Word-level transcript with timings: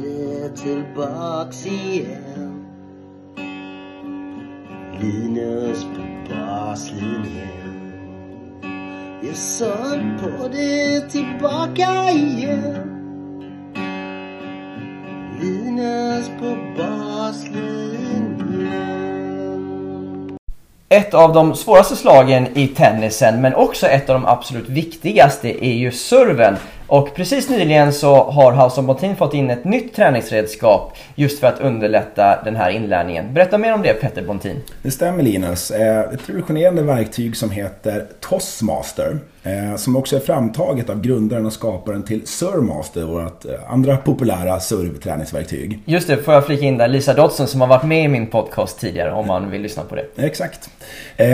det 0.00 0.56
tillbaks 0.56 1.66
igen. 1.66 2.66
Linus 5.00 5.84
på 5.84 6.32
baslinjen 6.34 7.62
Jag 9.22 9.36
sög 9.36 10.00
på 10.20 10.48
det 10.48 11.00
tillbaka 11.00 12.10
igen. 12.10 12.88
Linus 15.40 16.30
på 16.40 16.56
baslinjen. 16.76 17.72
Ett 20.88 21.14
av 21.14 21.32
de 21.32 21.54
svåraste 21.54 21.96
slagen 21.96 22.46
i 22.54 22.68
tennisen 22.68 23.40
men 23.40 23.54
också 23.54 23.86
ett 23.86 24.10
av 24.10 24.20
de 24.20 24.26
absolut 24.26 24.68
viktigaste 24.68 25.66
är 25.66 25.74
ju 25.74 25.92
serven. 25.92 26.56
Och 26.92 27.14
precis 27.14 27.50
nyligen 27.50 27.92
så 27.92 28.14
har 28.30 28.52
House 28.52 28.80
of 28.80 28.86
Montin 28.86 29.16
fått 29.16 29.34
in 29.34 29.50
ett 29.50 29.64
nytt 29.64 29.94
träningsredskap 29.96 30.96
just 31.14 31.40
för 31.40 31.46
att 31.46 31.60
underlätta 31.60 32.42
den 32.44 32.56
här 32.56 32.70
inlärningen. 32.70 33.34
Berätta 33.34 33.58
mer 33.58 33.74
om 33.74 33.82
det 33.82 33.92
Petter 33.94 34.22
Bontin. 34.22 34.56
Det 34.82 34.90
stämmer 34.90 35.22
Linus. 35.22 35.70
Eh, 35.70 36.00
Ett 36.00 36.28
revolutionerande 36.28 36.82
verktyg 36.82 37.36
som 37.36 37.50
heter 37.50 38.06
Tossmaster. 38.20 39.18
eh, 39.42 39.76
Som 39.76 39.96
också 39.96 40.16
är 40.16 40.20
framtaget 40.20 40.90
av 40.90 41.00
grundaren 41.00 41.46
och 41.46 41.52
skaparen 41.52 42.02
till 42.02 42.26
Surmaster, 42.26 43.02
vårt 43.02 43.44
eh, 43.44 43.50
andra 43.68 43.96
populära 43.96 44.60
servträningsverktyg. 44.60 45.78
Just 45.84 46.08
det, 46.08 46.16
får 46.16 46.34
jag 46.34 46.46
flika 46.46 46.64
in 46.64 46.78
där, 46.78 46.88
Lisa 46.88 47.14
Dodson 47.14 47.46
som 47.46 47.60
har 47.60 47.68
varit 47.68 47.84
med 47.84 48.04
i 48.04 48.08
min 48.08 48.26
podcast 48.26 48.80
tidigare 48.80 49.12
om 49.12 49.26
man 49.26 49.50
vill 49.50 49.62
lyssna 49.62 49.82
på 49.82 49.94
det. 49.94 50.04
Exakt. 50.16 50.70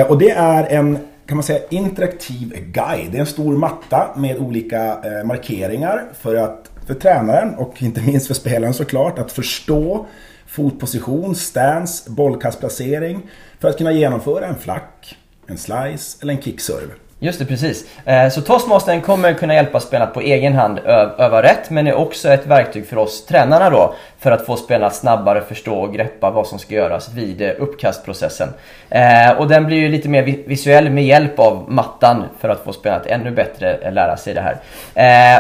Och 0.09 0.19
det 0.19 0.31
är 0.31 0.65
en 0.67 0.99
kan 1.29 1.37
man 1.37 1.45
säga 1.45 1.61
interaktiv 1.71 2.71
guide. 2.73 3.13
Det 3.13 3.17
är 3.17 3.21
en 3.21 3.27
stor 3.27 3.57
matta 3.57 4.15
med 4.17 4.39
olika 4.39 4.85
eh, 4.85 5.25
markeringar 5.25 6.05
för 6.21 6.35
att 6.35 6.71
för 6.87 6.95
tränaren 6.95 7.55
och 7.55 7.83
inte 7.83 8.03
minst 8.03 8.27
för 8.27 8.35
spelaren 8.35 8.75
såklart 8.75 9.19
att 9.19 9.33
förstå 9.33 10.07
fotposition, 10.47 11.35
stance, 11.35 12.11
bollkastplacering 12.11 13.31
för 13.61 13.69
att 13.69 13.79
kunna 13.79 13.93
genomföra 13.93 14.47
en 14.47 14.55
flack, 14.55 15.17
en 15.47 15.59
slice 15.59 16.19
eller 16.23 16.33
en 16.33 16.43
kickserve. 16.43 16.93
Just 17.21 17.39
det, 17.39 17.45
precis. 17.45 17.85
Eh, 18.05 18.29
så 18.29 18.41
Toastmastern 18.41 19.01
kommer 19.01 19.35
kunna 19.35 19.55
hjälpa 19.55 19.81
spelarna 19.81 20.11
på 20.11 20.21
egen 20.21 20.55
hand 20.55 20.79
öva 21.19 21.43
rätt 21.43 21.71
men 21.71 21.87
är 21.87 21.95
också 21.95 22.29
ett 22.29 22.47
verktyg 22.47 22.87
för 22.87 22.97
oss 22.97 23.27
tränarna 23.27 23.71
då 23.71 23.95
för 24.19 24.31
att 24.31 24.47
få 24.47 24.57
spelarna 24.57 24.87
att 24.87 24.95
snabbare 24.95 25.41
förstå 25.41 25.75
och 25.75 25.95
greppa 25.95 26.31
vad 26.31 26.47
som 26.47 26.59
ska 26.59 26.75
göras 26.75 27.13
vid 27.15 27.43
eh, 27.43 27.51
uppkastprocessen. 27.59 28.49
Eh, 28.91 29.31
och 29.39 29.49
den 29.49 29.67
blir 29.67 29.77
ju 29.77 29.89
lite 29.89 30.09
mer 30.09 30.23
visuell 30.23 30.91
med 30.91 31.05
hjälp 31.05 31.39
av 31.39 31.65
mattan 31.69 32.25
för 32.41 32.49
att 32.49 32.65
få 32.65 32.73
spelarna 32.73 33.01
att 33.01 33.07
ännu 33.07 33.31
bättre 33.31 33.91
lära 33.91 34.17
sig 34.17 34.35
det 34.35 34.41
här. 34.41 34.57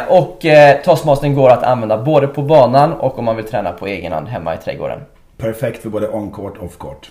Och 0.09 0.47
Toastmastern 0.85 1.35
går 1.35 1.51
att 1.51 1.63
använda 1.63 1.99
både 1.99 2.27
på 2.27 2.43
banan 2.43 2.93
och 2.93 3.19
om 3.19 3.25
man 3.25 3.37
vill 3.37 3.45
träna 3.45 3.73
på 3.73 3.87
egen 3.87 4.13
hand 4.13 4.29
hemma 4.29 4.55
i 4.55 4.59
trädgården. 4.59 5.01
Perfekt 5.37 5.83
för 5.83 5.89
både 5.89 6.09
on-court 6.09 6.57
och 6.59 6.65
off-court. 6.65 7.11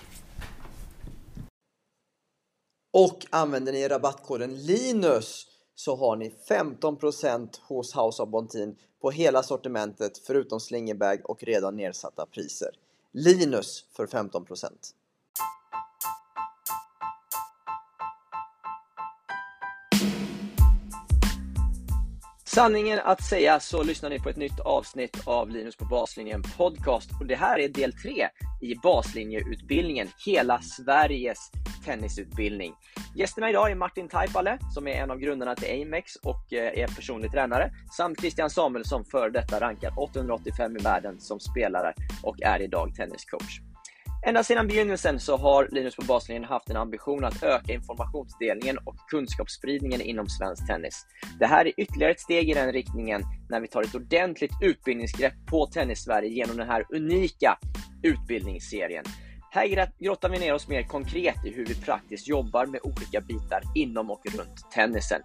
Och 2.90 3.26
använder 3.30 3.72
ni 3.72 3.88
rabattkoden 3.88 4.56
LINUS 4.56 5.46
så 5.74 5.96
har 5.96 6.16
ni 6.16 6.34
15% 6.48 7.48
hos 7.62 7.94
House 7.94 8.22
of 8.22 8.28
Bontin 8.28 8.76
på 9.00 9.10
hela 9.10 9.42
sortimentet 9.42 10.18
förutom 10.18 10.60
slingerbag 10.60 11.20
och 11.24 11.42
redan 11.42 11.76
nedsatta 11.76 12.26
priser. 12.26 12.70
Linus 13.12 13.84
för 13.92 14.06
15%. 14.06 14.70
Sanningen 22.58 22.98
att 23.04 23.22
säga 23.24 23.60
så 23.60 23.82
lyssnar 23.82 24.10
ni 24.10 24.20
på 24.20 24.28
ett 24.28 24.36
nytt 24.36 24.60
avsnitt 24.60 25.22
av 25.24 25.50
Linus 25.50 25.76
på 25.76 25.84
baslinjen 25.84 26.42
podcast 26.56 27.10
och 27.20 27.26
det 27.26 27.34
här 27.34 27.58
är 27.58 27.68
del 27.68 27.92
3 27.92 28.28
i 28.60 28.74
baslinjeutbildningen, 28.74 30.08
hela 30.26 30.60
Sveriges 30.60 31.38
tennisutbildning. 31.84 32.74
Gästerna 33.16 33.50
idag 33.50 33.70
är 33.70 33.74
Martin 33.74 34.08
Taipale 34.08 34.58
som 34.74 34.88
är 34.88 34.92
en 34.92 35.10
av 35.10 35.18
grundarna 35.18 35.54
till 35.54 35.82
Amex 35.82 36.16
och 36.16 36.52
eh, 36.52 36.82
är 36.82 36.86
personlig 36.86 37.30
tränare 37.30 37.70
samt 37.96 38.20
Christian 38.20 38.50
Samuelsson, 38.50 39.04
före 39.04 39.30
detta 39.30 39.60
rankad 39.60 39.92
885 39.96 40.76
i 40.76 40.82
världen 40.82 41.20
som 41.20 41.40
spelare 41.40 41.94
och 42.22 42.42
är 42.42 42.62
idag 42.62 42.94
tenniscoach. 42.94 43.67
Ända 44.26 44.44
sedan 44.44 44.66
begynnelsen 44.66 45.20
så 45.20 45.36
har 45.36 45.68
Linus 45.72 45.96
på 45.96 46.02
baslinjen 46.02 46.44
haft 46.44 46.70
en 46.70 46.76
ambition 46.76 47.24
att 47.24 47.42
öka 47.42 47.72
informationsdelningen 47.72 48.78
och 48.78 48.96
kunskapsspridningen 49.10 50.00
inom 50.00 50.28
svensk 50.28 50.66
tennis. 50.66 51.06
Det 51.38 51.46
här 51.46 51.66
är 51.66 51.72
ytterligare 51.76 52.12
ett 52.12 52.20
steg 52.20 52.50
i 52.50 52.54
den 52.54 52.72
riktningen 52.72 53.22
när 53.48 53.60
vi 53.60 53.68
tar 53.68 53.82
ett 53.82 53.94
ordentligt 53.94 54.52
utbildningsgrepp 54.62 55.34
på 55.46 55.66
Tennissverige 55.66 56.28
genom 56.28 56.56
den 56.56 56.66
här 56.66 56.84
unika 56.90 57.58
utbildningsserien. 58.02 59.04
Här 59.50 59.90
grottar 59.98 60.28
vi 60.28 60.38
ner 60.38 60.54
oss 60.54 60.68
mer 60.68 60.82
konkret 60.82 61.44
i 61.44 61.50
hur 61.50 61.66
vi 61.66 61.74
praktiskt 61.74 62.28
jobbar 62.28 62.66
med 62.66 62.80
olika 62.82 63.20
bitar 63.20 63.62
inom 63.74 64.10
och 64.10 64.22
runt 64.36 64.70
tennisen. 64.74 65.20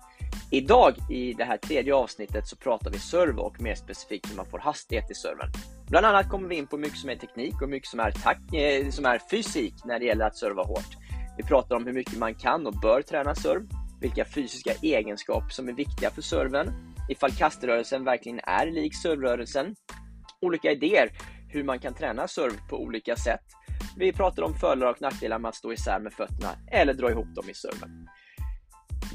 Idag 0.51 0.93
i 1.09 1.33
det 1.33 1.43
här 1.43 1.57
tredje 1.57 1.95
avsnittet 1.95 2.47
så 2.47 2.55
pratar 2.55 2.91
vi 2.91 2.99
serve 2.99 3.41
och 3.41 3.61
mer 3.61 3.75
specifikt 3.75 4.31
hur 4.31 4.35
man 4.35 4.45
får 4.45 4.59
hastighet 4.59 5.11
i 5.11 5.13
serven. 5.13 5.47
Bland 5.89 6.05
annat 6.05 6.29
kommer 6.29 6.49
vi 6.49 6.55
in 6.55 6.67
på 6.67 6.77
mycket 6.77 6.97
som 6.97 7.09
är 7.09 7.15
teknik 7.15 7.61
och 7.61 7.69
mycket 7.69 7.89
som 7.89 7.99
är, 7.99 8.11
tak- 8.11 8.53
eh, 8.53 8.89
som 8.89 9.05
är 9.05 9.19
fysik 9.31 9.73
när 9.85 9.99
det 9.99 10.05
gäller 10.05 10.25
att 10.25 10.37
serva 10.37 10.63
hårt. 10.63 10.97
Vi 11.37 11.43
pratar 11.43 11.75
om 11.75 11.85
hur 11.85 11.93
mycket 11.93 12.17
man 12.17 12.35
kan 12.35 12.67
och 12.67 12.73
bör 12.81 13.01
träna 13.01 13.35
serve, 13.35 13.65
vilka 14.01 14.25
fysiska 14.25 14.71
egenskaper 14.81 15.49
som 15.49 15.69
är 15.69 15.73
viktiga 15.73 16.09
för 16.09 16.21
serven, 16.21 16.67
ifall 17.09 17.31
kaströrelsen 17.31 18.03
verkligen 18.03 18.39
är 18.43 18.71
lik 18.71 18.95
servrörelsen, 18.95 19.75
olika 20.41 20.71
idéer 20.71 21.09
hur 21.49 21.63
man 21.63 21.79
kan 21.79 21.93
träna 21.93 22.27
serve 22.27 22.57
på 22.69 22.83
olika 22.83 23.15
sätt. 23.15 23.43
Vi 23.97 24.13
pratar 24.13 24.43
om 24.43 24.53
fördelar 24.53 24.91
och 24.91 25.01
nackdelar 25.01 25.39
med 25.39 25.49
att 25.49 25.55
stå 25.55 25.73
isär 25.73 25.99
med 25.99 26.13
fötterna 26.13 26.49
eller 26.71 26.93
dra 26.93 27.11
ihop 27.11 27.35
dem 27.35 27.49
i 27.49 27.53
serven. 27.53 28.07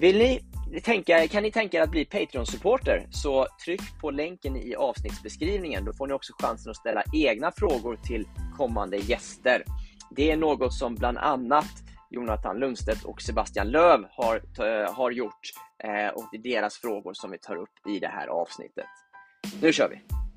Vill 0.01 0.19
ni 0.19 0.41
tänka, 0.85 1.29
kan 1.29 1.43
ni 1.43 1.53
tänka 1.53 1.79
er 1.79 1.83
att 1.83 1.91
bli 1.91 2.05
Patreon-supporter 2.05 3.07
så 3.11 3.47
tryck 3.65 4.01
på 4.01 4.11
länken 4.11 4.57
i 4.57 4.75
avsnittsbeskrivningen. 4.75 5.85
Då 5.85 5.93
får 5.93 6.07
ni 6.07 6.13
också 6.13 6.33
chansen 6.39 6.71
att 6.71 6.77
ställa 6.77 7.03
egna 7.13 7.53
frågor 7.53 7.97
till 7.97 8.29
kommande 8.57 8.97
gäster. 8.97 9.65
Det 10.11 10.31
är 10.31 10.37
något 10.37 10.75
som 10.75 10.95
bland 10.95 11.19
annat 11.19 11.71
Jonathan 12.11 12.59
Lundstedt 12.59 13.05
och 13.05 13.23
Sebastian 13.23 13.71
Löv 13.71 14.05
har, 14.11 14.37
eh, 14.37 14.95
har 14.95 15.11
gjort 15.11 15.41
eh, 15.85 16.09
och 16.15 16.29
det 16.33 16.39
är 16.39 16.43
deras 16.43 16.79
frågor 16.79 17.15
som 17.15 17.31
vi 17.31 17.39
tar 17.39 17.57
upp 17.57 17.87
i 17.89 17.99
det 17.99 18.09
här 18.09 18.27
avsnittet. 18.27 18.87
Nu 19.63 19.73
kör 19.73 19.89
vi! 19.89 20.28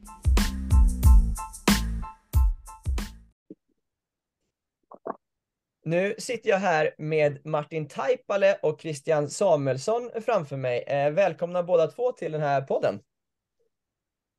Nu 5.83 6.15
sitter 6.17 6.49
jag 6.49 6.57
här 6.57 6.95
med 6.97 7.45
Martin 7.45 7.87
Taipale 7.87 8.57
och 8.61 8.81
Christian 8.81 9.29
Samuelsson 9.29 10.09
framför 10.25 10.57
mig. 10.57 10.83
Eh, 10.87 11.11
välkomna 11.11 11.63
båda 11.63 11.87
två 11.87 12.11
till 12.11 12.31
den 12.31 12.41
här 12.41 12.61
podden. 12.61 12.99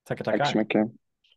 Tackar, 0.05 0.25
Tack 0.25 0.35
så 0.35 0.45
tackar. 0.45 0.59
mycket. 0.59 0.87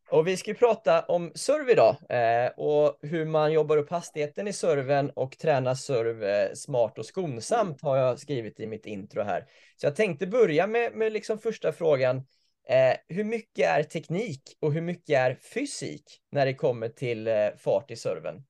Och 0.10 0.28
vi 0.28 0.38
ska 0.38 0.52
ju 0.52 0.56
prata 0.56 1.02
om 1.02 1.32
serve 1.36 1.72
idag 1.72 1.98
eh, 2.10 2.52
och 2.58 3.00
hur 3.02 3.26
man 3.26 3.54
jobbar 3.54 3.78
upp 3.78 3.90
hastigheten 3.90 4.48
i 4.48 4.54
serven 4.54 5.10
och 5.10 5.38
tränar 5.38 5.76
serve 5.76 6.44
eh, 6.44 6.54
smart 6.54 7.00
och 7.00 7.06
skonsamt 7.06 7.82
har 7.82 7.98
jag 7.98 8.20
skrivit 8.20 8.60
i 8.60 8.68
mitt 8.68 8.86
intro 8.86 9.22
här. 9.22 9.46
Så 9.76 9.86
jag 9.86 9.96
tänkte 9.96 10.28
börja 10.28 10.68
med, 10.68 10.94
med 10.94 11.14
liksom 11.14 11.40
första 11.40 11.72
frågan. 11.72 12.22
Hur 13.08 13.24
mycket 13.24 13.68
är 13.70 13.84
teknik 13.84 14.42
och 14.60 14.74
hur 14.74 14.82
mycket 14.82 15.18
är 15.20 15.36
fysik 15.36 16.04
när 16.32 16.46
det 16.46 16.54
kommer 16.54 16.90
till 16.90 17.30
fart 17.58 17.92
i 17.92 17.96
serven? 17.96 18.44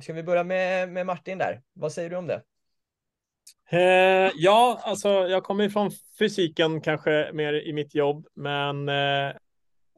Ska 0.00 0.12
vi 0.12 0.22
börja 0.22 0.44
med, 0.44 0.88
med 0.88 1.06
Martin 1.06 1.38
där? 1.38 1.62
Vad 1.72 1.92
säger 1.92 2.10
du 2.10 2.16
om 2.16 2.26
det? 2.26 2.42
Eh, 3.70 4.32
ja, 4.34 4.80
alltså 4.82 5.08
jag 5.08 5.44
kommer 5.44 5.64
ifrån 5.64 5.90
fysiken 6.18 6.80
kanske 6.80 7.30
mer 7.32 7.52
i 7.52 7.72
mitt 7.72 7.94
jobb, 7.94 8.26
men 8.34 8.88
eh, 8.88 9.32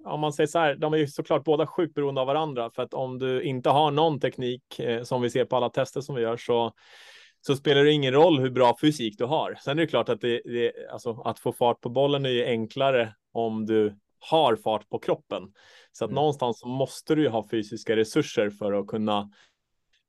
om 0.04 0.20
man 0.20 0.32
säger 0.32 0.46
så 0.46 0.58
här, 0.58 0.74
de 0.74 0.92
är 0.92 0.98
ju 0.98 1.06
såklart 1.06 1.44
båda 1.44 1.66
sjukt 1.66 1.94
beroende 1.94 2.20
av 2.20 2.26
varandra 2.26 2.70
för 2.70 2.82
att 2.82 2.94
om 2.94 3.18
du 3.18 3.42
inte 3.42 3.70
har 3.70 3.90
någon 3.90 4.20
teknik 4.20 4.78
eh, 4.78 5.02
som 5.02 5.22
vi 5.22 5.30
ser 5.30 5.44
på 5.44 5.56
alla 5.56 5.70
tester 5.70 6.00
som 6.00 6.14
vi 6.14 6.22
gör 6.22 6.36
så 6.36 6.72
så 7.40 7.56
spelar 7.56 7.84
det 7.84 7.92
ingen 7.92 8.12
roll 8.12 8.40
hur 8.40 8.50
bra 8.50 8.76
fysik 8.80 9.18
du 9.18 9.24
har. 9.24 9.58
Sen 9.60 9.78
är 9.78 9.82
det 9.82 9.86
klart 9.88 10.08
att 10.08 10.20
det, 10.20 10.42
det 10.44 10.72
alltså 10.92 11.22
att 11.24 11.38
få 11.38 11.52
fart 11.52 11.80
på 11.80 11.88
bollen 11.88 12.26
är 12.26 12.30
ju 12.30 12.44
enklare 12.44 13.14
om 13.32 13.66
du 13.66 13.96
har 14.30 14.56
fart 14.56 14.88
på 14.88 14.98
kroppen. 14.98 15.42
Så 15.92 16.04
att 16.04 16.10
Mm. 16.10 16.14
någonstans 16.14 16.64
måste 16.64 17.14
du 17.14 17.22
ju 17.22 17.28
ha 17.28 17.48
fysiska 17.50 17.96
resurser 17.96 18.50
för 18.50 18.72
att 18.72 18.86
kunna 18.86 19.30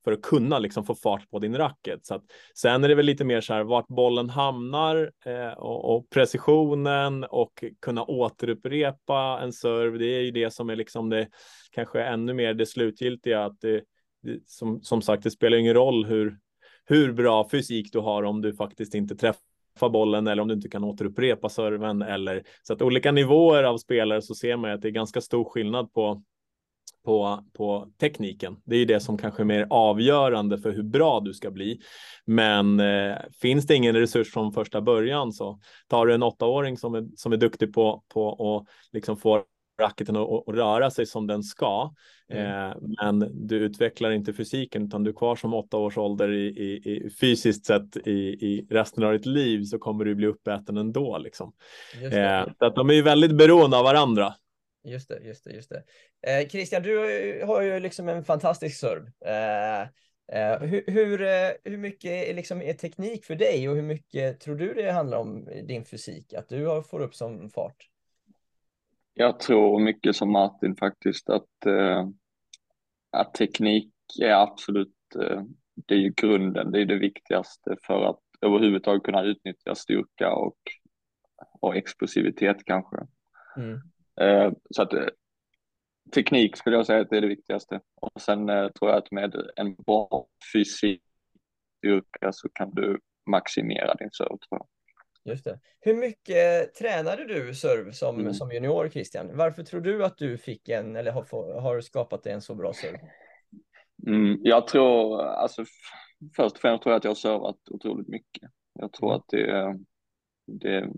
för 0.07 0.11
att 0.11 0.21
kunna 0.21 0.59
liksom 0.59 0.85
få 0.85 0.95
fart 0.95 1.29
på 1.29 1.39
din 1.39 1.57
racket. 1.57 2.05
Så 2.05 2.15
att, 2.15 2.23
sen 2.55 2.83
är 2.83 2.87
det 2.87 2.95
väl 2.95 3.05
lite 3.05 3.25
mer 3.25 3.41
så 3.41 3.53
här 3.53 3.63
vart 3.63 3.87
bollen 3.87 4.29
hamnar 4.29 5.11
eh, 5.25 5.57
och, 5.57 5.95
och 5.95 6.09
precisionen 6.09 7.23
och 7.23 7.63
kunna 7.81 8.03
återupprepa 8.03 9.39
en 9.43 9.53
serve. 9.53 9.97
Det 9.97 10.05
är 10.05 10.21
ju 10.21 10.31
det 10.31 10.53
som 10.53 10.69
är 10.69 10.75
liksom 10.75 11.09
det 11.09 11.27
kanske 11.71 12.03
ännu 12.03 12.33
mer 12.33 12.53
det 12.53 12.65
slutgiltiga. 12.65 13.45
Att 13.45 13.61
det, 13.61 13.83
det, 14.23 14.39
som, 14.45 14.81
som 14.81 15.01
sagt, 15.01 15.23
det 15.23 15.31
spelar 15.31 15.57
ingen 15.57 15.73
roll 15.73 16.05
hur, 16.05 16.37
hur 16.85 17.13
bra 17.13 17.49
fysik 17.49 17.93
du 17.93 17.99
har 17.99 18.23
om 18.23 18.41
du 18.41 18.53
faktiskt 18.53 18.93
inte 18.95 19.15
träffar 19.15 19.41
träffa 19.77 19.89
bollen 19.89 20.27
eller 20.27 20.41
om 20.41 20.47
du 20.47 20.53
inte 20.53 20.69
kan 20.69 20.83
återupprepa 20.83 21.49
serven 21.49 22.01
eller 22.01 22.43
så 22.63 22.73
att 22.73 22.81
olika 22.81 23.11
nivåer 23.11 23.63
av 23.63 23.77
spelare 23.77 24.21
så 24.21 24.35
ser 24.35 24.57
man 24.57 24.71
att 24.71 24.81
det 24.81 24.87
är 24.87 24.91
ganska 24.91 25.21
stor 25.21 25.43
skillnad 25.43 25.93
på 25.93 26.23
på, 27.07 27.43
på 27.53 27.87
tekniken. 27.99 28.57
Det 28.65 28.75
är 28.75 28.79
ju 28.79 28.85
det 28.85 28.99
som 28.99 29.17
kanske 29.17 29.43
är 29.43 29.45
mer 29.45 29.67
avgörande 29.69 30.57
för 30.57 30.71
hur 30.71 30.83
bra 30.83 31.19
du 31.19 31.33
ska 31.33 31.51
bli. 31.51 31.79
Men 32.25 32.79
eh, 32.79 33.15
finns 33.41 33.67
det 33.67 33.75
ingen 33.75 33.95
resurs 33.95 34.33
från 34.33 34.51
första 34.51 34.81
början 34.81 35.33
så 35.33 35.59
tar 35.87 36.05
du 36.05 36.13
en 36.13 36.23
åttaåring 36.23 36.77
som 36.77 36.95
är, 36.95 37.07
som 37.15 37.33
är 37.33 37.37
duktig 37.37 37.73
på, 37.73 38.03
på 38.13 38.55
att 38.57 38.67
liksom 38.93 39.17
få 39.17 39.43
racketen 39.81 40.15
att 40.15 40.43
röra 40.47 40.91
sig 40.91 41.05
som 41.05 41.27
den 41.27 41.43
ska. 41.43 41.93
Mm. 42.29 42.69
Eh, 42.69 42.75
men 42.79 43.47
du 43.47 43.57
utvecklar 43.57 44.11
inte 44.11 44.33
fysiken 44.33 44.85
utan 44.85 45.03
du 45.03 45.09
är 45.09 45.15
kvar 45.15 45.35
som 45.35 45.53
åtta 45.53 45.77
års 45.77 45.97
ålder 45.97 46.31
i, 46.31 46.45
i, 46.47 46.91
i 46.91 47.09
fysiskt 47.09 47.65
sett 47.65 47.97
i, 47.97 48.11
i, 48.11 48.67
resten 48.69 49.03
av 49.03 49.13
ditt 49.13 49.25
liv 49.25 49.63
så 49.63 49.79
kommer 49.79 50.05
du 50.05 50.15
bli 50.15 50.27
uppäten 50.27 50.77
ändå. 50.77 51.17
Liksom. 51.17 51.53
Eh, 52.11 52.53
så 52.59 52.65
att 52.65 52.75
de 52.75 52.89
är 52.89 52.93
ju 52.93 53.01
väldigt 53.01 53.37
beroende 53.37 53.77
av 53.77 53.83
varandra. 53.83 54.33
Just 54.87 55.09
det, 55.09 55.19
just 55.23 55.43
det, 55.43 55.51
just 55.51 55.69
det. 55.69 55.83
Eh, 56.27 56.47
Christian, 56.47 56.83
du 56.83 56.97
har 57.45 57.61
ju 57.61 57.79
liksom 57.79 58.09
en 58.09 58.23
fantastisk 58.23 58.79
serv. 58.79 59.11
Eh, 59.25 59.81
eh, 60.31 60.59
hur, 60.59 60.83
hur, 60.87 61.21
eh, 61.21 61.51
hur 61.63 61.77
mycket 61.77 62.11
är, 62.11 62.33
liksom, 62.33 62.61
är 62.61 62.73
teknik 62.73 63.25
för 63.25 63.35
dig 63.35 63.69
och 63.69 63.75
hur 63.75 63.83
mycket 63.83 64.39
tror 64.39 64.55
du 64.55 64.73
det 64.73 64.91
handlar 64.91 65.17
om 65.17 65.45
din 65.45 65.85
fysik? 65.85 66.33
Att 66.33 66.49
du 66.49 66.83
får 66.83 66.99
upp 66.99 67.15
som 67.15 67.49
fart? 67.49 67.89
Jag 69.13 69.39
tror 69.39 69.79
mycket 69.79 70.15
som 70.15 70.31
Martin 70.31 70.75
faktiskt 70.75 71.29
att, 71.29 71.65
eh, 71.65 72.07
att 73.11 73.33
teknik 73.33 73.91
är 74.21 74.31
absolut, 74.31 74.95
eh, 75.21 75.41
det 75.87 75.93
är 75.93 75.99
ju 75.99 76.13
grunden, 76.15 76.71
det 76.71 76.81
är 76.81 76.85
det 76.85 76.99
viktigaste 76.99 77.75
för 77.83 78.09
att 78.09 78.19
överhuvudtaget 78.41 79.03
kunna 79.03 79.23
utnyttja 79.23 79.75
styrka 79.75 80.33
och, 80.33 80.57
och 81.59 81.75
explosivitet 81.75 82.57
kanske. 82.65 82.97
Mm. 83.57 83.79
Eh, 84.21 84.51
så 84.69 84.81
att 84.81 84.93
eh, 84.93 85.07
teknik 86.15 86.57
skulle 86.57 86.75
jag 86.75 86.85
säga 86.85 87.01
att 87.01 87.09
det 87.09 87.17
är 87.17 87.21
det 87.21 87.27
viktigaste. 87.27 87.79
Och 88.01 88.21
sen 88.21 88.49
eh, 88.49 88.69
tror 88.69 88.91
jag 88.91 88.97
att 88.97 89.11
med 89.11 89.35
en 89.55 89.75
bra 89.75 90.27
fysik 90.53 91.01
styrka 91.77 92.31
så 92.31 92.49
kan 92.49 92.73
du 92.73 92.99
maximera 93.29 93.93
din 93.93 94.11
serve 94.11 94.29
tror 94.29 94.39
jag. 94.49 94.67
Just 95.23 95.43
det. 95.43 95.59
Hur 95.79 95.93
mycket 95.93 96.75
tränade 96.75 97.25
du 97.25 97.55
serve 97.55 97.93
som, 97.93 98.19
mm. 98.19 98.33
som 98.33 98.51
junior 98.51 98.89
Christian? 98.89 99.37
Varför 99.37 99.63
tror 99.63 99.81
du 99.81 100.05
att 100.05 100.17
du 100.17 100.37
fick 100.37 100.69
en 100.69 100.95
eller 100.95 101.11
har, 101.11 101.61
har 101.61 101.81
skapat 101.81 102.25
en 102.25 102.41
så 102.41 102.55
bra 102.55 102.73
serve? 102.73 102.99
Mm, 104.07 104.39
jag 104.43 104.67
tror, 104.67 105.21
alltså 105.21 105.65
först 106.35 106.55
och 106.55 106.61
främst 106.61 106.83
tror 106.83 106.93
jag 106.93 106.97
att 106.97 107.03
jag 107.03 107.11
har 107.11 107.15
servat 107.15 107.69
otroligt 107.69 108.07
mycket. 108.07 108.49
Jag 108.73 108.93
tror 108.93 109.09
mm. 109.09 109.17
att 109.17 109.27
det, 109.27 109.79
det, 110.45 110.89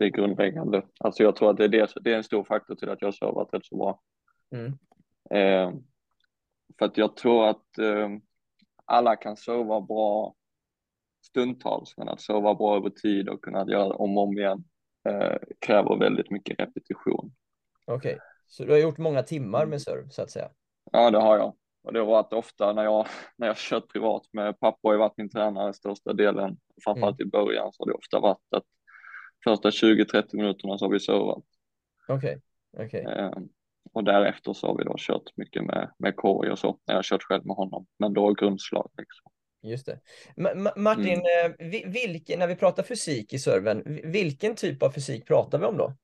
det 0.00 0.06
är 0.06 0.10
grundläggande. 0.10 0.82
Alltså 1.00 1.22
jag 1.22 1.36
tror 1.36 1.50
att 1.50 1.56
det 1.56 1.64
är, 1.64 1.68
det, 1.68 1.92
det 2.00 2.12
är 2.12 2.16
en 2.16 2.24
stor 2.24 2.44
faktor 2.44 2.74
till 2.74 2.88
att 2.88 3.02
jag 3.02 3.14
servat 3.14 3.48
rätt 3.52 3.66
så 3.66 3.76
bra. 3.76 4.00
Mm. 4.50 4.72
Eh, 5.30 5.80
för 6.78 6.86
att 6.86 6.96
jag 6.96 7.16
tror 7.16 7.48
att 7.48 7.78
eh, 7.78 8.08
alla 8.84 9.16
kan 9.16 9.36
serva 9.36 9.80
bra 9.80 10.34
stundtals, 11.22 11.96
men 11.96 12.08
att 12.08 12.20
sova 12.20 12.54
bra 12.54 12.76
över 12.76 12.90
tid 12.90 13.28
och 13.28 13.42
kunna 13.42 13.66
göra 13.70 13.94
om 13.94 14.18
och 14.18 14.22
om 14.22 14.38
igen 14.38 14.64
eh, 15.08 15.36
kräver 15.58 15.96
väldigt 15.98 16.30
mycket 16.30 16.60
repetition. 16.60 17.32
Okej, 17.86 18.14
okay. 18.14 18.18
så 18.46 18.64
du 18.64 18.72
har 18.72 18.78
gjort 18.78 18.98
många 18.98 19.22
timmar 19.22 19.66
med 19.66 19.82
serv 19.82 20.08
så 20.08 20.22
att 20.22 20.30
säga? 20.30 20.48
Ja, 20.92 21.10
det 21.10 21.18
har 21.18 21.38
jag. 21.38 21.54
Och 21.82 21.92
det 21.92 21.98
har 21.98 22.06
varit 22.06 22.32
ofta 22.32 22.72
när 22.72 22.84
jag, 22.84 23.06
när 23.36 23.46
jag 23.46 23.56
kört 23.56 23.92
privat 23.92 24.22
med 24.32 24.60
pappa 24.60 24.78
har 24.82 24.92
ju 24.92 24.98
varit 24.98 25.16
min 25.16 25.30
tränare 25.30 25.72
största 25.72 26.12
delen, 26.12 26.56
framförallt 26.84 27.20
mm. 27.20 27.28
i 27.28 27.30
början 27.30 27.72
så 27.72 27.82
har 27.82 27.86
det 27.86 27.98
ofta 27.98 28.20
varit 28.20 28.54
att 28.56 28.64
första 29.44 29.70
20-30 29.70 30.24
minuterna 30.32 30.78
så 30.78 30.84
har 30.84 30.92
vi 30.92 31.00
servat. 31.00 31.44
Okej, 32.08 32.38
okay. 32.72 32.86
okej. 32.86 33.06
Okay. 33.06 33.24
Eh, 33.24 33.32
och 33.92 34.04
därefter 34.04 34.52
så 34.52 34.66
har 34.66 34.78
vi 34.78 34.84
då 34.84 34.94
kört 34.98 35.36
mycket 35.36 35.64
med, 35.64 35.90
med 35.98 36.16
korg 36.16 36.50
och 36.50 36.58
så, 36.58 36.78
jag 36.84 36.94
har 36.94 37.02
kört 37.02 37.22
själv 37.22 37.46
med 37.46 37.56
honom, 37.56 37.86
men 37.98 38.12
då 38.12 38.32
grundslag 38.32 38.90
liksom. 38.98 39.32
Just 39.62 39.86
det. 39.86 40.00
Ma 40.36 40.72
Martin, 40.76 41.20
mm. 41.20 41.52
Eh, 41.58 41.90
vilken, 41.90 42.38
när 42.38 42.46
vi 42.46 42.56
pratar 42.56 42.82
fysik 42.82 43.32
i 43.32 43.38
serven, 43.38 44.00
vilken 44.04 44.54
typ 44.54 44.82
av 44.82 44.90
fysik 44.90 45.26
pratar 45.26 45.58
vi 45.58 45.64
om 45.64 45.76
då? 45.76 45.94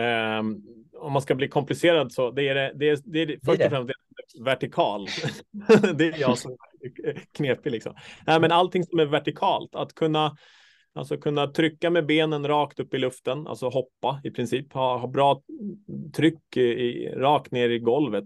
Um, 0.00 0.64
om 0.98 1.12
man 1.12 1.22
ska 1.22 1.34
bli 1.34 1.48
komplicerad 1.48 2.12
så 2.12 2.30
det 2.30 2.48
är 2.48 2.54
det, 2.54 2.72
det, 2.74 2.88
är, 2.88 2.98
det 3.04 3.22
är 3.22 3.38
först 3.44 3.62
och 3.62 3.70
främst 3.70 3.90
vertikal. 4.44 5.06
det 5.96 6.04
är 6.04 6.20
jag 6.20 6.38
som 6.38 6.50
är 6.50 7.12
knepig 7.32 7.70
liksom. 7.70 7.94
Nej, 8.26 8.40
men 8.40 8.52
allting 8.52 8.84
som 8.84 8.98
är 8.98 9.06
vertikalt, 9.06 9.74
att 9.74 9.94
kunna 9.94 10.36
Alltså 10.96 11.16
kunna 11.16 11.46
trycka 11.46 11.90
med 11.90 12.06
benen 12.06 12.48
rakt 12.48 12.80
upp 12.80 12.94
i 12.94 12.98
luften, 12.98 13.46
alltså 13.46 13.68
hoppa 13.68 14.20
i 14.24 14.30
princip, 14.30 14.72
ha, 14.72 14.98
ha 14.98 15.06
bra 15.06 15.42
tryck 16.16 16.56
i, 16.56 17.08
rakt 17.16 17.52
ner 17.52 17.68
i 17.68 17.78
golvet 17.78 18.24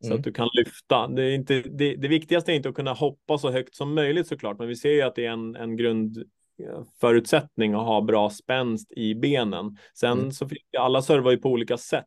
så 0.00 0.06
mm. 0.06 0.18
att 0.18 0.24
du 0.24 0.32
kan 0.32 0.48
lyfta. 0.52 1.08
Det, 1.08 1.22
är 1.22 1.34
inte, 1.34 1.62
det, 1.62 1.96
det, 1.96 2.08
viktigaste 2.08 2.52
är 2.52 2.56
inte 2.56 2.68
att 2.68 2.74
kunna 2.74 2.92
hoppa 2.92 3.38
så 3.38 3.50
högt 3.50 3.74
som 3.74 3.94
möjligt 3.94 4.26
såklart, 4.26 4.58
men 4.58 4.68
vi 4.68 4.76
ser 4.76 4.92
ju 4.92 5.02
att 5.02 5.14
det 5.14 5.26
är 5.26 5.30
en, 5.30 5.56
en 5.56 5.76
grundförutsättning 5.76 7.74
att 7.74 7.86
ha 7.86 8.00
bra 8.00 8.30
spänst 8.30 8.92
i 8.92 9.14
benen. 9.14 9.76
Sen 9.94 10.18
mm. 10.18 10.32
så 10.32 10.48
alla 10.78 11.02
servar 11.02 11.30
ju 11.30 11.36
på 11.36 11.48
olika 11.48 11.78
sätt. 11.78 12.04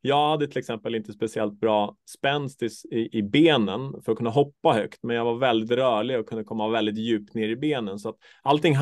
Jag 0.00 0.28
hade 0.30 0.46
till 0.46 0.58
exempel 0.58 0.94
inte 0.94 1.12
speciellt 1.12 1.60
bra 1.60 1.96
spänst 2.10 2.62
i, 2.62 2.68
i, 2.90 3.18
i, 3.18 3.22
benen 3.22 4.02
för 4.02 4.12
att 4.12 4.18
kunna 4.18 4.30
hoppa 4.30 4.72
högt, 4.72 4.98
men 5.02 5.16
jag 5.16 5.24
var 5.24 5.38
väldigt 5.38 5.70
rörlig 5.70 6.18
och 6.18 6.28
kunde 6.28 6.44
komma 6.44 6.68
väldigt 6.68 6.98
djupt 6.98 7.34
ner 7.34 7.48
i 7.48 7.56
benen. 7.56 7.98
Så 7.98 8.08
att 8.08 8.16
allting 8.42 8.76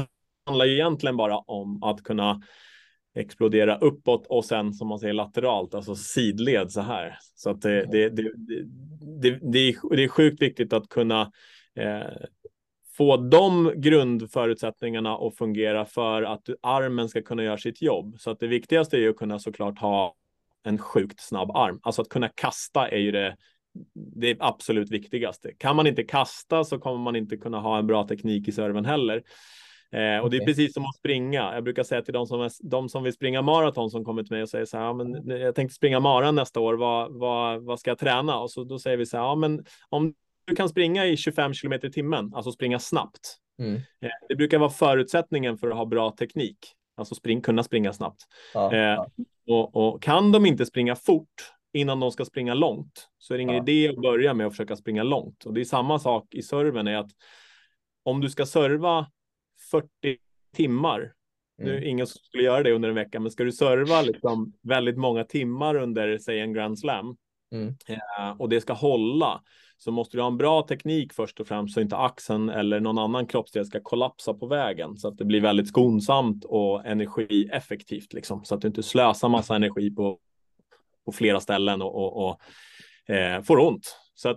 handlar 0.46 0.64
ju 0.64 0.75
egentligen 0.75 1.16
bara 1.16 1.38
om 1.38 1.82
att 1.82 2.02
kunna 2.02 2.42
explodera 3.14 3.78
uppåt 3.78 4.26
och 4.26 4.44
sen 4.44 4.75
som 4.75 4.88
man 4.88 4.98
säger 4.98 5.14
lateralt, 5.14 5.75
alltså 5.75 5.94
sidled 5.94 6.70
så 6.70 6.81
här. 6.81 7.19
Så 7.34 7.50
att 7.50 7.62
det, 7.62 7.87
det, 7.92 8.08
det, 8.08 8.32
det, 9.20 9.38
det, 9.52 9.58
är, 9.58 9.96
det 9.96 10.04
är 10.04 10.08
sjukt 10.08 10.42
viktigt 10.42 10.72
att 10.72 10.88
kunna 10.88 11.32
eh, 11.75 12.26
få 12.96 13.16
de 13.16 13.72
grundförutsättningarna 13.76 15.14
att 15.14 15.37
fungera 15.37 15.84
för 15.84 16.22
att 16.22 16.48
armen 16.62 17.08
ska 17.08 17.22
kunna 17.22 17.42
göra 17.42 17.58
sitt 17.58 17.82
jobb. 17.82 18.16
Så 18.19 18.31
att 18.31 18.40
det 18.40 18.46
viktigaste 18.46 18.96
är 18.96 19.00
ju 19.00 19.10
att 19.10 19.16
kunna 19.16 19.38
såklart 19.38 19.78
ha 19.78 20.14
en 20.62 20.78
sjukt 20.78 21.20
snabb 21.20 21.50
arm. 21.50 21.81
Alltså 21.82 22.02
att 22.02 22.08
kunna 22.08 22.28
kasta 22.28 22.88
är 22.88 22.98
ju 22.98 23.10
det, 23.10 23.37
det 23.94 24.37
absolut 24.40 24.90
viktigaste. 24.90 25.52
Kan 25.58 25.76
man 25.76 25.87
inte 25.87 26.02
kasta 26.02 26.64
så 26.64 26.78
kommer 26.78 26.98
man 26.98 27.16
inte 27.16 27.37
kunna 27.37 27.60
ha 27.60 27.78
en 27.78 27.87
bra 27.87 28.08
teknik 28.08 28.48
i 28.48 28.52
serven 28.52 28.84
heller. 28.84 29.22
Eh, 29.92 30.19
och 30.19 30.31
det 30.31 30.37
är 30.37 30.44
precis 30.44 30.75
som 30.75 30.84
att 30.84 30.96
springa. 30.96 31.54
Jag 31.54 31.64
brukar 31.64 31.82
säga 31.82 32.02
till 32.02 32.14
de 32.14 32.26
som, 32.26 32.40
är, 32.40 32.50
de 32.62 32.88
som 32.88 33.02
vill 33.02 33.12
springa 33.12 33.42
maraton 33.42 33.90
som 33.90 34.04
kommer 34.04 34.23
till 34.23 34.32
mig 34.32 34.42
och 34.42 34.49
säger 34.49 34.64
så 34.64 34.76
här, 34.76 34.85
ja, 34.85 34.92
men 34.92 35.28
jag 35.28 35.54
tänkte 35.54 35.75
springa 35.75 36.00
maran 36.00 36.35
nästa 36.35 36.61
år, 36.61 36.75
vad, 36.75 37.18
vad, 37.18 37.62
vad 37.62 37.80
ska 37.80 37.90
jag 37.90 37.99
träna? 37.99 38.38
Och 38.38 38.50
så 38.50 38.64
då 38.64 38.78
säger 38.78 38.97
vi 38.97 39.06
så 39.06 39.16
här, 39.16 39.25
ja, 39.25 39.35
men 39.35 39.64
om 39.88 40.14
du 40.44 40.56
kan 40.56 40.68
springa 40.68 41.06
i 41.06 41.16
25 41.16 41.54
kilometer 41.54 41.88
i 41.88 41.92
timmen, 41.92 42.35
alltså 42.35 42.52
springa 42.52 42.78
snabbt. 42.78 43.37
Mm. 43.59 43.75
Eh, 43.76 44.11
det 44.28 44.37
brukar 44.37 44.59
vara 44.59 44.70
förutsättningen 44.70 45.59
för 45.59 45.70
att 45.70 45.76
ha 45.76 45.85
bra 45.85 46.11
teknik, 46.11 46.59
alltså 46.97 47.14
spring, 47.14 47.40
kunna 47.40 47.62
springa 47.62 47.92
snabbt. 47.92 48.23
Ja, 48.54 48.73
eh, 48.73 48.78
ja. 48.78 49.06
Och, 49.49 49.76
och, 49.76 50.02
kan 50.02 50.32
de 50.32 50.47
inte 50.47 50.66
springa 50.66 50.97
fort 50.97 51.52
innan 51.73 52.00
de 52.00 52.11
ska 52.11 52.25
springa 52.25 52.54
långt 52.54 53.09
så 53.18 53.35
är 53.35 53.38
det 53.38 53.42
ingen 53.42 53.56
ja. 53.56 53.62
idé 53.62 53.88
att 53.88 54.02
börja 54.02 54.35
med 54.35 54.47
att 54.47 54.52
försöka 54.52 54.76
springa 54.76 55.02
långt. 55.02 55.44
Och 55.44 55.54
det 55.54 55.61
är 55.61 55.64
samma 55.64 55.99
sak 55.99 56.35
i 56.35 56.42
serven 56.42 56.88
är 56.88 56.97
att 56.97 57.11
om 58.02 58.20
du 58.20 58.30
ska 58.30 58.47
serva 58.47 59.06
40 59.70 59.88
timmar. 60.56 60.98
Mm. 60.98 61.12
Nu 61.58 61.76
är 61.76 61.84
ingen 61.84 62.06
som 62.06 62.20
skulle 62.22 62.42
göra 62.42 62.62
det 62.62 62.72
under 62.72 62.88
en 62.88 62.94
vecka, 62.94 63.20
men 63.20 63.30
ska 63.30 63.44
du 63.44 63.52
serva 63.52 64.02
liksom 64.02 64.52
väldigt 64.62 64.96
många 64.96 65.24
timmar 65.24 65.74
under, 65.74 66.18
säg 66.18 66.40
en 66.40 66.52
Grand 66.52 66.78
Slam 66.78 67.16
mm. 67.52 67.68
eh, 67.88 68.30
och 68.38 68.48
det 68.48 68.60
ska 68.60 68.72
hålla 68.72 69.42
så 69.76 69.92
måste 69.92 70.16
du 70.16 70.20
ha 70.20 70.28
en 70.28 70.36
bra 70.36 70.62
teknik 70.62 71.12
först 71.12 71.40
och 71.40 71.46
främst 71.46 71.74
så 71.74 71.80
inte 71.80 71.96
axeln 71.96 72.48
eller 72.48 72.80
någon 72.80 72.98
annan 72.98 73.26
kroppsdel 73.26 73.66
ska 73.66 73.80
kollapsa 73.80 74.34
på 74.34 74.46
vägen 74.46 74.96
så 74.96 75.08
att 75.08 75.18
det 75.18 75.24
blir 75.24 75.40
väldigt 75.40 75.68
skonsamt 75.68 76.44
och 76.44 76.86
energieffektivt 76.86 78.12
liksom 78.12 78.44
så 78.44 78.54
att 78.54 78.60
du 78.60 78.68
inte 78.68 78.82
slösar 78.82 79.28
massa 79.28 79.56
energi 79.56 79.90
på, 79.90 80.18
på 81.04 81.12
flera 81.12 81.40
ställen 81.40 81.82
och, 81.82 81.94
och, 81.94 82.28
och 82.28 82.40
eh, 83.14 83.42
får 83.42 83.58
ont. 83.58 83.96
Så 84.14 84.28
att 84.28 84.36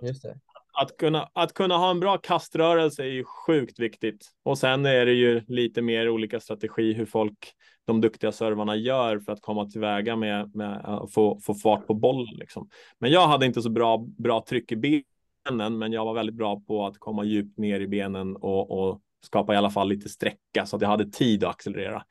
att 0.74 0.96
kunna, 0.96 1.28
att 1.32 1.54
kunna 1.54 1.76
ha 1.76 1.90
en 1.90 2.00
bra 2.00 2.18
kaströrelse 2.18 3.02
är 3.02 3.06
ju 3.06 3.24
sjukt 3.24 3.78
viktigt. 3.78 4.26
Och 4.42 4.58
sen 4.58 4.86
är 4.86 5.06
det 5.06 5.12
ju 5.12 5.42
lite 5.48 5.82
mer 5.82 6.08
olika 6.08 6.40
strategi 6.40 6.92
hur 6.92 7.06
folk, 7.06 7.52
de 7.86 8.00
duktiga 8.00 8.32
servarna 8.32 8.76
gör 8.76 9.18
för 9.18 9.32
att 9.32 9.40
komma 9.40 9.66
tillväga 9.66 10.16
med, 10.16 10.54
med 10.54 10.84
att 10.84 11.12
få, 11.12 11.40
få 11.40 11.54
fart 11.54 11.86
på 11.86 11.94
bollen. 11.94 12.34
Liksom. 12.36 12.68
Men 12.98 13.10
jag 13.10 13.28
hade 13.28 13.46
inte 13.46 13.62
så 13.62 13.70
bra, 13.70 14.06
bra 14.18 14.44
tryck 14.48 14.72
i 14.72 14.76
benen, 14.76 15.78
men 15.78 15.92
jag 15.92 16.04
var 16.04 16.14
väldigt 16.14 16.34
bra 16.34 16.60
på 16.66 16.86
att 16.86 16.98
komma 16.98 17.24
djupt 17.24 17.58
ner 17.58 17.80
i 17.80 17.88
benen 17.88 18.36
och, 18.36 18.70
och 18.70 19.00
skapa 19.24 19.54
i 19.54 19.56
alla 19.56 19.70
fall 19.70 19.88
lite 19.88 20.08
sträcka 20.08 20.66
så 20.66 20.76
att 20.76 20.82
jag 20.82 20.88
hade 20.88 21.10
tid 21.10 21.44
att 21.44 21.50
accelerera. 21.50 22.02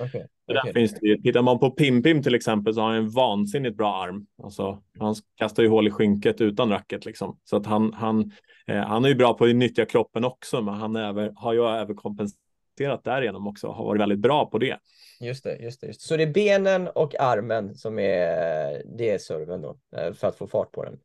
Okay. 0.00 0.24
Okay. 0.46 0.72
finns 0.72 0.92
det, 1.00 1.22
tittar 1.22 1.42
man 1.42 1.58
på 1.58 1.70
Pim 1.70 2.02
Pim 2.02 2.22
till 2.22 2.34
exempel 2.34 2.74
så 2.74 2.80
har 2.80 2.88
han 2.88 2.96
en 2.96 3.10
vansinnigt 3.10 3.76
bra 3.76 4.02
arm. 4.04 4.26
Alltså, 4.42 4.82
han 4.98 5.14
kastar 5.36 5.62
ju 5.62 5.68
hål 5.68 5.88
i 5.88 5.90
skynket 5.90 6.40
utan 6.40 6.70
racket 6.70 7.04
liksom. 7.04 7.38
Så 7.44 7.56
att 7.56 7.66
han, 7.66 7.92
han, 7.92 8.32
eh, 8.66 8.76
han 8.76 9.04
är 9.04 9.08
ju 9.08 9.14
bra 9.14 9.34
på 9.34 9.44
att 9.44 9.56
nyttja 9.56 9.84
kroppen 9.84 10.24
också, 10.24 10.62
men 10.62 10.74
han 10.74 10.96
över, 10.96 11.32
har 11.36 11.52
ju 11.52 11.64
överkompenserat 11.64 13.04
därigenom 13.04 13.46
också, 13.46 13.68
har 13.68 13.84
varit 13.84 14.00
väldigt 14.00 14.18
bra 14.18 14.46
på 14.46 14.58
det. 14.58 14.78
Just 15.20 15.44
det, 15.44 15.56
just 15.56 15.80
det. 15.80 15.86
Just 15.86 16.00
det. 16.00 16.06
Så 16.06 16.16
det 16.16 16.22
är 16.22 16.32
benen 16.32 16.88
och 16.88 17.20
armen 17.20 17.74
som 17.74 17.98
är, 17.98 18.82
det 18.98 19.10
är 19.10 19.18
serven 19.18 19.62
då, 19.62 19.78
eh, 19.96 20.12
för 20.12 20.28
att 20.28 20.36
få 20.36 20.46
fart 20.46 20.72
på 20.72 20.84
den? 20.84 20.98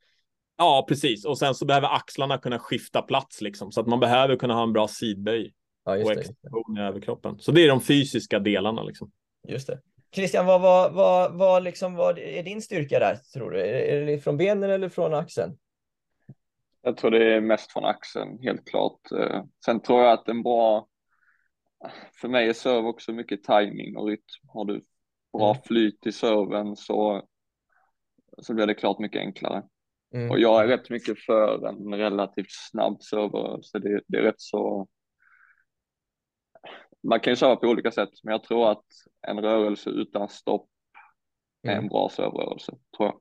Ja, 0.57 0.85
precis. 0.87 1.25
Och 1.25 1.37
sen 1.37 1.55
så 1.55 1.65
behöver 1.65 1.87
axlarna 1.95 2.37
kunna 2.37 2.59
skifta 2.59 3.01
plats 3.01 3.41
liksom, 3.41 3.71
så 3.71 3.81
att 3.81 3.87
man 3.87 3.99
behöver 3.99 4.35
kunna 4.35 4.53
ha 4.53 4.63
en 4.63 4.73
bra 4.73 4.87
sidböj 4.87 5.53
Ja, 5.85 5.97
just 5.97 6.05
och 6.11 6.17
extension 6.17 6.77
i 6.77 6.81
överkroppen. 6.81 7.39
Så 7.39 7.51
det 7.51 7.63
är 7.63 7.67
de 7.67 7.81
fysiska 7.81 8.39
delarna 8.39 8.83
liksom. 8.83 9.11
Just 9.47 9.67
det. 9.67 9.81
Christian, 10.15 10.45
vad, 10.45 10.61
vad, 10.61 10.93
vad, 10.93 11.33
vad, 11.33 11.63
liksom, 11.63 11.95
vad 11.95 12.19
är 12.19 12.43
din 12.43 12.61
styrka 12.61 12.99
där, 12.99 13.15
tror 13.33 13.51
du? 13.51 13.61
Är 13.61 13.73
är 13.73 14.05
det 14.05 14.19
från 14.19 14.37
benen 14.37 14.69
eller 14.69 14.89
från 14.89 15.13
axeln? 15.13 15.57
Jag 16.81 16.97
tror 16.97 17.11
det 17.11 17.33
är 17.33 17.41
mest 17.41 17.71
från 17.71 17.85
axeln, 17.85 18.39
helt 18.41 18.67
klart. 18.67 19.11
Eh, 19.11 19.43
Sen 19.65 19.79
tror 19.81 20.01
jag 20.01 20.11
att 20.11 20.29
en 20.29 20.43
bra, 20.43 20.87
för 22.21 22.27
mig 22.27 22.49
är 22.49 22.53
serve 22.53 22.87
också 22.87 23.11
mycket 23.11 23.43
timing 23.43 23.97
och 23.97 24.07
rytm. 24.07 24.47
Har 24.47 24.65
du 24.65 24.83
bra 25.37 25.49
Mm. 25.51 25.61
flyt 25.63 26.05
i 26.05 26.11
serven 26.11 26.75
så, 26.75 27.27
så 28.41 28.53
blir 28.53 28.67
det 28.67 28.73
klart 28.73 28.99
mycket 28.99 29.19
enklare. 29.19 29.63
Mm. 30.13 30.31
Och 30.31 30.39
jag 30.39 30.63
är 30.63 30.67
rätt 30.67 30.89
mycket 30.89 31.19
för 31.19 31.67
en 31.67 31.93
relativt 31.95 32.51
snabb 32.51 33.01
serverrörelse. 33.03 33.79
Det, 33.79 34.01
det 34.07 34.17
är 34.17 34.21
rätt 34.21 34.41
så, 34.41 34.87
man 37.07 37.19
kan 37.19 37.31
ju 37.31 37.37
serva 37.37 37.55
på 37.55 37.67
olika 37.67 37.91
sätt, 37.91 38.09
men 38.23 38.31
jag 38.31 38.43
tror 38.43 38.71
att 38.71 38.85
en 39.27 39.41
rörelse 39.41 39.89
utan 39.89 40.29
stopp 40.29 40.69
är 41.63 41.71
Mm. 41.71 41.83
en 41.83 41.89
bra 41.89 42.09
serverrörelse, 42.09 42.71
tror 42.97 43.09
jag. 43.09 43.19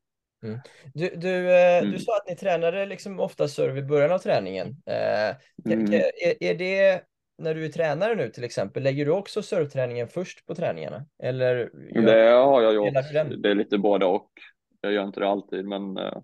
Du, 0.94 1.08
du, 1.16 1.36
eh, 1.54 1.80
du 1.82 1.88
Mm. 1.88 1.98
sa 1.98 2.16
att 2.16 2.28
ni 2.28 2.36
tränade 2.36 2.86
liksom 2.86 3.20
ofta 3.20 3.48
serve 3.48 3.78
i 3.80 3.82
början 3.82 4.12
av 4.12 4.18
träningen. 4.18 4.68
Eh, 4.86 5.36
Mm. 5.72 5.92
är, 5.92 6.42
är 6.42 6.54
det 6.54 7.02
när 7.38 7.54
du 7.54 7.64
är 7.64 7.68
tränare 7.68 8.14
nu 8.14 8.28
till 8.28 8.44
exempel, 8.44 8.82
lägger 8.82 9.04
du 9.06 9.10
också 9.12 9.42
serveträningen 9.42 10.08
först 10.08 10.46
på 10.46 10.54
träningarna? 10.54 11.06
Eller 11.22 11.70
Det 12.02 12.30
har 12.30 12.62
jag 12.62 12.74
gjort. 12.74 12.94
Det 13.42 13.50
är 13.50 13.54
lite 13.54 13.78
både 13.78 14.06
och. 14.06 14.30
Jag 14.80 14.92
gör 14.92 15.04
inte 15.04 15.20
det 15.20 15.28
alltid, 15.28 15.64
men 15.64 15.96
eh, 15.96 16.18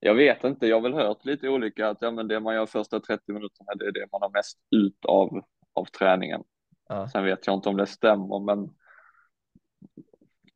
jag 0.00 0.14
vet 0.14 0.44
inte. 0.44 0.66
Jag 0.66 0.76
har 0.76 0.80
väl 0.80 0.94
hört 0.94 1.24
lite 1.24 1.48
olika 1.48 1.88
att 1.88 1.98
ja, 2.00 2.10
men 2.10 2.28
det 2.28 2.40
man 2.40 2.54
gör 2.54 2.66
första 2.66 3.00
30 3.00 3.32
minuterna, 3.32 3.74
det 3.74 3.86
är 3.86 3.92
det 3.92 4.06
man 4.12 4.22
har 4.22 4.30
mest 4.30 4.58
ut 4.70 5.04
av, 5.04 5.42
av 5.72 5.84
träningen. 5.84 6.42
Ja. 6.88 7.08
Sen 7.08 7.24
vet 7.24 7.46
jag 7.46 7.56
inte 7.56 7.68
om 7.68 7.76
det 7.76 7.86
stämmer, 7.86 8.40
men 8.40 8.70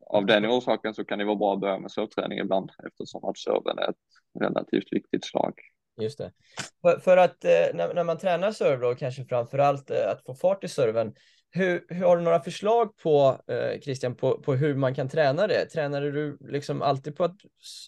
av 0.07 0.27
den 0.27 0.47
orsaken 0.47 0.95
så 0.95 1.05
kan 1.05 1.19
det 1.19 1.25
vara 1.25 1.37
bra 1.37 1.55
att 1.55 1.61
börja 1.61 1.79
med 1.79 1.91
serveträning 1.91 2.39
ibland 2.39 2.71
eftersom 2.87 3.25
att 3.25 3.39
serven 3.39 3.79
är 3.79 3.91
ett 3.91 3.97
relativt 4.41 4.93
viktigt 4.93 5.25
slag. 5.25 5.55
Just 6.01 6.19
det. 6.19 6.33
För, 6.83 6.99
för 6.99 7.17
att 7.17 7.45
eh, 7.45 7.51
när, 7.75 7.95
när 7.95 8.05
man 8.05 8.19
tränar 8.19 8.53
serve 8.53 8.87
då, 8.87 8.95
kanske 8.95 9.25
framförallt 9.25 9.91
eh, 9.91 10.11
att 10.11 10.25
få 10.27 10.35
fart 10.35 10.65
i 10.65 10.69
serven, 10.69 11.15
hur, 11.51 11.87
hur 11.89 12.05
har 12.07 12.17
du 12.17 12.23
några 12.23 12.41
förslag 12.41 12.97
på, 12.97 13.39
eh, 13.47 13.81
Christian, 13.81 14.15
på, 14.15 14.39
på 14.39 14.55
hur 14.55 14.75
man 14.75 14.95
kan 14.95 15.09
träna 15.09 15.47
det? 15.47 15.67
Tränade 15.67 16.11
du 16.11 16.39
liksom 16.41 16.83
alltid 16.83 17.17
på 17.17 17.25
att 17.25 17.37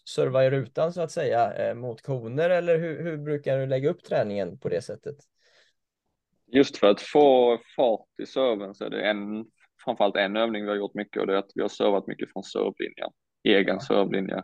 serva 0.08 0.44
i 0.44 0.50
rutan 0.50 0.92
så 0.92 1.00
att 1.00 1.10
säga 1.10 1.52
eh, 1.52 1.74
mot 1.74 2.02
koner 2.02 2.50
eller 2.50 2.78
hur, 2.78 3.02
hur 3.02 3.16
brukar 3.16 3.58
du 3.58 3.66
lägga 3.66 3.90
upp 3.90 4.04
träningen 4.04 4.58
på 4.58 4.68
det 4.68 4.82
sättet? 4.82 5.16
Just 6.52 6.76
för 6.76 6.86
att 6.86 7.00
få 7.00 7.58
fart 7.76 8.20
i 8.22 8.26
serven 8.26 8.74
så 8.74 8.84
är 8.84 8.90
det 8.90 9.02
en, 9.02 9.44
framförallt 9.84 10.16
en 10.16 10.36
övning 10.36 10.62
vi 10.62 10.68
har 10.68 10.76
gjort 10.76 10.94
mycket 10.94 11.20
och 11.20 11.26
det 11.26 11.32
är 11.32 11.38
att 11.38 11.52
vi 11.54 11.62
har 11.62 11.68
servat 11.68 12.06
mycket 12.06 12.32
från 12.32 12.42
servlinjen, 12.42 13.10
egen 13.44 13.80
servlinje 13.80 14.42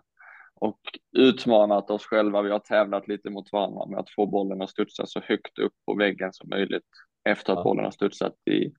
och 0.61 0.81
utmanat 1.19 1.91
oss 1.91 2.05
själva. 2.05 2.43
Vi 2.43 2.51
har 2.51 2.59
tävlat 2.59 3.09
lite 3.09 3.31
mot 3.31 3.53
varandra 3.53 3.87
med 3.87 3.99
att 3.99 4.11
få 4.11 4.27
bollen 4.27 4.63
att 4.63 4.71
studsa 4.71 5.07
så 5.07 5.21
högt 5.21 5.59
upp 5.59 5.73
på 5.87 5.95
väggen 5.95 6.33
som 6.33 6.49
möjligt 6.49 6.85
efter 7.25 7.53
att 7.53 7.59
Ja. 7.59 7.65
bollen 7.65 7.85
har 7.85 7.91
studsat 7.91 8.35
i, 8.51 8.73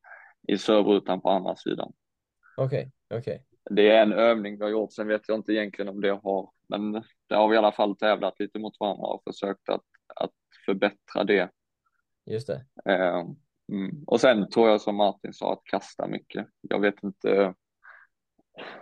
i 0.48 0.58
servrutan 0.58 1.22
på 1.22 1.30
andra 1.30 1.56
sidan. 1.56 1.94
Okej, 2.58 2.92
okej. 3.14 3.46
Det 3.70 3.90
är 3.90 4.02
en 4.02 4.14
övning 4.14 4.58
vi 4.58 4.64
har 4.64 4.72
gjort, 4.72 4.94
sen 4.94 5.08
vet 5.08 5.22
jag 5.28 5.38
inte 5.38 5.54
egentligen 5.54 5.90
om 5.90 6.02
det 6.02 6.10
har, 6.24 6.52
men 6.70 6.92
det 7.28 7.36
har 7.36 7.48
vi 7.48 7.56
i 7.56 7.58
alla 7.58 7.72
fall 7.72 7.98
tävlat 7.98 8.40
lite 8.40 8.60
mot 8.60 8.80
varandra 8.80 9.08
och 9.08 9.24
försökt 9.24 9.70
att, 9.70 9.84
att 10.16 10.34
förbättra 10.66 11.24
det. 11.24 11.50
Just 12.26 12.48
det. 12.48 12.66
Eh, 12.86 13.24
Mm. 13.72 14.04
Och 14.08 14.22
sen 14.22 14.50
tror 14.50 14.70
jag 14.70 14.82
som 14.82 14.96
Martin 14.96 15.34
sa 15.34 15.54
att 15.54 15.64
kasta 15.64 16.08
mycket. 16.08 16.48
Jag 16.62 16.80
vet 16.80 17.04
inte. 17.04 17.54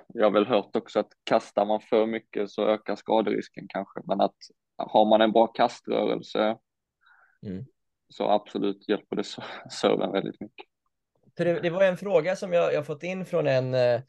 Jag 0.08 0.26
har 0.26 0.32
väl 0.32 0.46
hört 0.46 0.76
också 0.76 1.00
att 1.00 1.12
kastar 1.24 1.66
man 1.66 1.82
för 1.82 2.06
mycket 2.06 2.52
så 2.52 2.68
ökar 2.68 2.96
skaderisken 2.96 3.66
kanske, 3.70 4.00
men 4.04 4.22
att 4.22 4.36
har 4.78 5.06
man 5.06 5.22
en 5.22 5.32
bra 5.32 5.48
kaströrelse 5.48 6.58
Mm. 7.48 7.66
så 8.10 8.30
absolut 8.30 8.90
hjälper 8.90 9.16
det 9.16 9.24
serven 9.72 10.12
väldigt 10.12 10.42
mycket. 10.42 10.66
För 11.38 11.46
det, 11.46 11.60
det 11.60 11.70
var 11.70 11.84
en 11.84 11.98
fråga 11.98 12.36
som 12.36 12.54
jag, 12.54 12.74
jag 12.74 12.86
fått 12.86 13.04
in 13.04 13.26
från 13.26 13.48
en, 13.48 13.74
eh, 13.74 14.02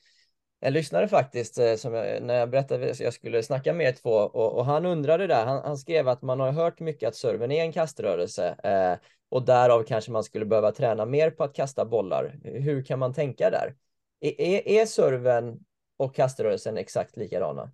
en 0.61 0.73
lyssnare 0.73 1.09
faktiskt, 1.09 1.59
eh, 1.59 1.75
som 1.75 1.95
jag, 1.95 2.23
när 2.23 2.35
jag 2.35 2.51
berättade 2.51 2.91
att 2.91 3.01
jag 3.01 3.15
skulle 3.15 3.43
snacka 3.43 3.73
med 3.73 3.89
er 3.89 3.93
två, 3.93 4.11
och, 4.11 4.59
och 4.59 4.65
han 4.65 4.87
undrade 4.87 5.27
där, 5.27 5.47
han, 5.47 5.63
han 5.65 5.79
skrev 5.79 6.09
att 6.09 6.23
man 6.23 6.41
har 6.41 6.53
hört 6.53 6.81
mycket 6.81 7.09
att 7.09 7.17
serven 7.17 7.53
är 7.53 7.63
en 7.63 7.73
kaströrelse, 7.73 8.57
eh, 8.63 9.09
och 9.29 9.45
därav 9.45 9.83
kanske 9.83 10.11
man 10.11 10.25
skulle 10.25 10.45
behöva 10.45 10.73
träna 10.73 11.07
mer 11.07 11.31
på 11.31 11.45
att 11.45 11.55
kasta 11.55 11.85
bollar. 11.85 12.39
Hur 12.45 12.85
kan 12.85 12.99
man 12.99 13.15
tänka 13.15 13.51
där? 13.51 13.75
Är, 14.21 14.41
är, 14.41 14.69
är 14.69 14.87
serven 14.87 15.59
och 15.97 16.15
kaströrelsen 16.15 16.77
exakt 16.77 17.17
likadana? 17.17 17.73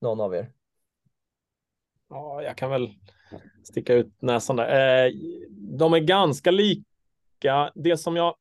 Någon 0.00 0.20
av 0.20 0.34
er? 0.34 0.52
Ja, 2.08 2.42
jag 2.42 2.56
kan 2.56 2.70
väl 2.70 2.94
sticka 3.64 3.94
ut 3.94 4.22
näsan 4.22 4.56
där. 4.56 5.06
Eh, 5.06 5.12
de 5.50 5.94
är 5.94 5.98
ganska 5.98 6.50
lika. 6.50 6.89
Det 7.74 7.96
som 7.96 8.16
jag 8.16 8.34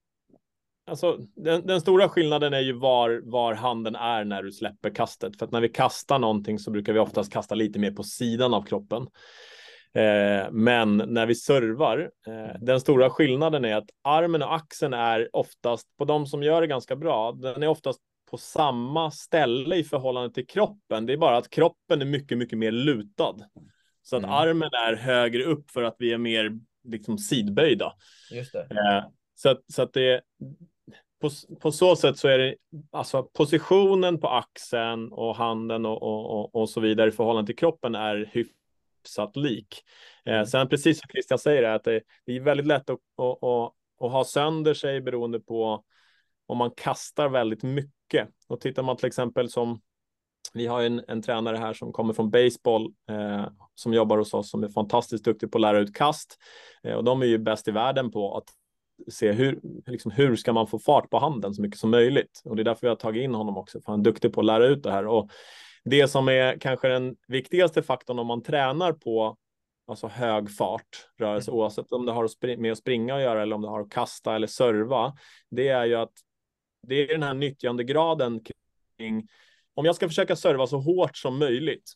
Alltså, 0.89 1.17
den, 1.35 1.67
den, 1.67 1.81
stora 1.81 2.09
skillnaden 2.09 2.53
är 2.53 2.59
ju 2.59 2.73
var, 2.73 3.21
var 3.23 3.53
handen 3.53 3.95
är 3.95 4.23
när 4.23 4.43
du 4.43 4.51
släpper 4.51 4.89
kastet. 4.89 5.37
För 5.39 5.45
att 5.45 5.51
när 5.51 5.61
vi 5.61 5.69
kastar 5.69 6.19
någonting 6.19 6.59
så 6.59 6.71
brukar 6.71 6.93
vi 6.93 6.99
oftast 6.99 7.33
kasta 7.33 7.55
lite 7.55 7.79
mer 7.79 7.91
på 7.91 8.03
sidan 8.03 8.53
av 8.53 8.61
kroppen. 8.61 9.07
Eh, 9.93 10.51
men 10.51 10.97
när 10.97 11.25
vi 11.25 11.35
servar, 11.35 12.11
eh, 12.27 12.59
den 12.61 12.79
stora 12.79 13.09
skillnaden 13.09 13.65
är 13.65 13.75
att 13.75 13.89
armen 14.03 14.41
och 14.41 14.55
axeln 14.55 14.93
är 14.93 15.29
oftast, 15.33 15.97
på 15.97 16.05
de 16.05 16.25
som 16.25 16.43
gör 16.43 16.61
det 16.61 16.67
ganska 16.67 16.95
bra, 16.95 17.31
den 17.31 17.63
är 17.63 17.67
oftast 17.67 17.99
på 18.31 18.37
samma 18.37 19.11
ställe 19.11 19.75
i 19.75 19.83
förhållande 19.83 20.33
till 20.33 20.47
kroppen. 20.47 21.05
Det 21.05 21.13
är 21.13 21.17
bara 21.17 21.37
att 21.37 21.49
kroppen 21.49 22.01
är 22.01 22.05
mycket, 22.05 22.37
mycket 22.37 22.57
mer 22.57 22.71
lutad. 22.71 23.35
Så 24.01 24.15
att 24.15 24.23
Mm. 24.23 24.35
armen 24.35 24.69
är 24.87 24.95
högre 24.95 25.43
upp 25.43 25.71
för 25.71 25.83
att 25.83 25.95
vi 25.99 26.13
är 26.13 26.17
mer 26.17 26.59
liksom 26.89 27.17
sidböjda. 27.17 27.93
Just 28.31 28.53
det. 28.53 28.59
Eh, 28.59 29.03
så 29.35 29.49
att, 29.49 29.71
så 29.71 29.81
att 29.81 29.93
det 29.93 30.21
på, 31.21 31.29
på 31.59 31.71
så 31.71 31.95
sätt 31.95 32.17
så 32.17 32.27
är 32.27 32.37
det 32.37 32.55
alltså 32.91 33.23
positionen 33.23 34.19
på 34.19 34.29
axeln 34.29 35.11
och 35.11 35.35
handen 35.35 35.85
och, 35.85 36.03
och, 36.03 36.39
och, 36.39 36.55
och 36.55 36.69
så 36.69 36.81
vidare 36.81 37.09
i 37.09 37.11
förhållande 37.11 37.47
till 37.47 37.55
kroppen 37.57 37.95
är 37.95 38.29
hyfsat 38.31 39.35
lik. 39.35 39.83
Eh, 40.25 40.43
sen 40.43 40.69
precis 40.69 40.99
som 40.99 41.09
Christian 41.09 41.39
säger 41.39 41.63
att 41.63 41.83
det, 41.83 42.01
det 42.25 42.35
är 42.35 42.39
väldigt 42.39 42.67
lätt 42.67 42.89
att, 42.89 42.99
att, 43.17 43.43
att, 43.43 43.73
att 43.99 44.11
ha 44.11 44.23
sönder 44.25 44.73
sig 44.73 45.01
beroende 45.01 45.39
på 45.39 45.83
om 46.45 46.57
man 46.57 46.71
kastar 46.71 47.29
väldigt 47.29 47.63
mycket. 47.63 48.29
Och 48.47 48.61
tittar 48.61 48.83
man 48.83 48.97
till 48.97 49.07
exempel 49.07 49.49
som 49.49 49.81
vi 50.53 50.67
har 50.67 50.83
en, 50.83 51.03
en 51.07 51.21
tränare 51.21 51.57
här 51.57 51.73
som 51.73 51.93
kommer 51.93 52.13
från 52.13 52.29
baseball 52.29 52.93
eh, 53.09 53.45
som 53.75 53.93
jobbar 53.93 54.17
hos 54.17 54.33
oss 54.33 54.49
som 54.49 54.63
är 54.63 54.69
fantastiskt 54.69 55.25
duktig 55.25 55.51
på 55.51 55.57
att 55.57 55.61
lära 55.61 55.79
ut 55.79 55.95
kast. 55.95 56.37
Eh, 56.83 56.93
och 56.93 57.03
de 57.03 57.21
är 57.21 57.25
ju 57.25 57.37
bäst 57.37 57.67
i 57.67 57.71
världen 57.71 58.11
på 58.11 58.37
att 58.37 58.45
se 59.11 59.31
hur, 59.31 59.59
liksom, 59.85 60.11
hur 60.11 60.35
ska 60.35 60.53
man 60.53 60.67
få 60.67 60.79
fart 60.79 61.09
på 61.09 61.19
handen 61.19 61.53
så 61.53 61.61
mycket 61.61 61.79
som 61.79 61.89
möjligt. 61.89 62.41
Och 62.45 62.55
det 62.55 62.61
är 62.61 62.63
därför 62.63 62.81
vi 62.81 62.87
har 62.87 62.95
tagit 62.95 63.23
in 63.23 63.35
honom 63.35 63.57
också, 63.57 63.81
för 63.81 63.91
han 63.91 63.99
är 63.99 64.03
duktig 64.03 64.33
på 64.33 64.39
att 64.39 64.45
lära 64.45 64.65
ut 64.65 64.83
det 64.83 64.91
här. 64.91 65.07
Och 65.07 65.29
det 65.83 66.07
som 66.07 66.29
är 66.29 66.57
kanske 66.59 66.87
den 66.87 67.15
viktigaste 67.27 67.83
faktorn 67.83 68.19
om 68.19 68.27
man 68.27 68.43
tränar 68.43 68.93
på 68.93 69.37
alltså 69.87 70.07
hög 70.07 70.51
fart, 70.51 71.07
rörelse, 71.17 71.51
mm. 71.51 71.59
oavsett 71.59 71.91
om 71.91 72.05
det 72.05 72.11
har 72.11 72.57
med 72.57 72.71
att 72.71 72.77
springa 72.77 73.15
att 73.15 73.21
göra 73.21 73.41
eller 73.41 73.55
om 73.55 73.61
det 73.61 73.67
har 73.67 73.81
att 73.81 73.91
kasta 73.91 74.35
eller 74.35 74.47
serva, 74.47 75.13
det 75.49 75.67
är 75.67 75.85
ju 75.85 75.95
att 75.95 76.13
det 76.87 76.95
är 76.95 77.07
den 77.07 77.23
här 77.23 77.33
nyttjandegraden 77.33 78.41
kring 78.97 79.27
om 79.79 79.85
jag 79.85 79.95
ska 79.95 80.07
försöka 80.07 80.35
serva 80.35 80.67
så 80.67 80.77
hårt 80.77 81.17
som 81.17 81.39
möjligt. 81.39 81.93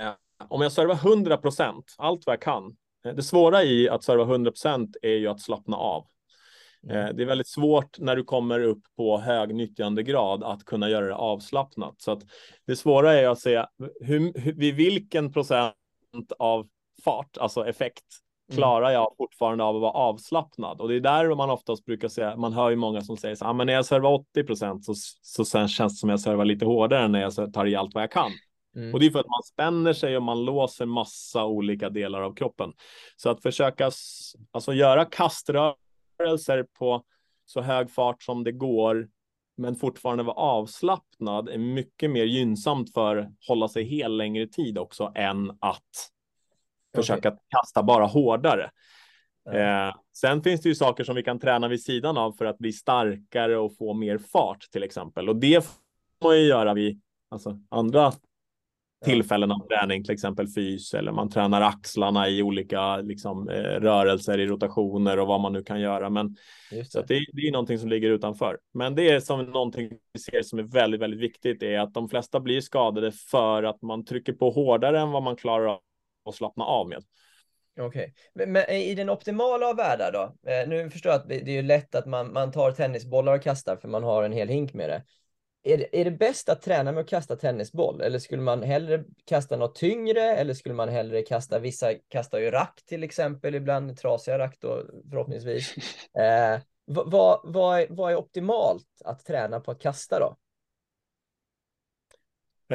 Eh, 0.00 0.12
om 0.48 0.62
jag 0.62 0.72
servar 0.72 0.94
100 0.94 1.36
procent, 1.36 1.94
allt 1.98 2.26
vad 2.26 2.32
jag 2.32 2.42
kan. 2.42 2.76
Eh, 3.04 3.14
det 3.14 3.22
svåra 3.22 3.64
i 3.64 3.88
att 3.88 4.04
serva 4.04 4.22
100 4.22 4.50
procent 4.50 4.96
är 5.02 5.14
ju 5.14 5.28
att 5.28 5.40
slappna 5.40 5.76
av. 5.76 6.06
Mm. 6.82 7.16
Det 7.16 7.22
är 7.22 7.26
väldigt 7.26 7.48
svårt 7.48 7.98
när 7.98 8.16
du 8.16 8.24
kommer 8.24 8.60
upp 8.60 8.82
på 8.96 9.18
hög 9.18 9.54
nyttjandegrad 9.54 10.44
att 10.44 10.64
kunna 10.64 10.90
göra 10.90 11.06
det 11.06 11.14
avslappnat. 11.14 11.94
Så 11.98 12.12
att 12.12 12.22
det 12.66 12.76
svåra 12.76 13.14
är 13.14 13.28
att 13.28 13.40
se 13.40 13.64
hur, 14.00 14.40
hur, 14.40 14.52
vid 14.52 14.74
vilken 14.74 15.32
procent 15.32 15.74
av 16.38 16.68
fart, 17.04 17.38
alltså 17.38 17.66
effekt, 17.66 18.04
klarar 18.54 18.90
jag 18.90 19.14
fortfarande 19.18 19.64
av 19.64 19.76
att 19.76 19.82
vara 19.82 19.92
avslappnad? 19.92 20.80
Och 20.80 20.88
det 20.88 20.94
är 20.94 21.00
där 21.00 21.34
man 21.34 21.50
oftast 21.50 21.84
brukar 21.84 22.08
säga, 22.08 22.36
man 22.36 22.52
hör 22.52 22.70
ju 22.70 22.76
många 22.76 23.00
som 23.00 23.16
säger 23.16 23.34
så 23.34 23.44
här, 23.44 23.50
ah, 23.50 23.54
men 23.54 23.66
när 23.66 23.74
jag 23.74 23.86
servar 23.86 24.12
80 24.12 24.44
procent 24.44 24.84
så, 24.84 24.94
så 25.22 25.44
sen 25.44 25.68
känns 25.68 25.92
det 25.92 26.00
som 26.00 26.10
jag 26.10 26.20
servar 26.20 26.44
lite 26.44 26.64
hårdare 26.64 27.08
när 27.08 27.20
jag 27.20 27.52
tar 27.52 27.66
i 27.66 27.76
allt 27.76 27.94
vad 27.94 28.02
jag 28.02 28.12
kan. 28.12 28.32
Mm. 28.76 28.94
Och 28.94 29.00
det 29.00 29.06
är 29.06 29.10
för 29.10 29.20
att 29.20 29.26
man 29.26 29.42
spänner 29.42 29.92
sig 29.92 30.16
och 30.16 30.22
man 30.22 30.44
låser 30.44 30.86
massa 30.86 31.44
olika 31.44 31.90
delar 31.90 32.22
av 32.22 32.34
kroppen. 32.34 32.72
Så 33.16 33.30
att 33.30 33.42
försöka 33.42 33.90
alltså 34.50 34.72
göra 34.72 35.04
kaströrelser 35.04 36.66
på 36.78 37.02
så 37.44 37.60
hög 37.60 37.90
fart 37.90 38.22
som 38.22 38.44
det 38.44 38.52
går, 38.52 39.08
men 39.56 39.74
fortfarande 39.74 40.22
vara 40.22 40.36
avslappnad 40.36 41.48
är 41.48 41.58
mycket 41.58 42.10
mer 42.10 42.24
gynnsamt 42.24 42.92
för 42.92 43.16
att 43.16 43.28
hålla 43.48 43.68
sig 43.68 43.84
hel 43.84 44.16
längre 44.16 44.46
tid 44.46 44.78
också 44.78 45.12
än 45.14 45.50
att 45.60 46.10
försöka 46.96 47.36
kasta 47.48 47.82
bara 47.82 48.06
hårdare. 48.06 48.70
Eh, 49.52 49.94
sen 50.16 50.42
finns 50.42 50.60
det 50.60 50.68
ju 50.68 50.74
saker 50.74 51.04
som 51.04 51.16
vi 51.16 51.22
kan 51.22 51.38
träna 51.38 51.68
vid 51.68 51.82
sidan 51.82 52.16
av 52.16 52.32
för 52.32 52.44
att 52.44 52.58
bli 52.58 52.72
starkare 52.72 53.56
och 53.56 53.76
få 53.76 53.94
mer 53.94 54.18
fart 54.18 54.70
till 54.72 54.82
exempel. 54.82 55.28
Och 55.28 55.36
det 55.36 55.64
får 55.64 56.28
man 56.28 56.38
ju 56.38 56.44
göra 56.44 56.74
vid 56.74 57.00
alltså, 57.30 57.58
andra 57.68 58.12
tillfällen 59.04 59.52
av 59.52 59.66
träning, 59.68 60.04
till 60.04 60.12
exempel 60.12 60.48
fys 60.48 60.94
eller 60.94 61.12
man 61.12 61.30
tränar 61.30 61.60
axlarna 61.60 62.28
i 62.28 62.42
olika 62.42 62.96
liksom, 62.96 63.48
eh, 63.48 63.62
rörelser 63.62 64.38
i 64.38 64.46
rotationer 64.46 65.18
och 65.18 65.26
vad 65.26 65.40
man 65.40 65.52
nu 65.52 65.62
kan 65.62 65.80
göra. 65.80 66.10
Men 66.10 66.36
det. 66.70 66.92
så 66.92 67.02
det, 67.02 67.26
det 67.32 67.48
är 67.48 67.52
någonting 67.52 67.78
som 67.78 67.88
ligger 67.88 68.10
utanför. 68.10 68.58
Men 68.74 68.94
det 68.94 69.10
är 69.10 69.20
som 69.20 69.44
någonting 69.44 69.90
vi 70.12 70.20
ser 70.20 70.42
som 70.42 70.58
är 70.58 70.62
väldigt, 70.62 71.00
väldigt 71.00 71.20
viktigt 71.20 71.62
är 71.62 71.78
att 71.78 71.94
de 71.94 72.08
flesta 72.08 72.40
blir 72.40 72.60
skadade 72.60 73.12
för 73.12 73.62
att 73.62 73.82
man 73.82 74.04
trycker 74.04 74.32
på 74.32 74.50
hårdare 74.50 75.00
än 75.00 75.10
vad 75.10 75.22
man 75.22 75.36
klarar 75.36 75.66
av 75.66 75.80
att 76.28 76.34
slappna 76.34 76.64
av 76.64 76.88
med. 76.88 77.04
Okej, 77.80 77.86
okay. 77.86 78.12
men, 78.34 78.52
men, 78.52 78.70
i 78.70 78.94
den 78.94 79.10
optimala 79.10 79.66
av 79.66 79.76
världar 79.76 80.12
då? 80.12 80.50
Eh, 80.50 80.68
nu 80.68 80.90
förstår 80.90 81.12
jag 81.12 81.20
att 81.20 81.28
det 81.28 81.34
är 81.34 81.48
ju 81.48 81.62
lätt 81.62 81.94
att 81.94 82.06
man, 82.06 82.32
man 82.32 82.52
tar 82.52 82.72
tennisbollar 82.72 83.34
och 83.34 83.42
kastar 83.42 83.76
för 83.76 83.88
man 83.88 84.02
har 84.02 84.22
en 84.22 84.32
hel 84.32 84.48
hink 84.48 84.74
med 84.74 84.90
det. 84.90 85.04
Är, 85.62 85.78
det. 85.78 86.00
är 86.00 86.04
det 86.04 86.10
bäst 86.10 86.48
att 86.48 86.62
träna 86.62 86.92
med 86.92 87.00
att 87.00 87.08
kasta 87.08 87.36
tennisboll 87.36 88.00
eller 88.00 88.18
skulle 88.18 88.42
man 88.42 88.62
hellre 88.62 89.04
kasta 89.24 89.56
något 89.56 89.74
tyngre 89.74 90.22
eller 90.22 90.54
skulle 90.54 90.74
man 90.74 90.88
hellre 90.88 91.22
kasta, 91.22 91.58
vissa 91.58 91.94
kastar 91.94 92.38
ju 92.38 92.50
rack 92.50 92.82
till 92.86 93.02
exempel, 93.02 93.54
ibland 93.54 93.98
trasiga 93.98 94.38
rack 94.38 94.56
då 94.60 94.84
förhoppningsvis. 95.10 95.74
Eh, 96.18 96.60
vad, 96.84 97.40
vad, 97.44 97.80
är, 97.80 97.86
vad 97.90 98.12
är 98.12 98.16
optimalt 98.16 98.86
att 99.04 99.24
träna 99.24 99.60
på 99.60 99.70
att 99.70 99.80
kasta 99.80 100.18
då? 100.18 100.36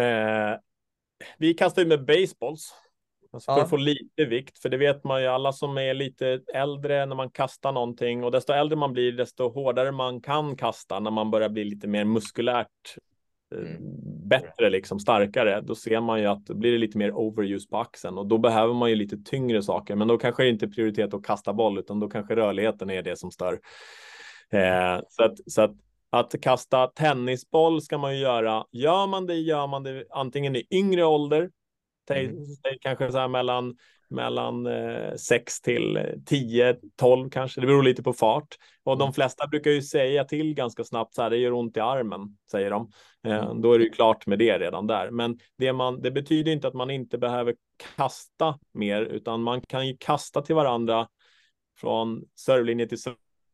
Eh, 0.01 0.59
vi 1.37 1.53
kastar 1.53 1.81
ju 1.81 1.87
med 1.87 2.05
baseballs 2.05 2.73
Alltså 3.33 3.53
för 3.53 3.59
ja. 3.59 3.67
få 3.67 3.77
lite 3.77 4.25
vikt, 4.25 4.59
för 4.59 4.69
det 4.69 4.77
vet 4.77 5.03
man 5.03 5.21
ju 5.21 5.27
alla 5.27 5.51
som 5.51 5.77
är 5.77 5.93
lite 5.93 6.39
äldre 6.53 7.05
när 7.05 7.15
man 7.15 7.29
kastar 7.29 7.71
någonting 7.71 8.23
och 8.23 8.31
desto 8.31 8.53
äldre 8.53 8.75
man 8.75 8.93
blir, 8.93 9.11
desto 9.11 9.49
hårdare 9.49 9.91
man 9.91 10.21
kan 10.21 10.55
kasta 10.55 10.99
när 10.99 11.11
man 11.11 11.31
börjar 11.31 11.49
bli 11.49 11.63
lite 11.63 11.87
mer 11.87 12.05
muskulärt 12.05 12.67
eh, 13.55 13.59
mm. 13.59 13.77
bättre, 14.27 14.69
liksom 14.69 14.99
starkare. 14.99 15.61
Då 15.61 15.75
ser 15.75 16.01
man 16.01 16.19
ju 16.19 16.25
att 16.25 16.45
då 16.45 16.53
blir 16.53 16.71
det 16.71 16.77
lite 16.77 16.97
mer 16.97 17.11
overuse 17.11 17.69
på 17.69 17.77
axeln 17.77 18.17
och 18.17 18.27
då 18.27 18.37
behöver 18.37 18.73
man 18.73 18.89
ju 18.89 18.95
lite 18.95 19.17
tyngre 19.17 19.63
saker. 19.63 19.95
Men 19.95 20.07
då 20.07 20.17
kanske 20.17 20.43
det 20.43 20.49
inte 20.49 20.65
är 20.65 20.69
prioritet 20.69 21.13
att 21.13 21.23
kasta 21.23 21.53
boll, 21.53 21.79
utan 21.79 21.99
då 21.99 22.09
kanske 22.09 22.35
rörligheten 22.35 22.89
är 22.89 23.01
det 23.01 23.19
som 23.19 23.31
stör. 23.31 23.59
Eh, 24.51 25.01
så 25.09 25.23
att, 25.23 25.51
så 25.51 25.61
att 25.61 25.71
att 26.09 26.41
kasta 26.41 26.87
tennisboll 26.87 27.81
ska 27.81 27.97
man 27.97 28.15
ju 28.15 28.21
göra. 28.21 28.65
Gör 28.71 29.07
man 29.07 29.25
det, 29.25 29.35
gör 29.35 29.67
man 29.67 29.83
det 29.83 30.05
antingen 30.09 30.55
i 30.55 30.67
yngre 30.71 31.05
ålder 31.05 31.49
Mm. 32.09 32.45
Kanske 32.81 33.11
så 33.11 33.17
här 33.17 33.27
mellan, 33.27 33.75
mellan 34.09 34.65
eh, 34.65 35.15
6 35.15 35.61
till 35.61 35.99
10, 36.25 36.77
12 36.95 37.29
kanske. 37.29 37.61
Det 37.61 37.67
beror 37.67 37.83
lite 37.83 38.03
på 38.03 38.13
fart. 38.13 38.57
Och 38.83 38.97
de 38.97 39.03
mm. 39.03 39.13
flesta 39.13 39.47
brukar 39.47 39.71
ju 39.71 39.81
säga 39.81 40.23
till 40.23 40.53
ganska 40.53 40.83
snabbt 40.83 41.13
så 41.13 41.21
här, 41.21 41.29
det 41.29 41.37
gör 41.37 41.53
ont 41.53 41.77
i 41.77 41.79
armen, 41.79 42.37
säger 42.51 42.69
de. 42.69 42.91
Eh, 43.27 43.43
mm. 43.43 43.61
då 43.61 43.73
är 43.73 43.79
det 43.79 43.85
ju 43.85 43.91
klart 43.91 44.27
med 44.27 44.39
det 44.39 44.59
redan 44.59 44.87
där. 44.87 45.09
Men 45.09 45.39
det, 45.57 45.73
man, 45.73 46.01
det 46.01 46.11
betyder 46.11 46.51
inte 46.51 46.67
att 46.67 46.73
man 46.73 46.89
inte 46.89 47.17
behöver 47.17 47.55
kasta 47.95 48.59
mer, 48.73 49.01
utan 49.01 49.43
man 49.43 49.61
kan 49.61 49.87
ju 49.87 49.97
kasta 49.99 50.41
till 50.41 50.55
varandra 50.55 51.07
från 51.77 52.23
servelinje 52.35 52.87
till 52.87 52.97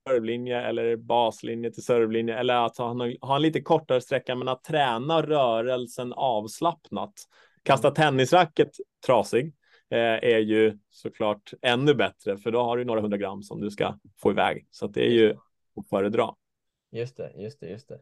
servelinje 0.10 0.62
eller 0.62 0.96
baslinje 0.96 1.72
till 1.72 1.84
servelinje 1.84 2.38
eller 2.38 2.54
att 2.54 2.78
ha, 2.78 2.94
ha 3.22 3.36
en 3.36 3.42
lite 3.42 3.62
kortare 3.62 4.02
sträcka 4.02 4.36
men 4.36 4.48
att 4.48 4.64
träna 4.64 5.22
rörelsen 5.22 6.14
avslappnat 6.14 7.14
Kasta 7.64 7.92
tennisracket 7.92 8.72
trasig 9.06 9.54
eh, 9.92 9.98
är 10.00 10.40
ju 10.40 10.78
såklart 10.90 11.54
ännu 11.62 11.94
bättre, 11.94 12.38
för 12.38 12.52
då 12.52 12.64
har 12.64 12.78
du 12.78 12.86
några 12.86 13.02
hundra 13.02 13.18
gram 13.18 13.44
som 13.44 13.62
du 13.62 13.72
ska 13.72 14.00
få 14.22 14.32
iväg. 14.32 14.68
Så 14.72 14.88
det 14.88 15.02
är 15.02 15.12
ju 15.12 15.32
att 15.76 15.90
föredra. 15.90 16.30
Just 16.92 17.18
det, 17.18 17.32
just 17.38 17.60
det, 17.60 17.70
just 17.70 17.90
det. 17.90 18.00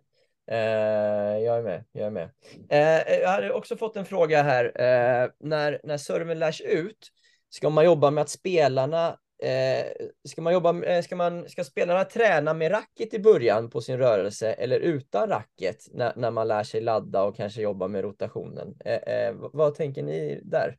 Eh, 0.51 1.39
jag 1.43 1.57
är 1.57 1.63
med, 1.63 1.85
jag 1.91 2.05
är 2.05 2.11
med. 2.11 2.29
Eh, 2.69 3.19
jag 3.21 3.29
hade 3.29 3.53
också 3.53 3.77
fått 3.77 3.95
en 3.95 4.05
fråga 4.05 4.43
här. 4.43 4.65
Eh, 4.65 5.29
när, 5.39 5.79
när 5.83 5.97
serven 5.97 6.39
lärs 6.39 6.61
ut, 6.61 7.11
ska 7.49 7.69
man 7.69 7.85
jobba 7.85 8.11
med 8.11 8.21
att 8.21 8.29
spelarna 8.29 9.17
Eh, 9.39 10.07
ska 10.23 10.41
man 10.41 10.53
jobba, 10.53 10.83
eh, 10.83 11.01
ska, 11.01 11.15
man, 11.15 11.49
ska 11.49 11.63
spelarna 11.63 12.03
träna 12.03 12.53
med 12.53 12.71
racket 12.71 13.13
i 13.13 13.19
början 13.19 13.69
på 13.69 13.81
sin 13.81 13.97
rörelse 13.97 14.53
eller 14.53 14.79
utan 14.79 15.29
racket 15.29 15.77
när, 15.93 16.13
när 16.15 16.31
man 16.31 16.47
lär 16.47 16.63
sig 16.63 16.81
ladda 16.81 17.23
och 17.23 17.35
kanske 17.35 17.61
jobba 17.61 17.87
med 17.87 18.01
rotationen? 18.01 18.75
Eh, 18.85 18.93
eh, 18.93 19.35
vad 19.35 19.75
tänker 19.75 20.03
ni 20.03 20.39
där? 20.43 20.77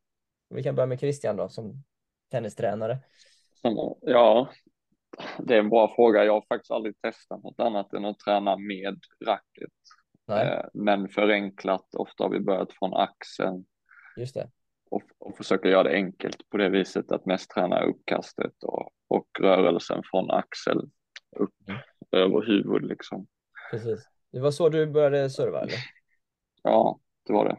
Vi 0.48 0.62
kan 0.62 0.74
börja 0.74 0.86
med 0.86 1.00
Christian 1.00 1.36
då 1.36 1.48
som 1.48 1.84
tennistränare. 2.30 2.98
Ja, 4.00 4.48
det 5.38 5.54
är 5.54 5.58
en 5.58 5.70
bra 5.70 5.94
fråga. 5.94 6.24
Jag 6.24 6.32
har 6.32 6.44
faktiskt 6.48 6.70
aldrig 6.70 7.00
testat 7.00 7.42
något 7.42 7.60
annat 7.60 7.92
än 7.92 8.04
att 8.04 8.18
träna 8.18 8.56
med 8.56 9.00
racket. 9.26 9.72
Eh, 10.30 10.64
men 10.74 11.08
förenklat, 11.08 11.94
ofta 11.94 12.24
har 12.24 12.30
vi 12.30 12.40
börjat 12.40 12.72
från 12.72 12.94
axeln. 12.94 13.64
Just 14.16 14.34
det 14.34 14.50
och, 14.90 15.02
och 15.18 15.36
försöka 15.36 15.68
göra 15.68 15.82
det 15.82 15.94
enkelt 15.94 16.48
på 16.50 16.56
det 16.56 16.68
viset 16.68 17.12
att 17.12 17.26
mest 17.26 17.50
träna 17.50 17.82
uppkastet 17.82 18.62
och, 18.62 18.90
och 19.08 19.28
rörelsen 19.40 20.02
från 20.10 20.30
axel 20.30 20.90
upp 21.36 21.68
mm. 21.68 21.80
över 22.12 22.46
huvud 22.46 22.84
liksom. 22.84 23.26
Precis. 23.70 24.08
Det 24.32 24.40
var 24.40 24.50
så 24.50 24.68
du 24.68 24.86
började 24.86 25.30
serva 25.30 25.60
eller? 25.60 25.74
Ja, 26.62 27.00
det 27.26 27.32
var 27.32 27.48
det. 27.48 27.58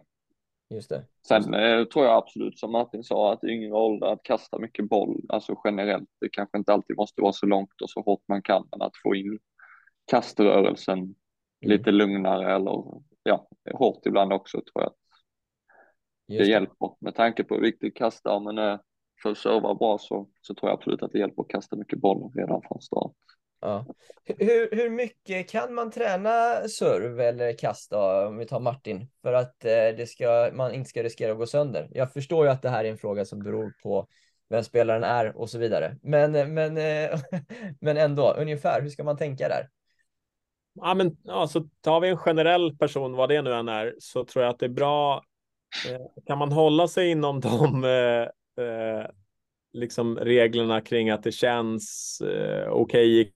Just 0.76 0.90
det. 0.90 1.06
Sen 1.28 1.54
eh, 1.54 1.84
tror 1.86 2.06
jag 2.06 2.18
absolut 2.18 2.60
som 2.60 2.72
Martin 2.72 3.04
sa 3.04 3.34
att 3.34 3.44
yngre 3.44 3.74
ålder 3.74 4.08
att 4.08 4.24
kasta 4.24 4.60
mycket 4.60 4.90
boll, 4.90 5.22
alltså 5.30 5.56
generellt, 5.64 6.10
det 6.22 6.30
kanske 6.30 6.58
inte 6.58 6.74
alltid 6.74 6.96
måste 6.96 7.22
vara 7.22 7.34
så 7.34 7.46
långt 7.46 7.82
och 7.82 7.90
så 7.90 8.02
hårt 8.02 8.24
man 8.28 8.42
kan, 8.42 8.68
men 8.72 8.82
att 8.82 8.98
få 9.04 9.16
in 9.16 9.40
kaströrelsen 10.12 11.00
mm. 11.00 11.16
lite 11.60 11.92
lugnare 11.92 12.56
eller 12.56 12.84
ja, 13.24 13.48
hårt 13.74 14.06
ibland 14.06 14.34
också 14.34 14.58
tror 14.58 14.84
jag 14.84 14.94
det, 16.30 16.38
det 16.38 16.50
hjälper. 16.50 16.96
Med 17.00 17.16
tanke 17.16 17.44
på 17.44 17.56
hur 17.56 17.62
viktig 17.62 17.96
kastarmen 17.96 18.58
är 18.58 18.80
för 19.22 19.32
att 19.32 19.38
serva 19.38 19.76
bra 19.76 19.98
så, 19.98 20.30
så 20.42 20.54
tror 20.56 20.70
jag 20.70 20.78
absolut 20.78 21.04
att 21.04 21.12
det 21.12 21.20
hjälper 21.20 21.42
att 21.42 21.50
kasta 21.50 21.76
mycket 21.76 22.00
boll 22.00 22.32
redan 22.36 22.62
från 22.62 22.82
start. 22.82 23.12
Ja. 23.62 23.86
Hur, 24.26 24.70
hur 24.72 24.90
mycket 24.90 25.50
kan 25.50 25.74
man 25.74 25.92
träna 25.92 26.68
serv 26.68 27.20
eller 27.20 27.58
kast 27.58 27.92
då, 27.92 28.28
om 28.28 28.38
vi 28.38 28.46
tar 28.46 28.60
Martin, 28.60 29.08
för 29.22 29.34
att 29.34 29.66
eh, 29.66 29.72
det 29.98 30.10
ska, 30.10 30.52
man 30.54 30.74
inte 30.74 30.90
ska 30.90 31.04
riskera 31.04 31.32
att 31.32 31.38
gå 31.38 31.46
sönder? 31.46 31.88
Jag 31.92 32.14
förstår 32.14 32.46
ju 32.46 32.52
att 32.52 32.62
det 32.62 32.70
här 32.70 32.86
är 32.86 32.90
en 32.90 32.98
fråga 32.98 33.26
som 33.26 33.40
beror 33.40 33.74
på 33.84 34.08
vem 34.50 34.64
spelaren 34.64 35.04
är 35.04 35.38
och 35.38 35.50
så 35.50 35.58
vidare. 35.58 35.98
Men, 36.02 36.54
men, 36.54 36.78
eh, 36.78 37.20
men 37.82 37.98
ändå, 37.98 38.34
ungefär, 38.38 38.82
hur 38.82 38.90
ska 38.90 39.04
man 39.04 39.18
tänka 39.18 39.48
där? 39.48 39.70
Ja, 40.74 40.94
men 40.94 41.18
alltså, 41.28 41.64
tar 41.82 42.00
vi 42.00 42.10
en 42.10 42.18
generell 42.18 42.78
person, 42.78 43.14
vad 43.14 43.30
det 43.30 43.42
nu 43.42 43.54
än 43.54 43.70
är, 43.70 43.96
så 44.00 44.26
tror 44.26 44.46
jag 44.46 44.52
att 44.54 44.60
det 44.60 44.66
är 44.66 44.70
bra 44.70 45.22
Eh, 45.22 45.29
kan 46.26 46.38
man 46.38 46.52
hålla 46.52 46.88
sig 46.88 47.12
inom 47.12 47.40
de 47.40 47.84
eh, 47.84 48.66
eh, 48.66 49.06
liksom 49.74 50.18
reglerna 50.18 50.82
kring 50.82 51.10
att 51.10 51.24
det 51.24 51.32
känns 51.32 52.18
eh, 52.22 52.70
okej 52.70 52.72
okay 52.72 53.22
i 53.22 53.32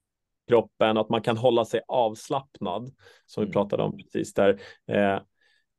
kroppen, 0.47 0.97
att 0.97 1.09
man 1.09 1.21
kan 1.21 1.37
hålla 1.37 1.65
sig 1.65 1.81
avslappnad, 1.87 2.91
som 3.25 3.41
vi 3.41 3.45
mm. 3.45 3.53
pratade 3.53 3.83
om 3.83 3.97
precis 3.97 4.33
där. 4.33 4.61
Eh, 4.87 5.19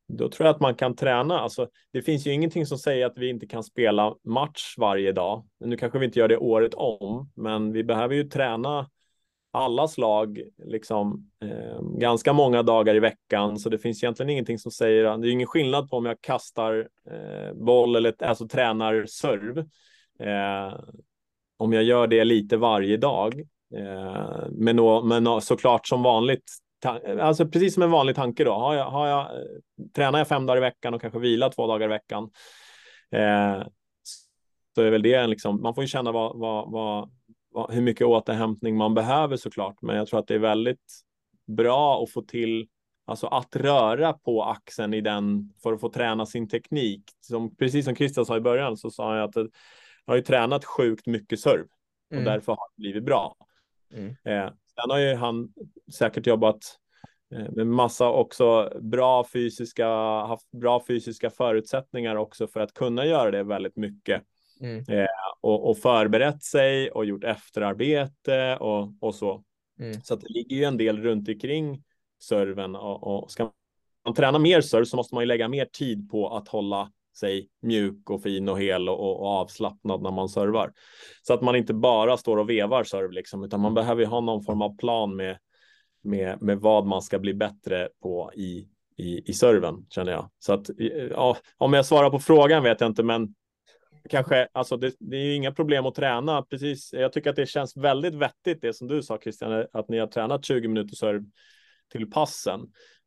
då 0.09 0.29
tror 0.29 0.47
jag 0.47 0.55
att 0.55 0.61
man 0.61 0.75
kan 0.75 0.97
träna. 0.97 1.41
Alltså, 1.41 1.69
det 1.93 2.03
finns 2.03 2.27
ju 2.27 2.33
ingenting 2.33 2.67
som 2.67 2.79
säger 2.79 3.07
att 3.07 3.19
vi 3.19 3.29
inte 3.29 3.47
kan 3.47 3.65
spela 3.65 4.15
match 4.25 4.75
varje 4.79 5.13
dag. 5.13 5.47
Nu 5.61 5.77
kanske 5.77 5.99
vi 5.99 6.07
inte 6.07 6.19
gör 6.19 6.29
det 6.29 6.37
året 6.37 6.75
om, 6.75 7.31
men 7.35 7.73
vi 7.73 7.85
behöver 7.85 8.15
ju 8.15 8.25
träna 8.25 8.91
alla 9.55 9.89
slag 9.89 10.41
liksom 10.65 11.31
eh, 11.45 11.83
ganska 11.83 12.33
många 12.33 12.63
dagar 12.63 12.95
i 12.95 13.01
veckan, 13.01 13.59
så 13.59 13.69
det 13.69 13.79
finns 13.79 14.03
egentligen 14.03 14.31
ingenting 14.31 14.59
som 14.59 14.73
säger, 14.73 15.19
det 15.19 15.29
är 15.29 15.33
ingen 15.33 15.47
skillnad 15.47 15.91
på 15.91 15.97
om 15.97 16.07
jag 16.07 16.21
kastar 16.21 16.89
eh, 17.11 17.55
boll 17.55 17.97
eller 17.97 18.25
alltså 18.25 18.49
tränar 18.49 19.07
serv. 19.07 19.59
Eh, 20.21 20.79
om 21.57 21.73
jag 21.73 21.83
gör 21.83 22.07
det 22.07 22.25
lite 22.25 22.57
varje 22.57 22.97
dag, 22.97 23.41
eh, 23.77 24.47
men, 24.51 24.77
då, 24.77 25.03
men 25.03 25.41
såklart 25.41 25.87
som 25.87 26.03
vanligt, 26.03 26.51
alltså 27.21 27.49
precis 27.49 27.75
som 27.75 27.83
en 27.83 27.91
vanlig 27.91 28.17
tanke 28.17 28.45
då, 28.45 28.53
har 28.53 28.75
jag, 28.75 28.85
har 28.85 29.09
jag, 29.09 29.21
eh, 29.21 29.87
tränar 29.97 30.19
jag 30.19 30.29
fem 30.29 30.47
dagar 30.47 30.57
i 30.57 30.61
veckan 30.61 30.95
och 30.95 31.01
kanske 31.01 31.19
vilar 31.19 31.51
två 31.51 31.67
dagar 31.67 31.87
i 31.87 31.89
veckan, 31.89 32.31
eh, 33.11 33.67
så 34.75 34.83
är 34.83 34.91
väl 34.91 35.03
det 35.03 35.27
liksom, 35.27 35.63
man 35.63 35.75
får 35.75 35.85
ju 35.85 35.89
känna 35.89 36.13
vad, 36.13 36.39
vad, 36.39 36.73
vad 36.73 37.11
hur 37.71 37.81
mycket 37.81 38.07
återhämtning 38.07 38.77
man 38.77 38.95
behöver 38.95 39.37
såklart, 39.37 39.83
men 39.83 39.97
jag 39.97 40.09
tror 40.09 40.21
att 40.21 40.27
det 40.27 40.35
är 40.35 40.39
väldigt 40.39 41.01
bra 41.47 42.03
att 42.03 42.11
få 42.11 42.23
till 42.23 42.69
Alltså 43.07 43.27
att 43.27 43.57
röra 43.57 44.13
på 44.13 44.45
axeln 44.45 44.95
i 44.95 45.01
den 45.01 45.53
för 45.63 45.73
att 45.73 45.81
få 45.81 45.89
träna 45.89 46.27
sin 46.27 46.49
teknik. 46.49 47.03
Som, 47.21 47.57
precis 47.57 47.85
som 47.85 47.97
Christian 47.97 48.27
sa 48.27 48.37
i 48.37 48.41
början 48.41 48.77
så 48.77 48.91
sa 48.91 49.17
jag 49.17 49.29
att 49.29 49.37
jag 49.37 49.51
har 50.07 50.17
ju 50.17 50.23
tränat 50.23 50.65
sjukt 50.65 51.07
mycket 51.07 51.41
serv 51.41 51.67
och 52.11 52.13
Mm. 52.13 52.25
därför 52.25 52.53
har 52.53 52.69
det 52.77 52.81
blivit 52.83 53.05
bra. 53.05 53.37
Mm. 53.95 54.09
Eh, 54.09 54.53
sen 54.75 54.91
har 54.91 54.99
ju 54.99 55.15
han 55.15 55.49
säkert 55.93 56.27
jobbat 56.27 56.59
eh, 57.35 57.51
med 57.53 57.67
massa 57.67 58.11
också 58.11 58.73
bra 58.81 59.25
fysiska, 59.33 59.89
haft 60.27 60.51
bra 60.51 60.85
fysiska 60.87 61.31
förutsättningar 61.31 62.17
också 62.17 62.47
för 62.47 62.61
att 62.61 62.75
kunna 62.75 63.07
göra 63.07 63.31
det 63.31 63.43
väldigt 63.43 63.77
mycket 63.77 64.23
Mm. 64.65 65.07
och, 65.41 65.71
och 65.71 65.79
förberett 65.79 66.43
sig 66.43 66.91
och 66.91 67.05
gjort 67.05 67.25
efterarbete 67.25 68.57
och, 68.57 68.89
och 69.01 69.15
så. 69.15 69.45
Mm. 69.81 70.01
Så 70.01 70.15
att 70.15 70.21
det 70.21 70.29
ligger 70.29 70.57
ju 70.57 70.65
en 70.65 70.77
del 70.77 71.03
runt 71.03 71.29
omkring 71.29 71.83
serven 72.23 72.77
och, 72.77 73.07
och 73.07 73.31
ska 73.31 73.51
man 74.05 74.15
träna 74.15 74.39
mer 74.39 74.61
serv 74.61 74.85
så 74.85 74.97
måste 74.97 75.15
man 75.15 75.23
ju 75.23 75.27
lägga 75.27 75.49
mer 75.49 75.65
tid 75.73 76.11
på 76.11 76.29
att 76.29 76.49
hålla 76.49 76.91
sig 77.17 77.49
mjuk 77.63 78.11
och 78.11 78.23
fin 78.23 78.49
och 78.49 78.61
hel 78.61 78.89
och, 78.89 79.01
och, 79.01 79.21
och 79.21 79.29
avslappnad 79.29 80.03
när 80.03 80.11
man 80.11 80.29
servar. 80.29 80.73
Så 81.23 81.35
att 81.35 81.43
man 81.43 81.57
inte 81.57 81.75
bara 81.75 82.17
står 82.17 82.37
och 82.37 82.51
vevar 82.51 82.85
serv 82.85 83.13
liksom, 83.13 83.45
utan 83.45 83.61
man 83.61 83.75
behöver 83.75 84.03
ju 84.03 84.07
ha 84.07 84.21
någon 84.21 84.43
form 84.43 84.63
av 84.63 84.77
plan 84.77 85.17
med, 85.17 85.39
med, 86.03 86.43
med 86.43 86.59
vad 86.59 86.87
man 86.87 87.03
ska 87.03 87.19
bli 87.19 87.35
bättre 87.35 87.89
på 88.03 88.31
i, 88.35 88.69
i, 88.97 89.31
i 89.31 89.33
serven 89.33 89.87
känner 89.91 90.13
jag. 90.13 90.31
Så 90.39 90.53
att 90.53 90.71
ja, 91.11 91.37
om 91.59 91.73
jag 91.73 91.87
svarar 91.87 92.11
på 92.11 92.19
frågan 92.19 92.63
vet 92.63 92.81
jag 92.81 92.91
inte, 92.91 93.03
men 93.03 93.35
kanske, 94.11 94.49
alltså 94.53 94.77
det, 94.77 94.95
det 94.99 95.17
är 95.17 95.25
ju 95.25 95.35
inga 95.35 95.53
problem 95.53 95.87
att 95.87 95.95
träna. 95.95 96.43
Precis, 96.43 96.93
jag 96.93 97.13
tycker 97.13 97.31
att 97.31 97.37
det 97.37 97.47
känns 97.47 97.77
väldigt 97.77 98.15
vettigt 98.15 98.63
det 98.63 98.73
som 98.73 98.89
du 98.89 99.03
sa 99.03 99.19
Christian, 99.23 99.67
att 99.73 99.89
ni 99.89 99.99
har 99.99 100.07
tränat 100.07 100.45
20 100.45 100.69
minuter 100.69 100.97
serv 100.97 101.25
till 101.93 102.11
passen. 102.11 102.61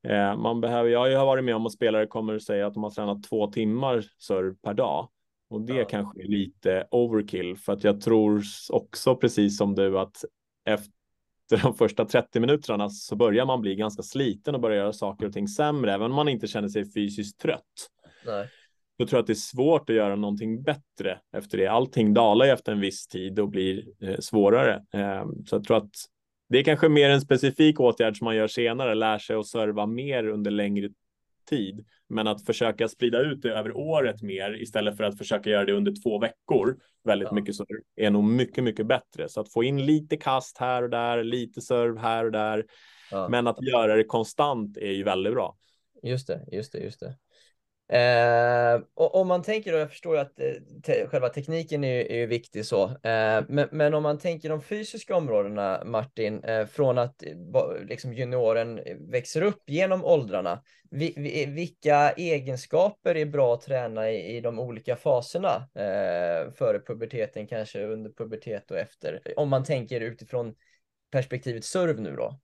Eh, 0.08 0.38
man 0.38 0.62
behöver, 0.62 0.90
jag 0.90 1.20
har 1.20 1.26
varit 1.26 1.44
med 1.44 1.56
om 1.56 1.66
att 1.66 1.74
spelare 1.74 2.08
kommer 2.08 2.36
att 2.36 2.44
säga 2.44 2.68
att 2.68 2.74
de 2.74 2.84
har 2.84 2.92
tränat 2.92 3.24
två 3.24 3.48
timmar 3.48 4.06
serv 4.20 4.56
per 4.64 4.74
dag. 4.74 5.10
Och 5.50 5.62
det 5.62 5.74
Ja. 5.76 5.86
kanske 5.86 6.24
är 6.24 6.28
lite 6.28 6.88
overkill 6.92 7.58
för 7.58 7.74
att 7.74 7.84
jag 7.84 8.02
tror 8.02 8.42
också 8.70 9.16
precis 9.16 9.58
som 9.58 9.76
du 9.76 10.00
att 10.00 10.16
efter 10.66 10.92
de 11.64 11.74
första 11.74 12.06
30 12.06 12.40
minuterna 12.40 12.90
så 12.90 13.16
börjar 13.16 13.46
man 13.46 13.62
bli 13.62 13.76
ganska 13.76 14.04
sliten 14.04 14.56
och 14.56 14.62
börjar 14.62 14.78
göra 14.78 14.94
saker 14.94 15.26
och 15.26 15.34
ting 15.34 15.48
sämre, 15.48 15.94
även 15.94 16.06
om 16.12 16.16
man 16.16 16.30
inte 16.30 16.48
känner 16.48 16.68
sig 16.68 16.92
fysiskt 16.92 17.40
trött. 17.40 17.90
Nej. 18.26 18.50
Då 18.98 19.06
tror 19.06 19.18
jag 19.18 19.22
att 19.22 19.28
det 19.28 19.34
är 19.34 19.36
svårt 19.36 19.90
att 19.90 19.96
göra 19.96 20.16
någonting 20.16 20.64
bättre 20.64 21.20
efter 21.38 21.58
det. 21.58 21.68
Allting 21.68 22.14
dalar 22.14 22.46
ju 22.46 22.52
efter 22.52 22.72
en 22.72 22.80
viss 22.80 23.08
tid 23.08 23.40
och 23.40 23.50
blir 23.50 23.84
eh, 24.02 24.20
svårare. 24.20 24.76
Eh, 24.94 25.26
så 25.46 25.56
jag 25.56 25.64
tror 25.64 25.78
att 25.78 25.92
det 26.50 26.58
är 26.60 26.64
kanske 26.64 26.90
mer 26.90 27.10
en 27.10 27.22
specifik 27.22 27.80
åtgärd 27.80 28.18
som 28.18 28.26
man 28.26 28.36
gör 28.36 28.48
senare, 28.48 28.96
lär 28.96 29.18
sig 29.18 29.36
att 29.36 29.48
serva 29.48 29.86
mer 29.86 30.28
under 30.28 30.52
längre 30.52 30.90
tid. 31.50 31.86
Men 32.10 32.28
att 32.28 32.46
försöka 32.46 32.88
sprida 32.88 33.20
ut 33.22 33.42
det 33.42 33.50
över 33.54 33.78
året 33.78 34.22
mer 34.22 34.62
istället 34.62 34.98
för 34.98 35.04
att 35.04 35.18
försöka 35.18 35.50
göra 35.50 35.66
det 35.66 35.74
under 35.74 35.94
två 36.04 36.20
veckor 36.20 36.78
väldigt 37.04 37.28
Ja. 37.32 37.36
mycket 37.36 37.56
serv 37.56 37.68
är 37.96 38.10
nog 38.12 38.24
mycket, 38.24 38.64
mycket 38.64 38.88
bättre. 38.88 39.30
Så 39.30 39.42
att 39.42 39.54
få 39.54 39.64
in 39.64 39.86
lite 39.86 40.18
kast 40.18 40.58
här 40.58 40.84
och 40.84 40.90
där, 40.90 41.24
lite 41.24 41.62
serv 41.62 41.98
här 41.98 42.26
och 42.26 42.32
där. 42.32 42.66
Ja. 43.12 43.30
Men 43.30 43.48
att 43.48 43.64
göra 43.64 43.96
det 43.96 44.04
konstant 44.04 44.78
är 44.78 44.92
ju 44.92 45.04
väldigt 45.04 45.34
bra. 45.34 45.58
Just 46.04 46.28
det, 46.28 46.46
just 46.52 46.72
det, 46.72 46.80
just 46.80 47.00
det. 47.00 47.16
Eh, 47.90 48.82
och 48.94 49.16
om 49.16 49.28
man 49.28 49.44
tänker 49.44 49.72
då, 49.72 49.78
jag 49.78 49.90
förstår 49.90 50.18
att 50.18 50.40
eh, 50.40 50.52
te 50.84 51.08
själva 51.08 51.30
tekniken 51.30 51.84
är, 51.84 51.94
ju- 51.94 52.08
är 52.08 52.18
ju 52.18 52.26
viktig 52.26 52.66
så, 52.66 52.84
eh, 52.84 53.44
men, 53.48 53.68
men 53.72 53.94
om 53.94 54.04
man 54.04 54.18
tänker 54.18 54.50
de 54.50 54.62
fysiska 54.62 55.16
områdena, 55.16 55.84
Martin, 55.86 56.44
eh, 56.44 56.66
från 56.66 56.98
att 56.98 57.24
eh, 57.24 57.30
liksom 57.86 58.14
junioren 58.14 58.80
växer 59.12 59.42
upp 59.42 59.64
genom 59.68 60.06
åldrarna, 60.06 60.64
vi, 60.92 61.14
vi, 61.18 61.46
vilka 61.46 62.12
egenskaper 62.12 63.16
är 63.16 63.26
bra 63.26 63.54
att 63.54 63.62
träna 63.62 64.12
i, 64.12 64.38
i 64.38 64.42
de 64.42 64.60
olika 64.60 64.96
faserna? 64.96 65.70
Eh, 65.76 66.52
före 66.54 66.80
puberteten, 66.80 67.48
kanske 67.48 67.84
under 67.84 68.12
pubertet 68.12 68.72
och 68.72 68.78
efter, 68.78 69.22
om 69.36 69.50
man 69.50 69.64
tänker 69.64 70.02
utifrån 70.02 70.56
perspektivet 71.12 71.66
serv 71.66 72.02
nu 72.02 72.16
då. 72.16 72.40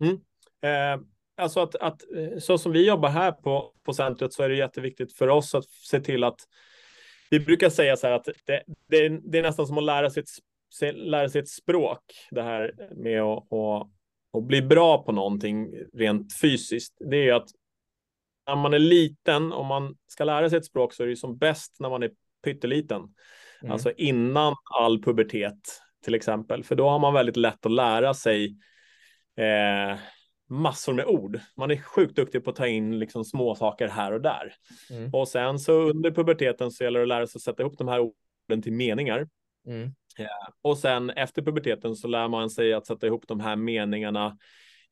Mm. 0.00 0.14
Eh, 0.62 1.06
alltså 1.36 1.60
att, 1.60 1.74
att 1.76 2.02
eh, 2.16 2.38
så 2.38 2.58
som 2.58 2.72
vi 2.72 2.86
jobbar 2.86 3.08
här 3.08 3.32
på, 3.32 3.72
på 3.82 3.92
centret 3.92 4.32
så 4.32 4.42
är 4.42 4.48
det 4.48 4.56
jätteviktigt 4.56 5.12
för 5.12 5.28
oss 5.28 5.54
att 5.54 5.64
se 5.64 6.00
till 6.00 6.24
att 6.24 6.40
vi 7.30 7.40
brukar 7.40 7.70
säga 7.70 7.96
så 7.96 8.06
här 8.06 8.14
att 8.14 8.28
det, 8.44 8.62
det, 8.88 8.96
är, 8.96 9.20
det 9.30 9.38
är 9.38 9.42
nästan 9.42 9.66
som 9.66 9.78
att 9.78 9.84
lära 9.84 10.10
sig 10.10 10.22
ett, 10.22 10.96
lära 10.96 11.28
sig 11.28 11.40
ett 11.40 11.48
språk. 11.48 12.02
Det 12.30 12.42
här 12.42 12.72
med 12.96 13.22
att, 13.22 13.52
att, 13.52 13.88
att 14.32 14.44
bli 14.44 14.62
bra 14.62 15.02
på 15.02 15.12
någonting 15.12 15.74
rent 15.92 16.40
fysiskt. 16.40 16.96
Det 17.10 17.28
är 17.28 17.34
att 17.34 17.48
när 18.46 18.56
man 18.56 18.74
är 18.74 18.78
liten, 18.78 19.52
om 19.52 19.66
man 19.66 19.96
ska 20.06 20.24
lära 20.24 20.50
sig 20.50 20.58
ett 20.58 20.64
språk 20.64 20.94
så 20.94 21.02
är 21.02 21.06
det 21.06 21.16
som 21.16 21.38
bäst 21.38 21.76
när 21.80 21.90
man 21.90 22.02
är 22.02 22.10
pytteliten. 22.44 23.02
Mm. 23.62 23.72
Alltså 23.72 23.92
innan 23.96 24.54
all 24.80 25.02
pubertet 25.02 25.58
till 26.04 26.14
exempel. 26.14 26.64
För 26.64 26.74
då 26.74 26.88
har 26.88 26.98
man 26.98 27.14
väldigt 27.14 27.36
lätt 27.36 27.66
att 27.66 27.72
lära 27.72 28.14
sig 28.14 28.56
eh, 29.36 29.98
massor 30.48 30.92
med 30.92 31.06
ord. 31.06 31.40
Man 31.56 31.70
är 31.70 31.76
sjukt 31.76 32.16
duktig 32.16 32.44
på 32.44 32.50
att 32.50 32.56
ta 32.56 32.66
in 32.66 32.98
liksom 32.98 33.24
små 33.24 33.54
saker 33.54 33.88
här 33.88 34.12
och 34.12 34.20
där. 34.20 34.54
Mm. 34.90 35.10
Och 35.14 35.28
sen 35.28 35.58
så 35.58 35.72
under 35.72 36.10
puberteten 36.10 36.70
så 36.70 36.84
gäller 36.84 36.98
det 36.98 37.04
att 37.04 37.08
lära 37.08 37.26
sig 37.26 37.38
att 37.38 37.42
sätta 37.42 37.62
ihop 37.62 37.78
de 37.78 37.88
här 37.88 38.00
orden 38.00 38.62
till 38.62 38.72
meningar. 38.72 39.28
Mm. 39.66 39.94
Och 40.62 40.78
sen 40.78 41.10
efter 41.10 41.42
puberteten 41.42 41.96
så 41.96 42.08
lär 42.08 42.28
man 42.28 42.50
sig 42.50 42.72
att 42.72 42.86
sätta 42.86 43.06
ihop 43.06 43.28
de 43.28 43.40
här 43.40 43.56
meningarna 43.56 44.38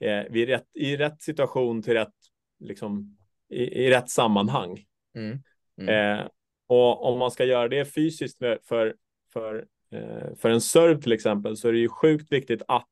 eh, 0.00 0.22
vid 0.30 0.48
rätt, 0.48 0.66
i 0.74 0.96
rätt 0.96 1.22
situation 1.22 1.82
till 1.82 1.92
rätt, 1.92 2.14
liksom, 2.60 3.16
i, 3.48 3.84
i 3.84 3.90
rätt 3.90 4.10
sammanhang. 4.10 4.84
Mm. 5.14 5.40
Eh, 5.88 6.26
och 6.66 7.12
om 7.12 7.18
man 7.18 7.30
ska 7.30 7.44
göra 7.44 7.68
det 7.68 7.84
fysiskt 7.84 8.38
för, 8.38 8.58
för, 8.64 8.94
för, 9.32 9.66
eh, 9.92 10.34
för 10.36 10.50
en 10.50 10.60
serv 10.60 11.00
till 11.00 11.12
exempel 11.12 11.56
så 11.56 11.68
är 11.68 11.72
det 11.72 11.78
ju 11.78 11.88
sjukt 11.88 12.32
viktigt 12.32 12.62
att 12.68 12.90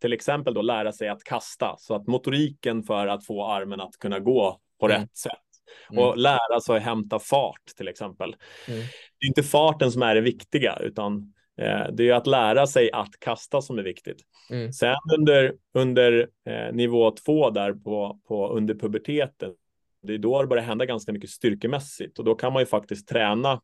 till 0.00 0.12
exempel 0.12 0.54
då 0.54 0.62
lära 0.62 0.92
sig 0.92 1.08
att 1.08 1.24
kasta 1.24 1.74
så 1.78 1.94
att 1.94 2.06
motoriken 2.06 2.82
för 2.82 3.06
att 3.06 3.26
få 3.26 3.46
armen 3.46 3.80
att 3.80 3.96
kunna 3.98 4.18
gå 4.18 4.60
på 4.80 4.86
Mm. 4.86 5.00
rätt 5.00 5.16
sätt 5.16 5.32
Mm. 5.90 6.04
och 6.04 6.18
lära 6.18 6.60
sig 6.60 6.76
att 6.76 6.82
hämta 6.82 7.18
fart 7.18 7.66
till 7.76 7.88
exempel. 7.88 8.36
Mm. 8.68 8.80
Det 9.18 9.24
är 9.24 9.28
inte 9.28 9.42
farten 9.42 9.92
som 9.92 10.02
är 10.02 10.14
det 10.14 10.20
viktiga 10.20 10.78
utan 10.80 11.32
eh, 11.60 11.86
det 11.92 12.08
är 12.08 12.14
att 12.14 12.26
lära 12.26 12.66
sig 12.66 12.92
att 12.92 13.20
kasta 13.20 13.60
som 13.60 13.78
är 13.78 13.82
viktigt. 13.82 14.22
Mm. 14.50 14.72
Sen 14.72 14.96
under, 15.18 15.54
under 15.74 16.28
eh, 16.46 16.72
nivå 16.72 17.10
två 17.10 17.50
där 17.50 17.72
på, 17.72 18.20
på 18.28 18.48
under 18.48 18.74
puberteten, 18.74 19.54
det 20.02 20.14
är 20.14 20.18
då 20.18 20.42
det 20.42 20.48
börjar 20.48 20.64
hända 20.64 20.86
ganska 20.86 21.12
mycket 21.12 21.30
styrkemässigt 21.30 22.18
och 22.18 22.24
då 22.24 22.34
kan 22.34 22.52
man 22.52 22.62
ju 22.62 22.66
faktiskt 22.66 23.08
träna 23.08 23.60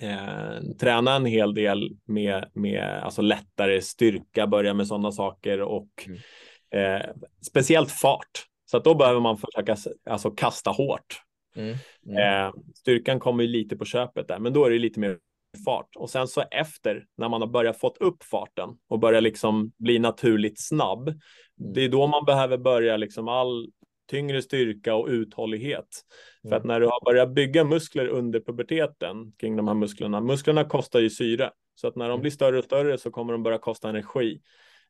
eh, 0.00 0.60
träna 0.80 1.14
en 1.16 1.26
hel 1.26 1.54
del 1.54 1.90
med, 2.04 2.50
med 2.54 2.84
alltså 2.84 3.22
lättare 3.22 3.80
styrka, 3.80 4.46
börja 4.46 4.74
med 4.74 4.86
sådana 4.86 5.12
saker 5.12 5.60
och 5.62 5.88
Mm. 6.06 6.18
eh, 7.00 7.06
speciellt 7.46 7.90
fart. 7.90 8.46
Så 8.70 8.76
att 8.76 8.84
då 8.84 8.94
behöver 8.94 9.20
man 9.20 9.38
försöka 9.38 9.76
alltså, 10.10 10.30
kasta 10.30 10.70
hårt. 10.70 11.20
Mm. 11.56 11.76
Mm. 12.06 12.46
Eh, 12.46 12.52
styrkan 12.74 13.20
kommer 13.20 13.44
ju 13.44 13.48
lite 13.50 13.76
på 13.76 13.84
köpet 13.84 14.28
där, 14.28 14.38
men 14.38 14.52
då 14.52 14.64
är 14.64 14.70
det 14.70 14.78
lite 14.78 15.00
mer 15.00 15.18
fart. 15.64 15.88
Och 15.96 16.10
sen 16.10 16.28
så 16.28 16.44
efter, 16.50 17.04
när 17.16 17.28
man 17.28 17.40
har 17.40 17.48
börjat 17.48 17.80
fått 17.80 17.98
upp 17.98 18.22
farten 18.24 18.68
och 18.88 18.98
börjar 18.98 19.20
liksom 19.20 19.72
bli 19.78 19.98
naturligt 19.98 20.60
snabb, 20.60 21.20
det 21.74 21.84
är 21.84 21.88
då 21.88 22.06
man 22.06 22.24
behöver 22.24 22.58
börja 22.58 22.96
liksom 22.96 23.28
all 23.28 23.68
tyngre 24.14 24.42
styrka 24.42 24.94
och 24.94 25.06
uthållighet. 25.08 25.88
För 26.48 26.56
att 26.56 26.64
när 26.64 26.80
du 26.80 26.86
har 26.86 27.04
börjat 27.04 27.30
bygga 27.34 27.64
muskler 27.64 28.06
under 28.06 28.40
puberteten 28.40 29.32
kring 29.38 29.56
de 29.56 29.68
här 29.68 29.74
musklerna, 29.74 30.20
musklerna 30.20 30.64
kostar 30.64 31.00
ju 31.00 31.10
syre, 31.10 31.50
så 31.74 31.88
att 31.88 31.96
när 31.96 32.08
de 32.08 32.20
blir 32.20 32.30
större 32.30 32.58
och 32.58 32.64
större 32.64 32.98
så 32.98 33.10
kommer 33.10 33.32
de 33.32 33.42
börja 33.42 33.58
kosta 33.58 33.88
energi. 33.88 34.40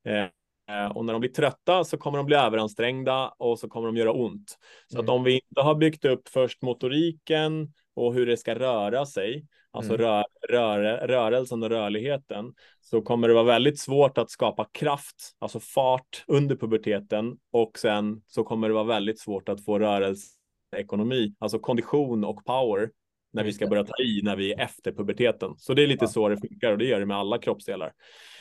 Eh, 0.04 0.26
Eh, 0.68 0.96
Och 0.96 1.04
när 1.04 1.12
de 1.12 1.20
blir 1.20 1.30
trötta 1.30 1.84
så 1.84 1.96
kommer 1.96 2.18
de 2.18 2.26
bli 2.26 2.36
överansträngda 2.36 3.28
och 3.38 3.58
så 3.58 3.68
kommer 3.68 3.86
de 3.86 3.96
göra 3.96 4.12
ont. 4.12 4.58
Så 4.92 4.96
Mm. 4.96 5.04
att 5.04 5.10
om 5.10 5.24
vi 5.24 5.32
inte 5.34 5.60
har 5.60 5.74
byggt 5.74 6.04
upp 6.04 6.28
först 6.28 6.62
motoriken 6.62 7.72
och 7.96 8.14
hur 8.14 8.26
det 8.26 8.36
ska 8.36 8.54
röra 8.54 9.06
sig, 9.06 9.46
alltså 9.74 9.94
Mm. 9.94 10.06
rö 10.06 10.22
rör 10.48 11.06
rörelsen 11.08 11.62
och 11.62 11.70
rörligheten, 11.70 12.52
så 12.80 13.02
kommer 13.02 13.28
det 13.28 13.34
vara 13.34 13.44
väldigt 13.44 13.78
svårt 13.80 14.18
att 14.18 14.30
skapa 14.30 14.66
kraft, 14.72 15.36
alltså 15.38 15.60
fart 15.60 16.24
under 16.26 16.56
puberteten 16.56 17.36
och 17.52 17.78
sen 17.78 18.22
så 18.26 18.44
kommer 18.44 18.68
det 18.68 18.74
vara 18.74 18.84
väldigt 18.84 19.20
svårt 19.20 19.48
att 19.48 19.64
få 19.64 19.78
rörelseekonomi, 19.78 21.34
alltså 21.38 21.58
kondition 21.58 22.24
och 22.24 22.44
power 22.44 22.90
när 23.32 23.44
vi 23.44 23.52
ska 23.52 23.66
börja 23.66 23.84
ta 23.84 24.02
i 24.02 24.20
när 24.22 24.36
vi 24.36 24.52
är 24.52 24.60
efter 24.60 24.92
puberteten. 24.92 25.54
Så 25.56 25.74
det 25.74 25.82
är 25.82 25.86
lite 25.86 26.04
Ja. 26.04 26.08
så 26.08 26.28
det 26.28 26.36
funkar 26.48 26.72
och 26.72 26.78
det 26.78 26.84
gör 26.84 27.00
det 27.00 27.06
med 27.06 27.16
alla 27.16 27.38
kroppsdelar. 27.38 27.92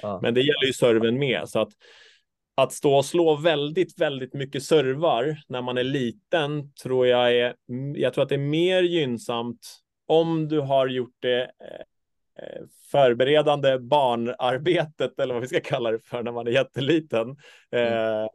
Ja. 0.02 0.20
Men 0.22 0.34
det 0.34 0.40
gäller 0.42 0.66
ju 0.68 0.74
serven 0.74 1.20
med. 1.20 1.50
Så 1.50 1.60
att, 1.60 1.70
att 2.56 2.74
stå 2.74 2.96
och 2.96 3.06
slå 3.06 3.36
väldigt, 3.36 4.02
väldigt 4.02 4.34
mycket 4.34 4.64
servar 4.64 5.38
när 5.48 5.62
man 5.62 5.78
är 5.78 5.84
liten 5.84 6.74
tror 6.74 7.08
jag 7.08 7.36
är, 7.36 7.56
jag 7.96 8.14
tror 8.14 8.24
att 8.24 8.30
det 8.30 8.36
är 8.36 8.40
mer 8.40 8.84
gynnsamt 8.84 9.80
om 10.06 10.48
du 10.48 10.60
har 10.60 10.88
gjort 10.88 11.16
det 11.20 11.42
eh, 11.44 12.46
eh, 12.46 12.64
förberedande 12.92 13.80
barnarbetet 13.80 15.20
eller 15.20 15.34
vad 15.34 15.42
vi 15.42 15.48
ska 15.48 15.60
kalla 15.60 15.92
det 15.92 16.00
för 16.00 16.24
när 16.24 16.32
man 16.32 16.48
är 16.48 16.52
jätteliten. 16.52 17.36
Eh, 17.72 18.28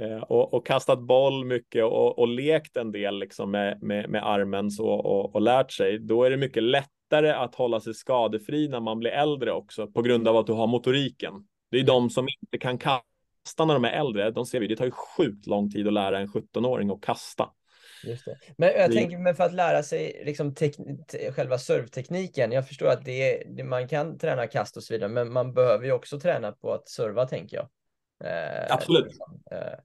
eh, 0.00 0.22
och, 0.22 0.54
och, 0.54 0.66
kastat 0.66 1.00
boll 1.00 1.44
mycket 1.44 1.84
och, 1.84 2.18
och 2.18 2.28
lekt 2.28 2.76
en 2.76 2.92
del 2.92 3.18
liksom 3.18 3.50
med, 3.50 3.82
med, 3.82 4.10
med 4.10 4.26
armen 4.26 4.70
så, 4.70 4.88
och, 4.88 5.34
och 5.34 5.40
lärt 5.40 5.72
sig, 5.72 5.98
då 5.98 6.24
är 6.24 6.30
det 6.30 6.36
mycket 6.36 6.62
lättare 6.62 7.30
att 7.30 7.54
hålla 7.54 7.80
sig 7.80 7.94
skadefri 7.94 8.68
när 8.68 8.80
man 8.80 8.98
blir 8.98 9.10
äldre 9.10 9.52
också 9.52 9.86
på 9.86 10.02
grund 10.02 10.28
av 10.28 10.36
att 10.36 10.46
du 10.46 10.52
har 10.52 10.66
motoriken. 10.66 11.32
Det 11.70 11.78
är 11.78 11.84
de 11.84 12.10
som 12.10 12.28
inte 12.42 12.58
kan 12.58 12.78
kasta 12.78 13.64
när 13.64 13.74
de 13.74 13.84
är 13.84 13.92
äldre. 13.92 14.30
De 14.30 14.46
ser 14.46 14.60
vi, 14.60 14.66
det 14.66 14.76
tar 14.76 14.84
ju 14.84 14.90
sjukt 14.90 15.46
lång 15.46 15.70
tid 15.70 15.86
att 15.86 15.92
lära 15.92 16.18
en 16.18 16.26
17-åring 16.26 16.90
att 16.90 17.00
kasta. 17.00 17.50
Just 18.04 18.24
det. 18.24 18.38
Men 18.56 18.68
jag 18.68 18.92
tänker, 18.92 19.18
men 19.18 19.34
för 19.34 19.44
att 19.44 19.54
lära 19.54 19.82
sig 19.82 20.22
liksom 20.24 20.54
själva 21.32 21.58
servtekniken. 21.58 22.52
Jag 22.52 22.68
förstår 22.68 22.88
att 22.88 23.04
det 23.04 23.42
är, 23.42 23.64
man 23.64 23.88
kan 23.88 24.18
träna 24.18 24.46
kast 24.46 24.76
och 24.76 24.82
så 24.82 24.94
vidare, 24.94 25.08
men 25.08 25.32
man 25.32 25.54
behöver 25.54 25.84
ju 25.84 25.92
också 25.92 26.20
träna 26.20 26.52
på 26.52 26.72
att 26.72 26.88
serva, 26.88 27.26
tänker 27.26 27.56
jag. 27.56 27.68
Eh, 28.24 28.66
Absolut. 28.74 29.06
Liksom, 29.06 29.42
eh. 29.50 29.78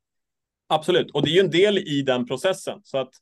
Absolut, 0.67 1.11
och 1.11 1.23
det 1.23 1.29
är 1.29 1.33
ju 1.33 1.39
en 1.39 1.51
del 1.51 1.77
i 1.77 2.01
den 2.01 2.27
processen. 2.27 2.79
Så 2.83 2.97
att 2.97 3.13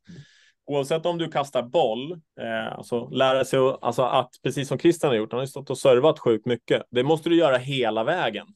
oavsett 0.66 1.06
om 1.06 1.18
du 1.18 1.32
kastar 1.32 1.64
boll, 1.64 2.12
eh, 2.12 2.74
alltså 2.78 3.10
lära 3.10 3.46
sig 3.46 3.60
alltså 3.82 4.02
att, 4.02 4.30
precis 4.44 4.68
som 4.68 4.80
Christian 4.80 5.10
har 5.10 5.18
gjort, 5.18 5.32
han 5.32 5.38
har 5.38 5.46
ju 5.46 5.50
stått 5.50 5.70
och 5.70 5.78
servat 5.78 6.20
sjukt 6.20 6.46
mycket. 6.46 6.84
Det 6.92 7.04
måste 7.04 7.30
du 7.30 7.36
göra 7.36 7.58
hela 7.58 8.04
vägen. 8.04 8.48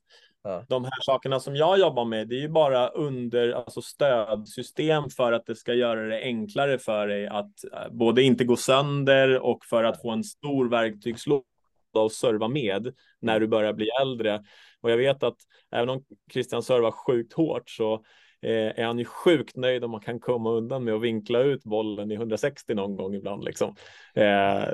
Ja. 0.47 0.65
De 0.69 0.83
här 0.83 1.01
sakerna 1.01 1.39
som 1.39 1.55
jag 1.55 1.79
jobbar 1.79 2.05
med, 2.05 2.27
det 2.27 2.35
är 2.35 2.39
ju 2.39 2.49
bara 2.49 2.87
under 2.87 3.51
alltså 3.51 3.81
stödsystem 3.81 5.09
för 5.09 5.31
att 5.31 5.45
det 5.45 5.55
ska 5.55 5.73
göra 5.73 6.01
det 6.01 6.21
enklare 6.21 6.79
för 6.79 7.07
dig 7.07 7.27
att 7.27 7.63
eh, 7.73 7.91
både 7.91 8.23
inte 8.23 8.43
gå 8.43 8.55
sönder 8.55 9.39
och 9.39 9.65
för 9.65 9.83
att 9.83 10.01
få 10.01 10.11
en 10.11 10.23
stor 10.23 10.69
verktygslåda 10.69 11.45
att 11.93 12.11
serva 12.11 12.47
med 12.47 12.93
när 13.21 13.39
du 13.39 13.47
börjar 13.47 13.73
bli 13.73 13.89
äldre. 14.01 14.43
Och 14.81 14.91
jag 14.91 14.97
vet 14.97 15.23
att 15.23 15.37
även 15.71 15.89
om 15.89 16.03
Christian 16.33 16.63
servar 16.63 16.91
sjukt 16.91 17.33
hårt 17.33 17.69
så 17.69 18.05
är 18.51 18.83
han 18.83 18.99
ju 18.99 19.05
sjukt 19.05 19.55
nöjd 19.55 19.83
om 19.83 19.91
man 19.91 20.01
kan 20.01 20.19
komma 20.19 20.49
undan 20.49 20.83
med 20.83 20.93
att 20.93 21.01
vinkla 21.01 21.39
ut 21.39 21.63
bollen 21.63 22.11
i 22.11 22.15
160 22.15 22.73
någon 22.73 22.95
gång 22.95 23.15
ibland. 23.15 23.43
Liksom. 23.43 23.75
Eh, 24.13 24.67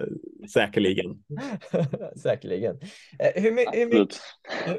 säkerligen. 0.54 1.24
säkerligen. 2.24 2.80
Eh, 3.20 3.42
hur, 3.44 3.78
hur, 3.78 3.86
mycket, 3.86 4.18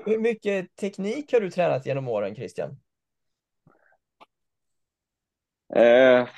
hur 0.05 0.19
mycket 0.19 0.77
teknik 0.77 1.33
har 1.33 1.41
du 1.41 1.51
tränat 1.51 1.87
genom 1.87 2.09
åren, 2.09 2.35
Christian? 2.35 2.77
Eh, 5.75 6.29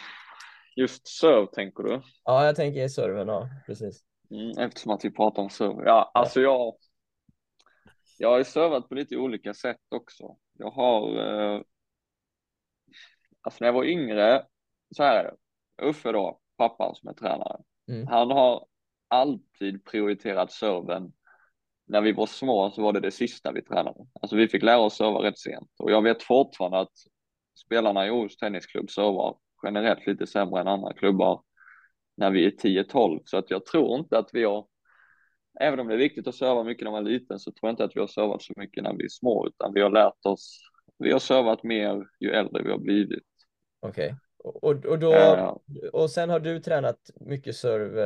just 0.77 1.09
serve 1.09 1.47
tänker 1.53 1.83
du? 1.83 2.03
Ja, 2.25 2.47
jag 2.47 2.57
tänker 2.57 2.89
serven, 2.89 3.29
ja, 3.29 3.49
precis. 3.67 4.05
Mm, 4.31 4.59
eftersom 4.59 4.93
att 4.93 5.05
vi 5.05 5.11
pratar 5.11 5.43
om 5.43 5.51
serve. 5.51 5.85
Ja, 5.85 6.11
alltså 6.15 6.41
jag, 6.41 6.75
jag 8.19 8.31
har 8.31 8.39
ju 8.39 8.45
servat 8.45 8.89
på 8.89 8.95
lite 8.95 9.17
olika 9.17 9.55
sätt 9.55 9.81
också. 9.91 10.37
Jag 10.59 10.71
har 10.71 11.17
eh, 11.19 11.61
alltså 13.45 13.65
när 13.65 13.69
jag 13.69 13.73
var 13.73 13.85
yngre, 13.85 14.47
så 14.97 15.03
här 15.03 15.17
är 15.17 15.25
det. 15.25 15.37
Uffe 15.87 16.13
då, 16.13 16.41
pappan 16.57 16.95
som 16.95 17.09
är 17.09 17.15
tränare, 17.15 17.61
mm. 17.89 18.07
han 18.07 18.31
har 18.31 18.67
alltid 19.09 19.85
prioriterat 19.85 20.53
serven. 20.53 21.13
När 21.87 22.01
vi 22.01 22.13
var 22.13 22.27
små 22.27 22.71
så 22.71 22.83
var 22.83 22.93
det 22.93 23.01
det 23.01 23.11
sista 23.11 23.53
vi 23.53 23.63
tränade. 23.63 24.07
Alltså 24.21 24.37
vi 24.37 24.49
fick 24.49 24.63
lära 24.63 24.79
oss 24.79 24.97
serva 24.97 25.23
rätt 25.23 25.39
sent 25.39 25.71
och 25.79 25.91
jag 25.91 26.03
vet 26.03 26.23
fortfarande 26.23 26.79
att 26.79 26.93
spelarna 27.67 28.07
i 28.07 28.11
Åhus 28.11 28.37
tennisklubb 28.37 28.91
servar 28.91 29.37
generellt 29.63 30.07
lite 30.07 30.27
sämre 30.27 30.61
än 30.61 30.69
andra 30.69 30.93
klubbar 30.93 31.43
när 32.17 32.31
vi 32.31 32.47
är 32.47 32.51
10-12 32.51 33.21
så 33.25 33.37
att 33.37 33.51
jag 33.51 33.67
tror 33.67 33.99
inte 33.99 34.19
att 34.19 34.29
vi 34.33 34.45
har 34.45 34.67
Även 35.61 35.81
om 35.81 35.89
det 35.89 35.95
är 35.95 35.99
viktigt 35.99 36.27
att 36.27 36.35
serva 36.35 36.65
mycket 36.65 36.85
när 36.85 36.91
man 36.91 37.07
är 37.07 37.11
liten 37.11 37.39
så 37.39 37.51
tror 37.51 37.69
jag 37.69 37.73
inte 37.73 37.85
att 37.85 37.97
vi 37.97 38.01
har 38.01 38.07
servat 38.07 38.43
så 38.43 38.53
mycket 38.57 38.83
när 38.83 38.95
vi 38.95 39.05
är 39.05 39.09
små 39.09 39.47
utan 39.47 39.75
vi 39.75 39.81
har 39.81 39.91
lärt 39.91 40.27
oss 40.27 40.61
vi 40.99 41.13
har 41.13 41.19
servat 41.19 41.63
mer 41.63 42.07
ju 42.21 42.31
äldre 42.31 42.63
vi 42.63 42.71
har 42.71 42.79
blivit. 42.79 43.34
Okej. 43.85 44.07
Okay. 44.07 44.17
Och, 44.45 44.87
och, 44.87 44.99
då, 44.99 45.13
ja. 45.13 45.61
och 45.93 46.11
sen 46.11 46.31
har 46.31 46.41
du 46.41 46.61
tränat 46.61 47.11
mycket 47.21 47.57
serve? 47.57 48.03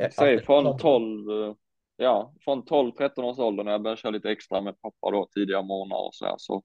Eh, 0.00 0.10
Säg 0.10 0.40
från 0.42 0.78
12, 0.78 1.54
ja, 1.96 2.34
från 2.44 2.62
12-13 2.62 3.22
års 3.22 3.38
ålder 3.38 3.64
när 3.64 3.72
jag 3.72 3.82
började 3.82 4.00
köra 4.00 4.12
lite 4.12 4.30
extra 4.30 4.60
med 4.60 4.80
pappa 4.80 5.10
då 5.10 5.28
tidiga 5.34 5.62
månader 5.62 6.06
och 6.06 6.14
så 6.14 6.24
här, 6.24 6.34
så 6.38 6.62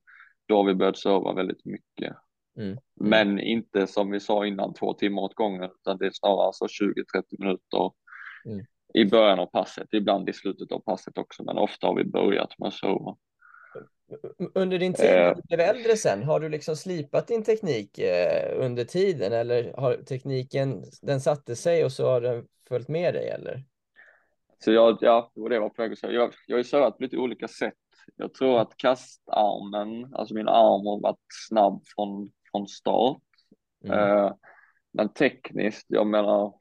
då 0.48 0.58
har 0.58 0.64
vi 0.64 0.74
börjat 0.76 0.98
serva 0.98 1.34
väldigt 1.34 1.66
mycket. 1.66 2.16
Mm. 2.58 2.78
Men 2.96 3.40
inte 3.40 3.88
som 3.88 4.12
vi 4.12 4.20
sa 4.20 4.46
innan 4.46 4.74
två 4.74 4.94
timmar 4.94 5.22
åt 5.22 5.36
gången 5.36 5.64
utan 5.64 5.98
det 5.98 6.06
är 6.06 6.12
snarare 6.14 6.54
så 6.54 6.66
20-30 6.66 6.94
minuter 7.40 7.92
mm. 8.46 8.66
i 8.94 9.06
början 9.06 9.40
av 9.40 9.46
passet, 9.46 9.88
ibland 9.92 10.30
i 10.30 10.34
slutet 10.34 10.72
av 10.72 10.80
passet 10.80 11.18
också, 11.18 11.44
men 11.44 11.58
ofta 11.58 11.88
har 11.88 11.96
vi 11.96 12.04
börjat 12.04 12.60
med 12.60 12.68
att 12.68 12.74
serva. 12.74 13.16
Under 14.54 14.80
din 14.80 14.94
tid 14.94 15.06
när 15.06 15.36
du 15.36 15.42
blev 15.42 15.60
äldre 15.60 15.98
sen, 15.98 16.24
har 16.24 16.40
du 16.40 16.50
liksom 16.50 16.76
slipat 16.76 17.28
din 17.28 17.44
teknik 17.44 18.00
eh, 18.00 18.66
under 18.66 18.84
tiden 18.84 19.34
eller 19.34 19.74
har 19.78 19.94
tekniken, 19.96 20.84
den 21.02 21.22
satte 21.22 21.56
sig 21.56 21.86
och 21.86 21.92
så 21.92 22.10
har 22.10 22.22
den 22.22 22.48
följt 22.68 22.88
med 22.88 23.14
dig 23.14 23.30
eller? 23.30 23.64
Så 24.64 24.72
jag, 24.72 24.98
ja, 25.02 25.32
det 25.36 25.42
var 25.42 25.50
det 25.50 25.56
jag 25.56 25.62
var 25.62 25.70
på 25.70 25.82
väg 25.82 25.92
att 25.92 26.00
säga. 26.00 26.14
Jag, 26.14 26.34
jag 26.48 26.56
har 26.56 26.58
ju 26.58 26.64
servat 26.64 26.98
på 26.98 27.04
lite 27.04 27.18
olika 27.18 27.48
sätt. 27.48 27.74
Jag 28.16 28.34
tror 28.34 28.60
att 28.60 28.78
kastarmen, 28.78 30.16
alltså 30.16 30.36
min 30.36 30.48
arm 30.48 30.86
har 30.86 31.02
varit 31.02 31.26
snabb 31.48 31.82
från, 31.96 32.32
från 32.52 32.68
start. 32.68 33.22
Mm. 33.84 34.00
Eh, 34.00 34.34
men 34.92 35.14
tekniskt, 35.14 35.86
jag 35.88 36.08
menar, 36.08 36.54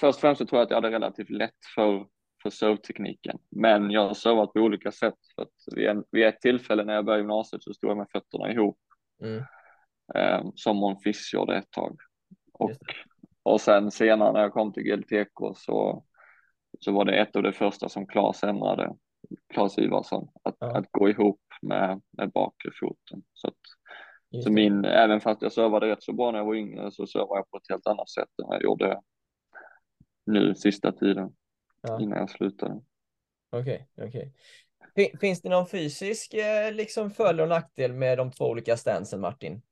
först 0.00 0.16
och 0.16 0.20
främst 0.20 0.38
så 0.38 0.46
tror 0.46 0.58
jag 0.58 0.64
att 0.64 0.70
jag 0.70 0.76
hade 0.76 0.90
relativt 0.90 1.30
lätt 1.30 1.64
för 1.74 2.06
för 2.46 2.50
servtekniken. 2.50 3.38
Men 3.50 3.90
jag 3.90 4.06
har 4.08 4.14
servat 4.14 4.52
på 4.52 4.60
olika 4.60 4.92
sätt. 4.92 5.14
För 5.34 5.42
att 5.42 5.76
vid, 5.76 5.86
en, 5.86 6.04
vid 6.10 6.26
ett 6.26 6.40
tillfälle 6.40 6.84
när 6.84 6.94
jag 6.94 7.04
började 7.04 7.22
gymnasiet 7.22 7.62
så 7.62 7.74
stod 7.74 7.90
jag 7.90 7.96
med 7.96 8.10
fötterna 8.12 8.52
ihop. 8.52 8.78
Mm. 9.22 9.44
Eh, 10.14 10.50
som 10.54 10.76
Mon 10.76 10.98
Fiss 10.98 11.34
gjorde 11.34 11.56
ett 11.56 11.70
tag. 11.70 11.96
Och, 12.52 12.70
och 13.42 13.60
sen 13.60 13.90
senare 13.90 14.32
när 14.32 14.40
jag 14.40 14.52
kom 14.52 14.72
till 14.72 14.82
GLTK 14.82 15.54
så, 15.56 16.04
så 16.80 16.92
var 16.92 17.04
det 17.04 17.16
ett 17.16 17.36
av 17.36 17.42
det 17.42 17.52
första 17.52 17.88
som 17.88 18.06
Claes 18.06 18.44
ändrade. 18.44 18.94
Claes 19.54 19.78
Ivarsson, 19.78 20.28
att, 20.42 20.56
ja. 20.58 20.78
att 20.78 20.92
gå 20.92 21.08
ihop 21.08 21.40
med, 21.62 22.00
med 22.10 22.30
bakre 22.30 22.70
foten. 22.80 23.22
Så, 23.32 23.48
att, 23.48 24.44
så 24.44 24.52
min, 24.52 24.84
även 24.84 25.20
fast 25.20 25.42
jag 25.42 25.52
servade 25.52 25.86
rätt 25.86 26.02
så 26.02 26.12
bra 26.12 26.30
när 26.30 26.38
jag 26.38 26.46
var 26.46 26.54
yngre 26.54 26.90
så 26.90 27.06
servade 27.06 27.38
jag 27.38 27.50
på 27.50 27.56
ett 27.56 27.70
helt 27.70 27.86
annat 27.86 28.10
sätt 28.10 28.28
än 28.42 28.48
jag 28.50 28.62
gjorde 28.62 29.00
nu 30.26 30.54
sista 30.54 30.92
tiden 30.92 31.32
ja. 31.86 32.00
innan 32.00 32.18
jag 32.18 32.30
slutade. 32.30 32.80
Okej, 33.50 33.88
okay, 33.96 34.08
okej. 34.08 34.32
Okay. 34.94 35.18
Finns 35.20 35.42
det 35.42 35.48
någon 35.48 35.68
fysisk 35.68 36.34
eh, 36.34 36.72
liksom 36.72 37.10
fördel 37.10 37.40
och 37.40 37.48
nackdel 37.48 37.92
med 37.92 38.18
de 38.18 38.32
två 38.32 38.44
olika 38.44 38.76
stansen, 38.76 39.20
Martin? 39.20 39.62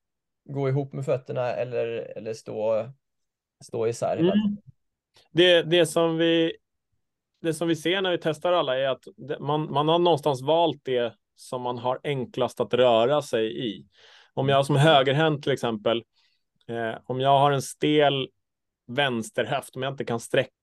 Gå 0.44 0.68
ihop 0.68 0.92
med 0.92 1.04
fötterna 1.04 1.50
eller, 1.52 1.86
eller 1.86 2.34
stå, 2.34 2.88
stå 3.64 3.86
isär? 3.88 4.16
Mm. 4.16 4.56
Det, 5.30 5.62
det, 5.62 5.86
som 5.86 6.16
vi, 6.16 6.56
det 7.42 7.54
som 7.54 7.68
vi 7.68 7.76
ser 7.76 8.02
när 8.02 8.10
vi 8.10 8.18
testar 8.18 8.52
alla 8.52 8.78
är 8.78 8.88
att 8.88 9.04
man, 9.40 9.72
man 9.72 9.88
har 9.88 9.98
någonstans 9.98 10.42
valt 10.42 10.84
det 10.84 11.14
som 11.36 11.62
man 11.62 11.78
har 11.78 12.00
enklast 12.04 12.60
att 12.60 12.74
röra 12.74 13.22
sig 13.22 13.68
i. 13.68 13.86
Om 14.34 14.48
jag 14.48 14.66
som 14.66 14.76
högerhänt 14.76 15.42
till 15.42 15.52
exempel, 15.52 16.04
eh, 16.68 16.94
om 17.04 17.20
jag 17.20 17.38
har 17.38 17.52
en 17.52 17.62
stel 17.62 18.28
vänsterhöft, 18.86 19.76
om 19.76 19.82
jag 19.82 19.92
inte 19.92 20.04
kan 20.04 20.20
sträcka 20.20 20.53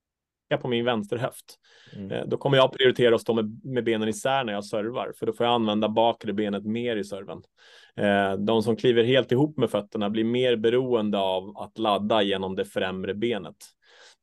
på 0.57 0.67
min 0.67 0.85
vänsterhöft. 0.85 1.55
Mm. 1.95 2.11
Eh, 2.11 2.25
då 2.27 2.37
kommer 2.37 2.57
jag 2.57 2.73
prioritera 2.73 3.15
att 3.15 3.21
stå 3.21 3.33
med, 3.33 3.61
med 3.63 3.83
benen 3.83 4.09
isär 4.09 4.43
när 4.43 4.53
jag 4.53 4.65
servar, 4.65 5.13
för 5.19 5.25
då 5.25 5.33
får 5.33 5.45
jag 5.45 5.53
använda 5.53 5.89
bakre 5.89 6.33
benet 6.33 6.65
mer 6.65 6.95
i 6.95 7.03
serven. 7.03 7.41
Eh, 7.95 8.33
de 8.33 8.63
som 8.63 8.75
kliver 8.75 9.03
helt 9.03 9.31
ihop 9.31 9.57
med 9.57 9.69
fötterna 9.69 10.09
blir 10.09 10.23
mer 10.23 10.55
beroende 10.55 11.17
av 11.17 11.57
att 11.57 11.77
ladda 11.77 12.21
genom 12.21 12.55
det 12.55 12.65
främre 12.65 13.13
benet. 13.13 13.55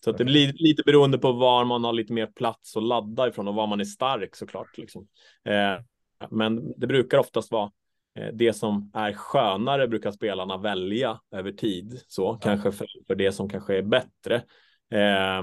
Så 0.05 0.13
det 0.13 0.25
blir 0.25 0.53
lite 0.57 0.83
beroende 0.87 1.19
på 1.19 1.33
var 1.33 1.65
man 1.65 1.85
har 1.85 1.93
lite 1.93 2.13
mer 2.13 2.27
plats 2.27 2.77
att 2.77 2.83
ladda 2.83 3.29
ifrån 3.29 3.49
och 3.49 3.55
var 3.55 3.67
man 3.67 3.81
är 3.81 3.85
stark 3.85 4.37
såklart. 4.37 4.79
Liksom. 4.79 5.07
Eh, 5.45 5.81
men 6.31 6.73
det 6.77 6.87
brukar 6.87 7.19
oftast 7.19 7.53
vara 7.53 7.71
det 8.33 8.53
som 8.53 8.91
är 8.95 9.13
skönare 9.13 9.89
brukar 9.89 10.11
spelarna 10.11 10.57
välja 10.57 11.21
över 11.31 11.53
tid, 11.53 12.03
så 12.09 12.23
ja. 12.23 12.39
kanske 12.43 12.73
för, 12.73 12.87
för 13.07 13.15
det 13.15 13.33
som 13.33 13.49
kanske 13.49 13.79
är 13.79 13.83
bättre. 13.83 14.37
Eh, 14.91 15.43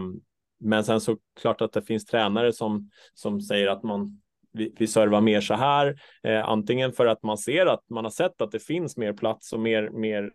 men 0.65 0.83
sen 0.83 1.01
så 1.01 1.17
klart 1.41 1.61
att 1.61 1.73
det 1.73 1.81
finns 1.81 2.05
tränare 2.05 2.53
som, 2.53 2.89
som 3.13 3.41
säger 3.41 3.67
att 3.67 3.83
man 3.83 4.21
vi, 4.55 4.73
vi 4.77 4.87
servar 4.87 5.21
mer 5.21 5.41
så 5.41 5.53
här, 5.53 5.99
eh, 6.23 6.49
antingen 6.49 6.91
för 6.91 7.05
att 7.05 7.23
man 7.23 7.37
ser 7.37 7.65
att 7.65 7.89
man 7.89 8.03
har 8.03 8.11
sett 8.11 8.41
att 8.41 8.51
det 8.51 8.59
finns 8.59 8.97
mer 8.97 9.13
plats 9.13 9.53
och 9.53 9.59
mer, 9.59 9.89
mer 9.89 10.31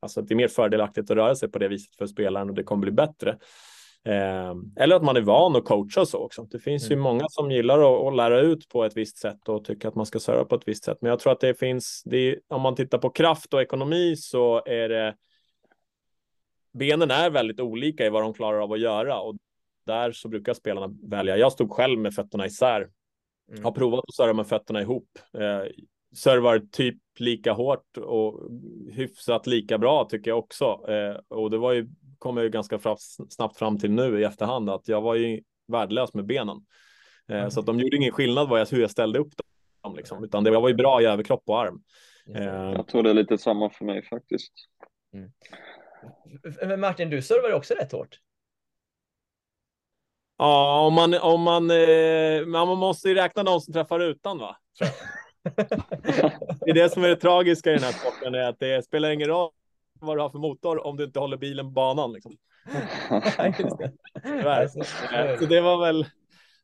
alltså 0.00 0.20
att 0.20 0.28
det 0.28 0.34
är 0.34 0.36
mer 0.36 0.48
fördelaktigt 0.48 1.10
att 1.10 1.16
röra 1.16 1.34
sig 1.34 1.50
på 1.50 1.58
det 1.58 1.68
viset 1.68 1.96
för 1.96 2.06
spelaren 2.06 2.48
och 2.48 2.54
det 2.54 2.62
kommer 2.62 2.80
bli 2.80 2.92
bättre. 2.92 3.38
Eh, 4.04 4.54
eller 4.76 4.96
att 4.96 5.04
man 5.04 5.16
är 5.16 5.20
van 5.20 5.56
att 5.56 5.64
coacha 5.64 6.06
så 6.06 6.18
också. 6.18 6.42
Det 6.42 6.58
finns 6.58 6.86
mm. 6.86 6.98
ju 6.98 7.02
många 7.02 7.24
som 7.28 7.50
gillar 7.50 7.78
att, 7.78 8.06
att, 8.06 8.16
lära 8.16 8.40
ut 8.40 8.68
på 8.68 8.84
ett 8.84 8.96
visst 8.96 9.18
sätt 9.18 9.48
och 9.48 9.64
tycker 9.64 9.88
att 9.88 9.94
man 9.94 10.06
ska 10.06 10.18
serva 10.18 10.44
på 10.44 10.54
ett 10.54 10.68
visst 10.68 10.84
sätt. 10.84 10.98
Men 11.00 11.08
jag 11.10 11.18
tror 11.18 11.32
att 11.32 11.40
det 11.40 11.54
finns, 11.54 12.02
det 12.04 12.16
är, 12.16 12.38
om 12.48 12.62
man 12.62 12.74
tittar 12.74 12.98
på 12.98 13.10
kraft 13.10 13.54
och 13.54 13.62
ekonomi 13.62 14.16
så 14.16 14.62
är 14.66 14.88
det 14.88 15.14
benen 16.72 17.10
är 17.10 17.30
väldigt 17.30 17.60
olika 17.60 18.06
i 18.06 18.10
vad 18.10 18.22
de 18.22 18.34
klarar 18.34 18.60
av 18.60 18.72
att 18.72 18.80
göra 18.80 19.20
och 19.20 19.36
där 19.90 20.12
så 20.12 20.28
brukar 20.28 20.54
spelarna 20.54 20.94
välja. 21.02 21.36
Jag 21.36 21.52
stod 21.52 21.70
själv 21.70 21.98
med 21.98 22.14
fötterna 22.14 22.46
isär. 22.46 22.88
Mm. 23.50 23.64
Har 23.64 23.72
provat 23.72 24.04
att 24.08 24.14
serva 24.14 24.32
med 24.32 24.46
fötterna 24.46 24.80
ihop. 24.80 25.18
Eh, 25.38 25.70
servar 26.16 26.58
typ 26.72 26.98
lika 27.18 27.52
hårt 27.52 27.96
och 27.96 28.50
hyfsat 28.92 29.46
lika 29.46 29.78
bra 29.78 30.04
tycker 30.04 30.30
jag 30.30 30.38
också. 30.38 30.64
Eh, 30.88 31.38
och 31.38 31.50
det 31.50 31.58
var 31.58 31.72
ju, 31.72 31.88
kom 32.18 32.36
jag 32.36 32.44
ju 32.44 32.50
ganska 32.50 32.78
fram, 32.78 32.96
snabbt 33.28 33.58
fram 33.58 33.78
till 33.78 33.90
nu 33.90 34.20
i 34.20 34.24
efterhand 34.24 34.70
att 34.70 34.88
jag 34.88 35.00
var 35.00 35.14
ju 35.14 35.42
värdelös 35.68 36.14
med 36.14 36.26
benen. 36.26 36.56
Eh, 37.28 37.38
mm. 37.38 37.50
Så 37.50 37.60
att 37.60 37.66
de 37.66 37.78
gjorde 37.78 37.96
ingen 37.96 38.12
skillnad 38.12 38.48
vad 38.48 38.60
jag, 38.60 38.66
hur 38.66 38.80
jag 38.80 38.90
ställde 38.90 39.18
upp 39.18 39.32
dem, 39.82 39.96
liksom, 39.96 40.24
utan 40.24 40.44
det 40.44 40.50
var 40.50 40.68
ju 40.68 40.74
bra 40.74 41.02
i 41.02 41.04
överkropp 41.04 41.42
och 41.46 41.60
arm. 41.60 41.82
Eh, 42.34 42.44
jag 42.44 42.86
tror 42.86 43.02
det 43.02 43.10
är 43.10 43.14
lite 43.14 43.38
samma 43.38 43.70
för 43.70 43.84
mig 43.84 44.02
faktiskt. 44.02 44.52
Mm. 45.14 45.30
Men 46.68 46.80
Martin, 46.80 47.10
du 47.10 47.22
servar 47.22 47.52
också 47.52 47.74
rätt 47.74 47.92
hårt. 47.92 48.18
Ja, 50.40 50.80
om 50.86 50.94
man, 50.94 51.14
om 51.14 51.42
man, 51.42 51.70
eh, 51.70 52.46
man 52.46 52.78
måste 52.78 53.08
ju 53.08 53.14
räkna 53.14 53.42
de 53.42 53.60
som 53.60 53.74
träffar 53.74 54.00
utan 54.00 54.38
va? 54.38 54.56
det 56.60 56.70
är 56.70 56.74
det 56.74 56.92
som 56.92 57.04
är 57.04 57.08
det 57.08 57.16
tragiska 57.16 57.70
i 57.70 57.74
den 57.74 57.82
här 57.82 57.92
sporten, 57.92 58.34
är 58.34 58.48
att 58.48 58.58
det 58.58 58.84
spelar 58.84 59.10
ingen 59.10 59.28
roll 59.28 59.50
vad 60.00 60.16
du 60.16 60.20
har 60.20 60.30
för 60.30 60.38
motor 60.38 60.86
om 60.86 60.96
du 60.96 61.04
inte 61.04 61.20
håller 61.20 61.36
bilen 61.36 61.66
på 61.66 61.70
banan. 61.70 62.12
Liksom. 62.12 62.36
så 65.38 65.46
det 65.46 65.60
var 65.60 65.86
väl, 65.86 66.06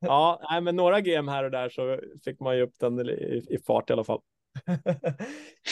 ja, 0.01 0.41
nej, 0.51 0.61
men 0.61 0.77
några 0.77 1.01
GM 1.01 1.29
här 1.29 1.45
och 1.45 1.51
där 1.51 1.69
så 1.69 2.01
fick 2.25 2.41
man 2.41 2.57
ju 2.57 2.63
upp 2.63 2.75
den 2.81 3.09
i, 3.09 3.47
i 3.51 3.59
fart 3.67 3.91
i 3.91 3.93
alla 3.93 4.05
fall. 4.05 4.21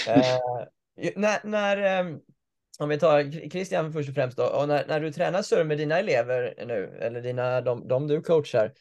eh, 0.08 1.12
när, 1.16 1.46
när 1.46 2.00
um 2.00 2.20
om 2.80 2.88
vi 2.88 2.98
tar 2.98 3.48
Christian 3.50 3.92
först 3.92 4.08
och 4.08 4.14
främst 4.14 4.37
då, 4.37 4.44
och 4.44 4.68
när, 4.68 4.87
när 4.87 5.00
du 5.00 5.12
tränar 5.12 5.42
surf 5.42 5.66
med 5.66 5.78
dina 5.78 5.98
elever 5.98 6.54
nu, 6.66 6.98
eller 7.00 7.20
dina, 7.20 7.60
de, 7.60 7.88
de 7.88 8.08
du 8.08 8.20
coachar, 8.20 8.72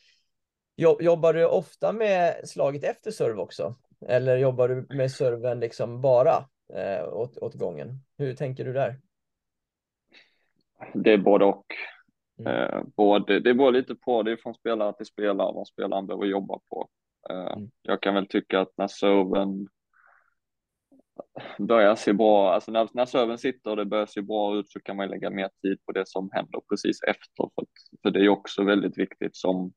jobbar 0.76 1.34
du 1.34 1.46
ofta 1.46 1.92
med 1.92 2.50
slaget 2.50 2.84
efter 2.84 3.12
serve 3.12 3.42
också? 3.42 3.76
Eller 4.08 4.38
jobbar 4.38 4.68
du 4.68 4.96
med 4.96 5.12
serven 5.12 5.60
liksom 5.60 6.02
bara 6.02 6.46
eh, 6.74 7.14
åt, 7.14 7.38
åt 7.38 7.54
gången? 7.54 8.00
Hur 8.18 8.34
tänker 8.36 8.66
du 8.66 8.74
där? 8.74 9.00
Det 10.94 11.14
är 11.14 11.18
både 11.18 11.46
och. 11.46 11.66
Mm. 12.40 12.54
Eh, 12.54 12.84
både, 12.96 13.40
det 13.40 13.54
beror 13.54 13.72
lite 13.72 13.96
på, 13.96 14.24
det 14.24 14.32
är 14.32 14.38
från 14.38 14.54
spelare 14.54 14.94
till 14.94 15.06
spelare 15.06 15.54
vad 15.54 15.68
spelaren 15.68 16.08
behöver 16.08 16.26
jobba 16.26 16.60
på. 16.70 16.90
Eh, 17.30 17.54
mm. 17.54 17.72
Jag 17.82 18.02
kan 18.02 18.16
väl 18.16 18.28
tycka 18.28 18.60
att 18.60 18.72
när 18.78 18.88
serven 18.88 19.68
börjar 21.60 21.96
se 21.96 22.14
bra, 22.14 22.54
alltså 22.54 22.72
när, 22.72 22.90
när 22.94 23.06
serven 23.06 23.38
sitter 23.38 23.70
och 23.70 23.78
det 23.78 23.86
börjar 23.86 24.06
se 24.06 24.22
bra 24.22 24.56
ut 24.58 24.72
så 24.72 24.80
kan 24.80 24.96
man 24.98 25.10
lägga 25.10 25.30
mer 25.30 25.50
tid 25.62 25.78
på 25.86 25.92
det 25.92 26.08
som 26.08 26.30
händer 26.34 26.62
precis 26.70 27.04
efter. 27.04 27.50
För, 27.56 27.66
för 28.02 28.12
det 28.12 28.20
är 28.20 28.30
också 28.30 28.64
väldigt 28.64 28.98
viktigt 28.98 29.36
som, 29.36 29.74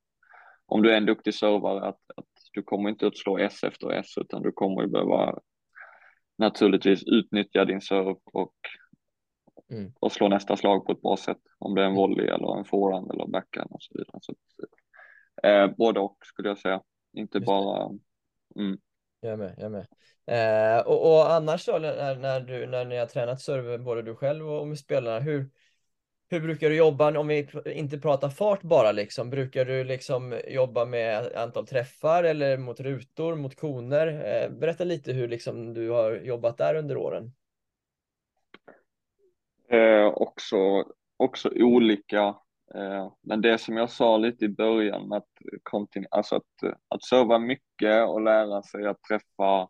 om 0.66 0.82
du 0.82 0.92
är 0.92 0.96
en 0.96 1.06
duktig 1.06 1.34
servare, 1.34 1.88
att, 1.88 2.00
att 2.16 2.26
du 2.52 2.62
kommer 2.62 2.90
inte 2.90 3.06
att 3.06 3.16
slå 3.16 3.38
S 3.38 3.64
efter 3.64 3.90
S 3.90 4.06
utan 4.20 4.42
du 4.42 4.52
kommer 4.52 4.82
ju 4.82 4.88
behöva 4.88 5.38
naturligtvis 6.38 7.02
utnyttja 7.06 7.64
din 7.64 7.80
serv 7.80 8.16
och, 8.32 8.54
mm. 9.72 9.92
och 10.00 10.12
slå 10.12 10.28
nästa 10.28 10.56
slag 10.56 10.86
på 10.86 10.92
ett 10.92 11.02
bra 11.02 11.16
sätt. 11.16 11.40
Om 11.58 11.74
det 11.74 11.80
är 11.80 11.86
en 11.86 11.90
mm. 11.90 12.00
volley 12.00 12.26
eller 12.26 12.58
en 12.58 12.64
forehand 12.64 13.10
eller 13.10 13.26
backhand 13.26 13.70
och 13.70 13.82
så 13.82 13.94
vidare. 13.98 14.18
Så, 14.20 14.34
eh, 15.48 15.70
både 15.76 16.00
och 16.00 16.16
skulle 16.24 16.48
jag 16.48 16.58
säga, 16.58 16.82
inte 17.12 17.38
Just 17.38 17.46
bara 17.46 17.90
mm. 18.56 18.78
Jag 19.20 19.38
med, 19.38 19.54
jag 19.58 19.72
med. 19.72 19.86
Eh, 20.26 20.86
och, 20.86 21.12
och, 21.12 21.32
annars 21.32 21.66
då 21.66 21.78
när, 21.78 22.16
när, 22.16 22.40
du, 22.40 22.66
när 22.66 22.84
ni 22.84 22.96
har 22.96 23.06
tränat 23.06 23.40
server, 23.40 23.78
både 23.78 24.02
du 24.02 24.14
själv 24.14 24.50
och 24.50 24.66
med 24.66 24.78
spelarna, 24.78 25.20
hur, 25.20 25.50
hur 26.30 26.40
brukar 26.40 26.70
du 26.70 26.76
jobba 26.76 27.18
om 27.18 27.28
vi 27.28 27.48
inte 27.66 27.98
pratar 27.98 28.28
fart 28.28 28.62
bara 28.62 28.92
liksom? 28.92 29.30
Brukar 29.30 29.64
du 29.64 29.84
liksom 29.84 30.40
jobba 30.48 30.84
med 30.84 31.32
antal 31.36 31.66
träffar 31.66 32.24
eller 32.24 32.56
mot 32.56 32.80
rutor, 32.80 33.34
mot 33.34 33.56
koner? 33.56 34.06
Eh, 34.06 34.50
berätta 34.50 34.84
lite 34.84 35.12
hur 35.12 35.28
liksom 35.28 35.74
du 35.74 35.90
har 35.90 36.16
jobbat 36.16 36.58
där 36.58 36.74
under 36.74 36.96
åren. 36.96 37.32
Eh, 39.68 40.06
också, 40.06 40.84
också 41.16 41.50
olika. 41.56 42.34
Eh, 42.74 43.12
men 43.22 43.40
det 43.40 43.58
som 43.58 43.76
jag 43.76 43.90
sa 43.90 44.16
lite 44.16 44.44
i 44.44 44.48
början, 44.48 45.12
att, 45.12 45.28
alltså 46.10 46.36
att, 46.36 46.74
att 46.88 47.04
serva 47.04 47.38
mycket 47.38 48.08
och 48.08 48.22
lära 48.22 48.62
sig 48.62 48.86
att 48.86 49.02
träffa 49.02 49.68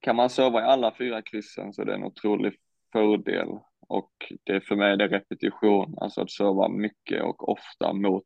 kan 0.00 0.16
man 0.16 0.30
serva 0.30 0.60
i 0.60 0.64
alla 0.64 0.94
fyra 0.98 1.22
kryssen 1.22 1.72
så 1.72 1.84
det 1.84 1.92
är 1.92 1.96
en 1.96 2.04
otrolig 2.04 2.54
fördel 2.92 3.48
och 3.88 4.12
det 4.44 4.60
för 4.60 4.76
mig 4.76 4.92
är 4.92 4.96
det 4.96 5.08
repetition, 5.08 5.98
alltså 6.00 6.20
att 6.20 6.30
serva 6.30 6.68
mycket 6.68 7.22
och 7.22 7.48
ofta 7.48 7.92
mot, 7.92 8.24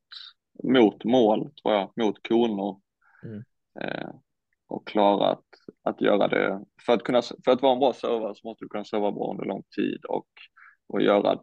mot 0.62 1.04
mål, 1.04 1.50
tror 1.62 1.74
jag, 1.74 1.92
mot 1.96 2.28
koner. 2.28 2.80
Mm. 3.24 3.42
Eh, 3.80 4.10
och 4.66 4.86
klara 4.86 5.30
att, 5.30 5.44
att 5.82 6.00
göra 6.00 6.28
det. 6.28 6.64
För 6.86 6.92
att, 6.92 7.02
kunna, 7.02 7.22
för 7.22 7.52
att 7.52 7.62
vara 7.62 7.72
en 7.72 7.78
bra 7.78 7.92
servare 7.92 8.34
så 8.34 8.48
måste 8.48 8.64
du 8.64 8.68
kunna 8.68 8.84
serva 8.84 9.12
bra 9.12 9.30
under 9.30 9.44
lång 9.44 9.62
tid 9.76 10.04
och, 10.04 10.28
och 10.86 11.02
göra 11.02 11.40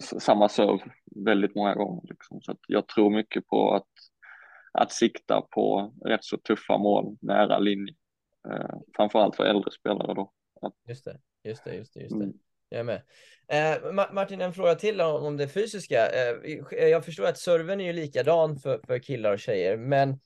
samma 0.00 0.48
serv 0.48 0.78
väldigt 1.24 1.54
många 1.54 1.74
gånger. 1.74 2.02
Liksom. 2.08 2.40
Så 2.42 2.52
att 2.52 2.58
jag 2.68 2.88
tror 2.88 3.10
mycket 3.10 3.46
på 3.46 3.74
att, 3.74 3.88
att 4.72 4.92
sikta 4.92 5.40
på 5.40 5.94
rätt 6.04 6.24
så 6.24 6.36
tuffa 6.36 6.78
mål 6.78 7.16
nära 7.20 7.58
linje. 7.58 7.94
Eh, 8.48 8.76
framförallt 8.96 9.36
för 9.36 9.44
äldre 9.44 9.70
spelare 9.70 10.14
då. 10.14 10.32
Just 10.88 11.04
det, 11.04 11.18
just 11.44 11.64
det, 11.64 11.74
just 11.74 11.94
det. 11.94 12.00
Just 12.00 12.18
det. 12.18 12.24
Mm. 12.24 12.38
Jag 12.68 12.80
är 12.80 12.84
med. 12.84 13.02
Eh, 13.48 13.92
Martin, 14.12 14.40
en 14.40 14.52
fråga 14.52 14.74
till 14.74 15.00
om, 15.00 15.24
om 15.24 15.36
det 15.36 15.48
fysiska. 15.48 16.08
Eh, 16.08 16.88
jag 16.88 17.04
förstår 17.04 17.26
att 17.26 17.38
serven 17.38 17.80
är 17.80 17.84
ju 17.84 17.92
likadan 17.92 18.56
för, 18.56 18.80
för 18.86 18.98
killar 18.98 19.32
och 19.32 19.38
tjejer, 19.38 19.76
men 19.76 20.20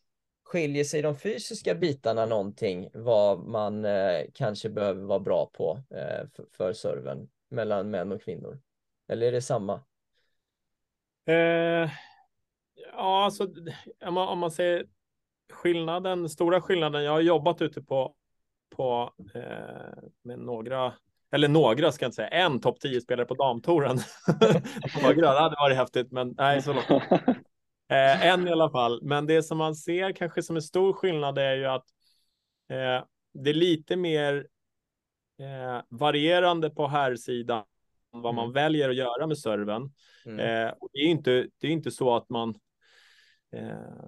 skiljer 0.45 0.85
sig 0.85 1.03
de 1.03 1.17
fysiska 1.17 1.75
bitarna 1.75 2.27
någonting 2.27 2.89
vad 2.95 3.39
man 3.39 3.85
eh, 3.85 4.21
kanske 4.35 4.69
behöver 4.69 5.03
vara 5.03 5.19
bra 5.19 5.51
på 5.53 5.83
eh, 5.91 6.29
för, 6.37 6.47
för 6.53 6.73
serven 6.73 7.29
mellan 7.49 7.91
män 7.91 8.13
och 8.13 8.23
kvinnor? 8.23 8.59
Eller 9.09 9.27
är 9.27 9.33
det 9.33 9.43
samma? 9.43 9.81
Eh, 11.27 11.91
ja, 12.93 13.25
alltså 13.25 13.49
om 14.07 14.15
man, 14.15 14.29
om 14.29 14.39
man 14.39 14.51
säger 14.51 14.87
skillnaden, 15.53 16.29
stora 16.29 16.61
skillnaden. 16.61 17.05
Jag 17.05 17.13
har 17.13 17.21
jobbat 17.21 17.63
ute 17.63 17.83
på, 17.83 18.15
på 18.77 19.13
eh, 19.35 20.03
med 20.23 20.39
några, 20.39 20.93
eller 21.33 21.49
några 21.49 21.93
ska 21.93 22.05
jag 22.05 22.09
inte 22.09 22.17
säga, 22.17 22.29
en 22.29 22.61
topp 22.61 22.81
10 22.81 23.01
spelare 23.01 23.27
på 23.27 23.35
damtouren. 23.35 23.99
några, 25.03 25.33
det 25.33 25.41
hade 25.41 25.57
varit 25.57 25.77
häftigt, 25.77 26.13
men 26.13 26.35
nej, 26.39 26.63
så 26.63 26.73
långt. 26.73 26.89
Eh, 27.89 28.27
en 28.27 28.49
i 28.49 28.51
alla 28.51 28.71
fall. 28.71 29.03
Men 29.03 29.27
det 29.27 29.43
som 29.43 29.59
man 29.59 29.75
ser 29.75 30.13
kanske 30.13 30.43
som 30.43 30.57
en 30.57 30.63
stor 30.63 30.93
skillnad 30.93 31.39
är 31.39 31.55
ju 31.57 31.67
att 31.67 31.85
eh, 32.71 33.05
det 33.35 33.51
är 33.51 33.55
lite 33.55 33.97
mer 33.97 34.47
eh, 35.41 35.83
varierande 35.89 36.71
på 36.71 36.89
här 36.89 37.17
sidan 37.17 37.65
vad 38.23 38.35
man 38.35 38.45
mm. 38.45 38.55
väljer 38.55 38.91
att 38.91 38.97
göra 38.97 39.27
med 39.27 39.39
serven. 39.39 39.91
Mm. 40.27 40.41
Eh, 40.41 40.75
det 40.93 40.99
är 40.99 41.07
inte, 41.07 41.49
det 41.61 41.67
är 41.67 41.71
inte 41.71 41.91
så 41.91 42.17
att 42.17 42.31
man 42.31 42.55
eh, 43.57 44.05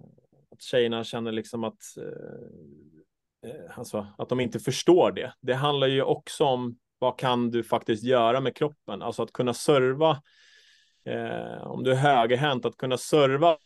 att 0.58 0.62
tjejerna 0.62 1.04
känner 1.04 1.32
liksom 1.32 1.64
att, 1.64 1.82
eh, 1.96 3.50
eh, 3.50 3.78
alltså, 3.78 4.06
att 4.18 4.28
de 4.28 4.40
inte 4.40 4.58
förstår 4.58 5.12
det. 5.12 5.32
Det 5.40 5.54
handlar 5.54 5.86
ju 5.86 6.02
också 6.02 6.44
om 6.44 6.78
vad 6.98 7.18
kan 7.18 7.50
du 7.50 7.62
faktiskt 7.62 8.04
göra 8.04 8.40
med 8.40 8.56
kroppen? 8.56 9.02
Alltså 9.02 9.22
att 9.22 9.32
kunna 9.32 9.54
serva, 9.54 10.22
eh, 11.04 11.66
om 11.66 11.84
du 11.84 11.90
är 11.90 11.96
högerhänt, 11.96 12.64
att 12.64 12.76
kunna 12.76 12.96
serva 12.96 13.56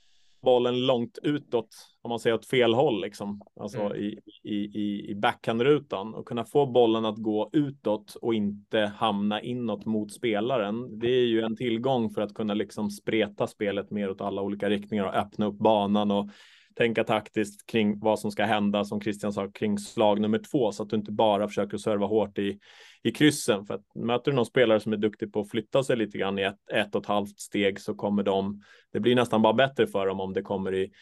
bollen 0.43 0.87
långt 0.87 1.19
utåt, 1.23 1.69
om 2.03 2.09
man 2.09 2.19
säger 2.19 2.35
åt 2.35 2.47
fel 2.47 2.75
håll, 2.75 3.01
liksom. 3.01 3.41
alltså 3.61 3.81
mm. 3.81 3.97
i, 3.97 4.19
i, 4.43 5.11
i, 5.11 5.15
backhandrutan 5.15 6.15
och 6.15 6.29
kunna 6.29 6.45
få 6.45 6.67
bollen 6.67 7.05
att 7.05 7.19
gå 7.19 7.51
utåt 7.53 8.17
och 8.23 8.35
inte 8.35 8.93
hamna 8.97 9.43
inåt 9.43 9.87
mot 9.87 10.13
spelaren. 10.13 10.99
Det 10.99 11.11
är 11.11 11.27
ju 11.27 11.41
en 11.41 11.57
tillgång 11.57 12.11
för 12.11 12.23
att 12.23 12.35
kunna 12.35 12.55
liksom 12.55 12.91
spreta 12.91 13.47
spelet 13.47 13.91
mer 13.91 14.11
åt 14.11 14.21
alla 14.21 14.43
olika 14.43 14.71
riktningar 14.71 15.05
och 15.05 15.15
öppna 15.15 15.47
upp 15.47 15.59
banan 15.59 16.11
och 16.11 16.31
tänka 16.77 17.05
taktiskt 17.05 17.67
kring 17.67 18.01
vad 18.01 18.19
som 18.19 18.31
ska 18.31 18.45
hända, 18.45 18.85
som 18.85 19.01
Christian 19.01 19.33
sa, 19.33 19.51
kring 19.51 19.79
slag 19.79 20.21
nummer 20.21 20.39
två, 20.39 20.73
så 20.73 20.83
att 20.83 20.89
du 20.89 20.97
inte 20.97 21.13
bara 21.13 21.49
försöker 21.49 21.79
serva 21.79 22.07
hårt 22.07 22.39
i, 22.39 22.59
i 23.03 23.11
kryssen. 23.11 23.67
För 23.67 23.75
att 23.75 23.95
möter 23.95 24.31
du 24.31 24.37
någon 24.37 24.47
spelare 24.47 24.81
som 24.81 24.93
är 24.93 24.97
duktig 24.97 25.33
på 25.33 25.41
att 25.41 25.51
flytta 25.51 25.83
sig 25.83 25.97
lite 25.97 26.19
grann 26.19 26.39
i 26.39 26.43
ett, 26.43 26.71
ett 26.73 26.95
och 26.95 27.03
ett 27.03 27.09
halvt 27.09 27.41
steg 27.41 27.81
så 27.81 27.95
kommer 27.95 28.23
de, 28.23 28.63
det 28.93 29.01
blir 29.01 29.15
nästan 29.15 29.43
bara 29.43 29.53
bättre 29.53 29.87
för 29.87 30.07
dem 30.07 30.21
om 30.21 30.33
det 30.33 30.43
kommer 30.43 30.75
i 30.75 30.93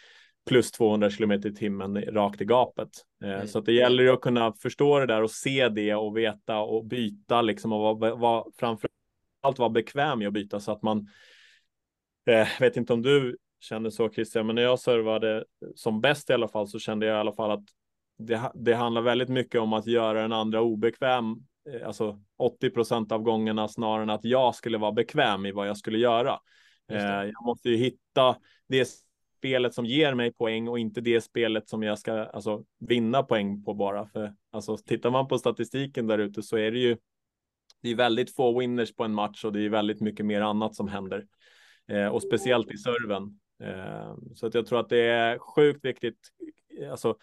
plus 0.48 0.70
200 0.70 1.10
kilometer 1.10 1.48
i 1.48 1.54
timmen 1.54 2.02
rakt 2.02 2.40
i 2.40 2.44
gapet. 2.44 2.88
Eh, 3.24 3.30
mm. 3.30 3.46
Så 3.46 3.58
att 3.58 3.64
det 3.64 3.72
gäller 3.72 4.02
ju 4.02 4.10
att 4.10 4.20
kunna 4.20 4.52
förstå 4.52 4.98
det 4.98 5.06
där 5.06 5.22
och 5.22 5.30
se 5.30 5.68
det 5.68 5.94
och 5.94 6.16
veta 6.16 6.58
och 6.58 6.84
byta 6.84 7.42
liksom 7.42 7.72
och 7.72 8.00
vara, 8.00 8.14
vara 8.14 8.44
framför 8.58 8.90
allt 9.42 9.58
vara 9.58 9.70
bekväm 9.70 10.22
i 10.22 10.26
att 10.26 10.32
byta 10.32 10.60
så 10.60 10.72
att 10.72 10.82
man 10.82 11.08
eh, 12.26 12.48
vet 12.60 12.76
inte 12.76 12.92
om 12.92 13.02
du 13.02 13.36
känner 13.60 13.90
så 13.90 14.10
Christian, 14.10 14.46
men 14.46 14.54
när 14.54 14.62
jag 14.62 14.78
servade 14.78 15.44
som 15.74 16.00
bäst 16.00 16.30
i 16.30 16.32
alla 16.32 16.48
fall 16.48 16.68
så 16.68 16.78
kände 16.78 17.06
jag 17.06 17.16
i 17.16 17.20
alla 17.20 17.32
fall 17.32 17.50
att 17.50 17.64
det, 18.18 18.52
det 18.54 18.74
handlar 18.74 19.02
väldigt 19.02 19.28
mycket 19.28 19.60
om 19.60 19.72
att 19.72 19.86
göra 19.86 20.22
den 20.22 20.32
andra 20.32 20.60
obekväm, 20.60 21.36
eh, 21.70 21.86
alltså 21.86 22.20
80 22.38 22.70
procent 22.70 23.12
av 23.12 23.22
gångerna 23.22 23.68
snarare 23.68 24.02
än 24.02 24.10
att 24.10 24.24
jag 24.24 24.54
skulle 24.54 24.78
vara 24.78 24.92
bekväm 24.92 25.46
i 25.46 25.52
vad 25.52 25.68
jag 25.68 25.76
skulle 25.76 25.98
göra. 25.98 26.40
Eh, 26.90 27.24
jag 27.24 27.44
måste 27.44 27.70
ju 27.70 27.76
hitta 27.76 28.36
det 28.68 28.88
spelet 29.38 29.74
som 29.74 29.86
ger 29.86 30.14
mig 30.14 30.32
poäng 30.32 30.68
och 30.68 30.78
inte 30.78 31.00
det 31.00 31.20
spelet 31.20 31.68
som 31.68 31.82
jag 31.82 31.98
ska 31.98 32.12
alltså, 32.12 32.64
vinna 32.78 33.22
poäng 33.22 33.64
på 33.64 33.74
bara. 33.74 34.06
För 34.06 34.34
alltså, 34.52 34.76
tittar 34.76 35.10
man 35.10 35.28
på 35.28 35.38
statistiken 35.38 36.06
där 36.06 36.18
ute 36.18 36.42
så 36.42 36.56
är 36.56 36.70
det 36.70 36.78
ju 36.78 36.96
det 37.82 37.90
är 37.90 37.94
väldigt 37.94 38.34
få 38.36 38.58
winners 38.58 38.94
på 38.94 39.04
en 39.04 39.14
match 39.14 39.44
och 39.44 39.52
det 39.52 39.64
är 39.64 39.68
väldigt 39.68 40.00
mycket 40.00 40.26
mer 40.26 40.40
annat 40.40 40.74
som 40.74 40.88
händer. 40.88 41.26
Eh, 41.88 42.06
och 42.06 42.22
speciellt 42.22 42.72
i 42.72 42.76
serven. 42.76 43.40
Eh, 43.60 44.14
så 44.34 44.46
att 44.46 44.54
jag 44.54 44.66
tror 44.66 44.80
att 44.80 44.88
det 44.88 45.00
är 45.00 45.38
sjukt 45.38 45.84
viktigt 45.84 46.28
alltså, 46.90 47.16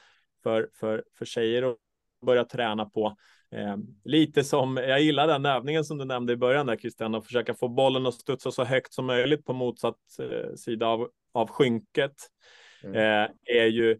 för, 0.44 0.70
för, 0.74 1.04
för 1.18 1.26
tjejer 1.26 1.64
att 1.64 1.78
börja 2.26 2.44
träna 2.44 2.86
på. 2.86 3.18
Eh, 3.52 3.78
lite 4.04 4.44
som, 4.44 4.78
jag 4.78 5.02
gillar 5.02 5.28
den 5.28 5.46
övningen 5.46 5.86
som 5.86 5.98
du 5.98 6.06
nämnde 6.06 6.34
i 6.34 6.38
början 6.38 6.66
där 6.66 6.76
Christian, 6.76 7.16
att 7.16 7.26
försöka 7.26 7.54
få 7.54 7.68
bollen 7.68 8.06
att 8.06 8.14
studsa 8.14 8.52
så 8.52 8.64
högt 8.64 8.94
som 8.94 9.06
möjligt 9.06 9.46
på 9.46 9.54
motsatt 9.54 9.96
eh, 10.20 10.56
sida 10.56 10.88
av, 10.88 11.10
av 11.32 11.50
skynket. 11.50 12.16
Mm. 12.84 12.96
Eh, 12.96 13.30
är 13.44 13.66
ju 13.66 14.00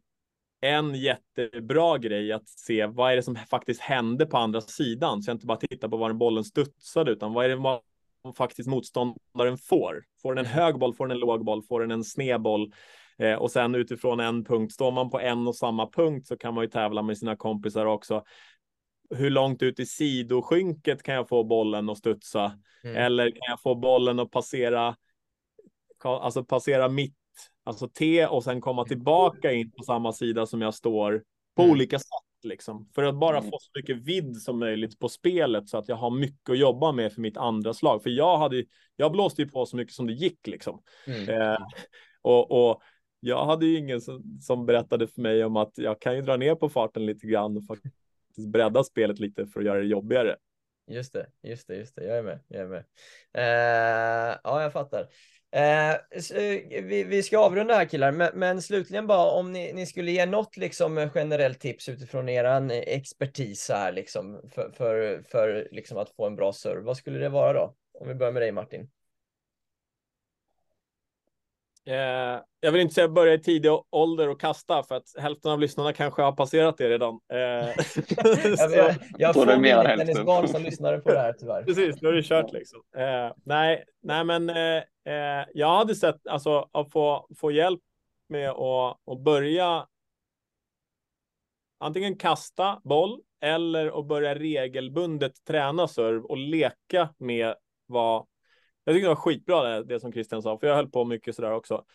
en 0.62 0.96
jättebra 0.96 1.98
grej 1.98 2.32
att 2.32 2.50
se 2.50 2.86
vad 2.86 3.12
är 3.12 3.16
det 3.16 3.24
som 3.24 3.36
faktiskt 3.36 3.82
hände 3.82 4.26
på 4.26 4.38
andra 4.38 4.62
sidan. 4.62 5.22
Så 5.22 5.30
jag 5.30 5.36
inte 5.36 5.46
bara 5.46 5.58
tittar 5.58 5.88
på 5.88 5.98
var 5.98 6.14
bollen 6.14 6.44
studsade, 6.44 7.12
utan 7.12 7.34
vad 7.34 7.46
är 7.46 7.50
det 7.50 7.56
faktiskt 8.38 8.70
motståndaren 8.70 9.58
får. 9.58 10.04
Får 10.22 10.36
den 10.36 10.46
en 10.46 10.52
mm. 10.52 10.64
hög 10.64 10.80
boll, 10.80 10.96
får 10.96 11.08
den 11.08 11.18
en 11.18 11.22
låg 11.22 11.46
boll, 11.46 11.64
får 11.64 11.82
den 11.82 11.92
en 11.92 12.04
snedboll. 12.04 12.74
Eh, 13.18 13.34
och 13.34 13.52
sen 13.52 13.76
utifrån 13.76 14.20
en 14.20 14.44
punkt, 14.44 14.74
står 14.74 14.92
man 14.92 15.10
på 15.10 15.20
en 15.20 15.48
och 15.48 15.56
samma 15.56 15.90
punkt 15.90 16.28
så 16.28 16.38
kan 16.38 16.54
man 16.54 16.64
ju 16.64 16.70
tävla 16.70 17.02
med 17.02 17.18
sina 17.18 17.36
kompisar 17.36 17.86
också. 17.86 18.24
Hur 19.10 19.30
långt 19.30 19.62
ut 19.62 19.80
i 19.80 19.86
sidoskynket 19.86 21.04
kan 21.04 21.16
jag 21.16 21.30
få 21.30 21.44
bollen 21.44 21.90
att 21.90 21.98
studsa? 21.98 22.60
Mm. 22.84 22.96
Eller 22.98 23.30
kan 23.32 23.50
jag 23.50 23.62
få 23.62 23.76
bollen 23.76 24.20
att 24.20 24.32
passera, 24.32 24.96
alltså 26.04 26.44
passera 26.44 26.90
mitt 26.90 27.18
alltså 27.64 27.90
T 27.90 28.28
och 28.28 28.44
sen 28.44 28.62
komma 28.62 28.86
tillbaka 28.86 29.52
in 29.52 29.72
på 29.72 29.84
samma 29.84 30.14
sida 30.14 30.46
som 30.46 30.62
jag 30.62 30.74
står 30.74 31.24
på 31.56 31.62
mm. 31.62 31.72
olika 31.72 32.00
sätt 32.00 32.27
liksom 32.44 32.90
för 32.96 33.04
att 33.04 33.20
bara 33.20 33.38
mm. 33.38 33.52
få 33.52 33.58
så 33.60 33.72
mycket 33.76 33.98
vidd 33.98 34.38
som 34.38 34.60
möjligt 34.60 35.00
på 35.00 35.10
spelet 35.10 35.70
så 35.70 35.78
att 35.78 35.88
jag 35.88 35.96
har 35.96 36.12
mycket 36.12 36.50
att 36.50 36.58
jobba 36.58 36.92
med 36.92 37.14
för 37.14 37.22
mitt 37.22 37.38
andra 37.38 37.74
slag. 37.74 38.04
För 38.04 38.10
jag 38.10 38.38
hade, 38.38 38.66
jag 38.96 39.12
blåste 39.12 39.42
ju 39.42 39.50
på 39.50 39.66
så 39.66 39.78
mycket 39.78 39.94
som 39.94 40.08
det 40.08 40.14
gick 40.14 40.48
liksom. 40.48 40.82
Mm. 41.08 41.30
Eh, 41.42 41.58
och, 42.22 42.70
och 42.70 42.82
jag 43.20 43.46
hade 43.46 43.66
ju 43.66 43.78
ingen 43.78 44.02
som, 44.02 44.40
som, 44.42 44.66
berättade 44.66 45.08
för 45.08 45.22
mig 45.22 45.46
om 45.46 45.56
att 45.56 45.72
jag 45.76 46.02
kan 46.02 46.16
ju 46.16 46.22
dra 46.22 46.38
ner 46.38 46.56
på 46.56 46.70
farten 46.70 47.06
lite 47.06 47.28
grann 47.28 47.58
och 47.58 47.66
faktiskt 47.66 47.96
bredda 48.52 48.84
spelet 48.84 49.20
lite 49.20 49.48
för 49.48 49.60
att 49.60 49.66
göra 49.66 49.80
det 49.80 49.88
jobbigare. 49.88 50.36
Just 50.88 51.14
det, 51.14 51.28
just 51.44 51.68
det, 51.68 51.76
just 51.76 51.96
det. 51.96 52.06
Jag 52.06 52.18
är 52.18 52.24
med. 52.24 52.40
Jag 52.48 52.62
är 52.62 52.68
med. 52.68 52.84
Eh, 53.34 54.38
ja, 54.44 54.62
jag 54.62 54.74
fattar. 54.74 55.08
Eh, 55.52 55.92
eh, 55.92 56.84
vi, 56.84 57.04
vi, 57.04 57.24
ska 57.24 57.40
avrunda 57.40 57.76
här 57.76 57.86
killar, 57.86 58.12
men, 58.12 58.32
men, 58.34 58.62
slutligen 58.62 59.08
bara 59.08 59.32
om 59.32 59.52
ni, 59.52 59.74
ni, 59.74 59.86
skulle 59.86 60.12
ge 60.12 60.26
något 60.26 60.58
liksom 60.58 61.10
generellt 61.16 61.60
tips 61.60 61.90
utifrån 61.90 62.30
er 62.30 62.72
expertis 62.72 63.70
här 63.70 63.92
liksom 63.92 64.42
för, 64.54 64.72
för, 64.72 65.24
för 65.32 65.68
liksom 65.72 65.98
att 65.98 66.16
få 66.16 66.26
en 66.26 66.36
bra 66.36 66.54
serve. 66.54 66.82
Vad 66.82 66.98
skulle 66.98 67.20
det 67.20 67.30
vara 67.30 67.54
då? 67.54 67.76
Om 68.00 68.08
vi 68.08 68.16
börjar 68.16 68.34
med 68.34 68.42
dig 68.42 68.52
Martin. 68.52 68.90
Eh, 71.88 72.42
jag 72.60 72.72
vill 72.72 72.82
inte 72.82 72.94
säga 72.94 73.08
börja 73.08 73.34
i 73.34 73.40
tidig 73.40 73.72
ålder 73.90 74.30
och 74.30 74.42
kasta 74.42 74.84
för 74.84 74.96
att 74.96 75.04
hälften 75.18 75.52
av 75.52 75.60
lyssnarna 75.60 75.94
kanske 75.94 76.22
har 76.22 76.32
passerat 76.32 76.78
det 76.78 76.90
redan. 76.90 77.20
Eh, 77.34 77.38
jag, 78.58 78.72
jag, 78.72 78.96
jag 79.18 79.34
får 79.34 79.58
mina 79.58 79.84
tennisbarn 79.84 80.48
som 80.48 80.64
lyssnar 80.64 80.98
på 80.98 81.12
det 81.12 81.20
här 81.20 81.34
tyvärr. 81.34 81.64
Precis, 81.64 82.00
då 82.00 82.08
är 82.08 82.14
det 82.14 82.24
kört 82.24 82.54
liksom. 82.54 82.82
Eh, 82.98 83.34
nej, 83.46 83.84
nej, 84.04 84.24
men 84.24 84.50
eh, 85.08 85.46
jag 85.54 85.78
hade 85.78 85.96
sett 85.96 86.28
alltså 86.28 86.70
att 86.72 86.92
få, 86.92 87.28
få 87.38 87.52
hjälp 87.52 87.82
med 88.28 88.50
att, 88.50 89.00
att 89.12 89.20
börja 89.20 89.88
antingen 91.78 92.18
kasta 92.18 92.82
boll 92.84 93.22
eller 93.42 94.00
att 94.00 94.08
börja 94.08 94.36
regelbundet 94.36 95.46
träna 95.46 95.88
serv 95.88 96.26
och 96.26 96.38
leka 96.38 97.10
med 97.18 97.56
vad 97.86 98.26
jag 98.88 98.96
tycker 98.96 99.08
det 99.08 99.16
var 99.16 99.22
skitbra 99.22 99.64
det, 99.64 99.84
det 99.84 100.00
som 100.00 100.12
Christian 100.12 100.42
sa, 100.42 100.58
för 100.58 100.68
jag 100.68 100.76
höll 100.76 100.90
på 100.90 101.06
mycket 101.06 101.36
sådär 101.36 101.52
också. 101.52 101.86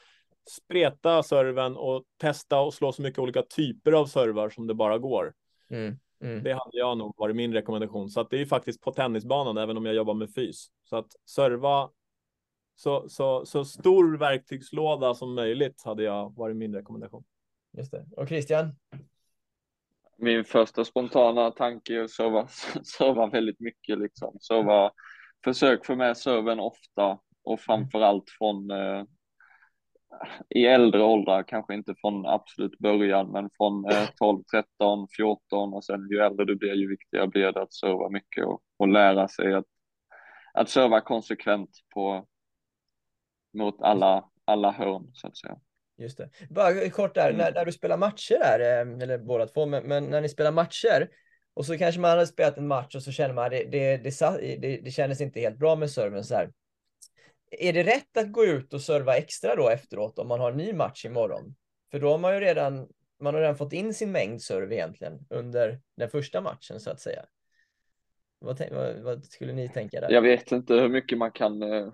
Spreta 0.50 1.22
serven 1.22 1.76
och 1.76 2.04
testa 2.16 2.60
och 2.60 2.74
slå 2.74 2.92
så 2.92 3.02
mycket 3.02 3.18
olika 3.18 3.42
typer 3.42 3.92
av 3.92 4.06
servar 4.06 4.50
som 4.50 4.66
det 4.66 4.74
bara 4.74 4.98
går. 4.98 5.34
Mm, 5.70 5.98
mm. 6.20 6.42
Det 6.42 6.52
hade 6.52 6.78
jag 6.78 6.98
nog 6.98 7.14
varit 7.16 7.36
min 7.36 7.52
rekommendation. 7.52 8.10
Så 8.10 8.20
att 8.20 8.30
det 8.30 8.40
är 8.40 8.46
faktiskt 8.46 8.80
på 8.80 8.92
tennisbanan, 8.92 9.58
även 9.58 9.76
om 9.76 9.86
jag 9.86 9.94
jobbar 9.94 10.14
med 10.14 10.34
fys. 10.34 10.66
Så 10.84 10.96
att 10.96 11.06
serva 11.26 11.90
så, 12.74 13.08
så, 13.08 13.46
så 13.46 13.64
stor 13.64 14.16
verktygslåda 14.16 15.14
som 15.14 15.34
möjligt 15.34 15.82
hade 15.84 16.02
jag 16.02 16.36
varit 16.36 16.56
min 16.56 16.74
rekommendation. 16.74 17.24
Just 17.72 17.92
det. 17.92 18.06
Och 18.16 18.28
Christian? 18.28 18.74
Min 20.16 20.44
första 20.44 20.84
spontana 20.84 21.50
tanke 21.50 21.94
är 21.94 22.04
att 22.04 22.10
serva, 22.10 22.46
serva 22.84 23.26
väldigt 23.32 23.60
mycket 23.60 23.98
liksom. 23.98 24.38
Serva 24.40 24.92
försök 25.44 25.86
få 25.86 25.96
med 25.96 26.16
serven 26.16 26.60
ofta 26.60 27.18
och 27.44 27.60
framförallt 27.60 28.30
från 28.38 28.70
eh, 28.70 29.04
i 30.48 30.66
äldre 30.66 31.02
åldrar, 31.02 31.42
kanske 31.42 31.74
inte 31.74 31.94
från 32.00 32.26
absolut 32.26 32.78
början, 32.78 33.32
men 33.32 33.50
från 33.56 33.84
eh, 33.84 34.08
12, 34.18 34.42
13, 34.52 35.08
14 35.16 35.74
och 35.74 35.84
sen 35.84 36.08
ju 36.10 36.18
äldre 36.18 36.44
du 36.44 36.56
blir, 36.56 36.74
ju 36.74 36.88
viktigare 36.88 37.26
blir 37.26 37.52
det 37.52 37.62
att 37.62 37.74
serva 37.74 38.08
mycket 38.08 38.44
och, 38.44 38.62
och 38.76 38.88
lära 38.88 39.28
sig 39.28 39.54
att, 39.54 39.66
att 40.54 40.68
serva 40.68 41.00
konsekvent 41.00 41.70
på, 41.94 42.26
mot 43.52 43.82
alla, 43.82 44.24
alla 44.44 44.70
hörn 44.70 45.10
så 45.14 45.26
att 45.26 45.36
säga. 45.36 45.56
Just 45.98 46.18
det. 46.18 46.30
Bara 46.50 46.90
kort 46.90 47.14
där, 47.14 47.30
mm. 47.30 47.36
när, 47.36 47.52
när, 47.52 47.64
du 47.64 47.72
spelar 47.72 47.96
matcher 47.96 48.38
där, 48.38 48.60
eh, 48.60 49.02
eller 49.02 49.18
båda 49.18 49.46
två, 49.46 49.66
men, 49.66 49.84
men 49.84 50.04
när 50.04 50.20
ni 50.20 50.28
spelar 50.28 50.52
matcher, 50.52 51.08
och 51.54 51.66
så 51.66 51.78
kanske 51.78 52.00
man 52.00 52.10
hade 52.10 52.26
spelat 52.26 52.58
en 52.58 52.66
match 52.66 52.94
och 52.94 53.02
så 53.02 53.12
känner 53.12 53.34
man 53.34 53.50
det, 53.50 53.64
det, 53.64 53.96
det, 53.96 54.56
det, 54.60 54.76
det 54.76 54.90
kändes 54.90 55.20
inte 55.20 55.40
helt 55.40 55.58
bra 55.58 55.76
med 55.76 55.90
serven 55.90 56.24
så 56.24 56.34
här. 56.34 56.52
Är 57.50 57.72
det 57.72 57.82
rätt 57.82 58.16
att 58.16 58.32
gå 58.32 58.44
ut 58.44 58.74
och 58.74 58.80
serva 58.80 59.16
extra 59.16 59.56
då 59.56 59.68
efteråt 59.68 60.18
om 60.18 60.28
man 60.28 60.40
har 60.40 60.50
en 60.50 60.56
ny 60.56 60.72
match 60.72 61.04
imorgon? 61.04 61.54
För 61.90 61.98
då 61.98 62.10
har 62.10 62.18
man 62.18 62.34
ju 62.34 62.40
redan, 62.40 62.88
man 63.20 63.34
har 63.34 63.40
redan 63.40 63.56
fått 63.56 63.72
in 63.72 63.94
sin 63.94 64.12
mängd 64.12 64.42
serve 64.42 64.74
egentligen 64.74 65.26
under 65.30 65.80
den 65.96 66.10
första 66.10 66.40
matchen 66.40 66.80
så 66.80 66.90
att 66.90 67.00
säga. 67.00 67.24
Vad, 68.38 68.62
vad, 68.70 68.96
vad 68.96 69.24
skulle 69.24 69.52
ni 69.52 69.68
tänka 69.68 70.00
där? 70.00 70.10
Jag 70.10 70.22
vet 70.22 70.52
inte 70.52 70.74
hur 70.74 70.88
mycket 70.88 71.18
man 71.18 71.32
kan 71.32 71.62
eh, 71.62 71.92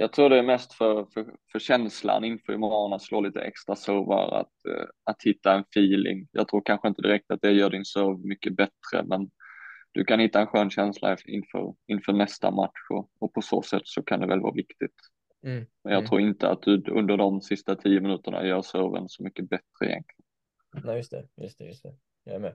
jag 0.00 0.12
tror 0.12 0.30
det 0.30 0.38
är 0.38 0.42
mest 0.42 0.72
för, 0.72 1.06
för, 1.14 1.26
för 1.52 1.58
känslan 1.58 2.24
inför 2.24 2.52
imorgon 2.52 2.92
att 2.92 3.02
slå 3.02 3.20
lite 3.20 3.40
extra 3.40 3.76
servar, 3.76 4.40
att, 4.40 4.52
uh, 4.68 4.84
att 5.04 5.22
hitta 5.22 5.52
en 5.52 5.60
feeling. 5.60 6.28
Jag 6.32 6.48
tror 6.48 6.62
kanske 6.64 6.88
inte 6.88 7.02
direkt 7.02 7.30
att 7.30 7.42
det 7.42 7.52
gör 7.52 7.70
din 7.70 7.84
serve 7.84 8.28
mycket 8.28 8.56
bättre, 8.56 9.04
men 9.04 9.30
du 9.92 10.04
kan 10.04 10.20
hitta 10.20 10.40
en 10.40 10.46
skön 10.46 10.70
känsla 10.70 11.16
inför, 11.26 11.74
inför 11.86 12.12
nästa 12.12 12.50
match 12.50 12.90
och, 12.90 13.10
och 13.18 13.34
på 13.34 13.42
så 13.42 13.62
sätt 13.62 13.82
så 13.84 14.02
kan 14.02 14.20
det 14.20 14.26
väl 14.26 14.40
vara 14.40 14.54
viktigt. 14.54 14.96
Mm. 15.44 15.66
Men 15.84 15.92
jag 15.92 15.98
mm. 15.98 16.08
tror 16.08 16.20
inte 16.20 16.48
att 16.48 16.62
du 16.62 16.84
under 16.90 17.16
de 17.16 17.40
sista 17.40 17.76
tio 17.76 18.00
minuterna 18.00 18.46
gör 18.46 18.62
serven 18.62 19.08
så 19.08 19.22
mycket 19.22 19.48
bättre 19.48 19.86
egentligen. 19.86 20.24
Nej, 20.84 20.96
just 20.96 21.10
det, 21.10 21.28
just 21.36 21.58
det, 21.58 21.64
just 21.64 21.82
det. 21.82 21.94
Jag 22.24 22.34
är 22.34 22.40
med. 22.40 22.54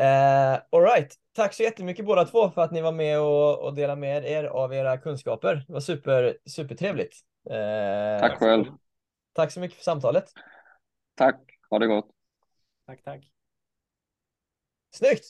Uh, 0.00 0.58
all 0.70 0.82
right. 0.82 1.14
Tack 1.32 1.54
så 1.54 1.62
jättemycket 1.62 2.06
båda 2.06 2.24
två 2.24 2.50
för 2.50 2.62
att 2.62 2.72
ni 2.72 2.80
var 2.80 2.92
med 2.92 3.20
och, 3.20 3.58
och 3.64 3.74
delade 3.74 4.00
med 4.00 4.24
er 4.24 4.44
av 4.44 4.74
era 4.74 4.98
kunskaper. 4.98 5.64
Det 5.66 5.72
var 5.72 5.80
super, 5.80 6.36
supertrevligt. 6.46 7.16
Uh, 7.50 8.20
tack 8.20 8.38
själv. 8.38 8.64
Tack 9.32 9.52
så 9.52 9.60
mycket 9.60 9.76
för 9.76 9.84
samtalet. 9.84 10.24
Tack, 11.14 11.40
ha 11.70 11.78
det 11.78 11.86
gott. 11.86 12.08
Tack, 12.86 13.02
tack. 13.04 13.30
Snyggt! 14.94 15.24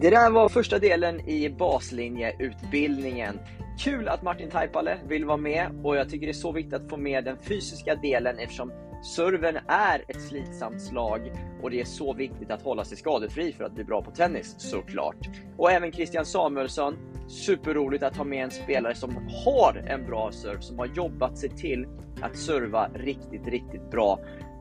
Det 0.00 0.10
där 0.10 0.30
var 0.30 0.48
första 0.48 0.78
delen 0.78 1.28
i 1.28 1.50
baslinjeutbildningen. 1.50 3.40
Kul 3.84 4.08
att 4.08 4.22
Martin 4.22 4.50
Taipale 4.50 4.98
vill 5.08 5.24
vara 5.24 5.36
med 5.36 5.80
och 5.84 5.96
jag 5.96 6.10
tycker 6.10 6.26
det 6.26 6.30
är 6.30 6.34
så 6.34 6.52
viktigt 6.52 6.74
att 6.74 6.90
få 6.90 6.96
med 6.96 7.24
den 7.24 7.38
fysiska 7.38 7.94
delen 7.94 8.38
eftersom 8.38 8.72
Serven 9.04 9.58
är 9.68 10.04
ett 10.08 10.22
slitsamt 10.22 10.82
slag 10.82 11.32
och 11.62 11.70
det 11.70 11.80
är 11.80 11.84
så 11.84 12.14
viktigt 12.14 12.50
att 12.50 12.62
hålla 12.62 12.84
sig 12.84 12.96
skadefri 12.96 13.52
för 13.52 13.64
att 13.64 13.74
bli 13.74 13.84
bra 13.84 14.02
på 14.02 14.10
tennis 14.10 14.54
såklart. 14.58 15.28
Och 15.56 15.72
även 15.72 15.92
Christian 15.92 16.26
Samuelsson, 16.26 16.96
superroligt 17.28 18.02
att 18.02 18.16
ha 18.16 18.24
med 18.24 18.44
en 18.44 18.50
spelare 18.50 18.94
som 18.94 19.28
har 19.44 19.84
en 19.86 20.06
bra 20.06 20.32
serve, 20.32 20.60
som 20.60 20.78
har 20.78 20.86
jobbat 20.86 21.38
sig 21.38 21.48
till 21.48 21.86
att 22.22 22.36
serva 22.36 22.88
riktigt, 22.94 23.48
riktigt 23.48 23.90
bra. 23.90 24.18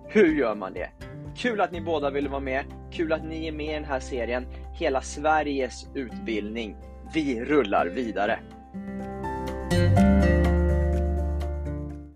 Hur 0.07 0.35
gör 0.35 0.55
man 0.55 0.73
det? 0.73 0.89
Kul 1.37 1.61
att 1.61 1.71
ni 1.71 1.81
båda 1.81 2.09
ville 2.09 2.29
vara 2.29 2.41
med, 2.41 2.65
kul 2.91 3.13
att 3.13 3.25
ni 3.25 3.47
är 3.47 3.51
med 3.51 3.69
i 3.69 3.73
den 3.73 3.85
här 3.85 3.99
serien. 3.99 4.45
Hela 4.73 5.01
Sveriges 5.01 5.87
utbildning. 5.95 6.77
Vi 7.13 7.45
rullar 7.45 7.85
vidare! 7.85 8.39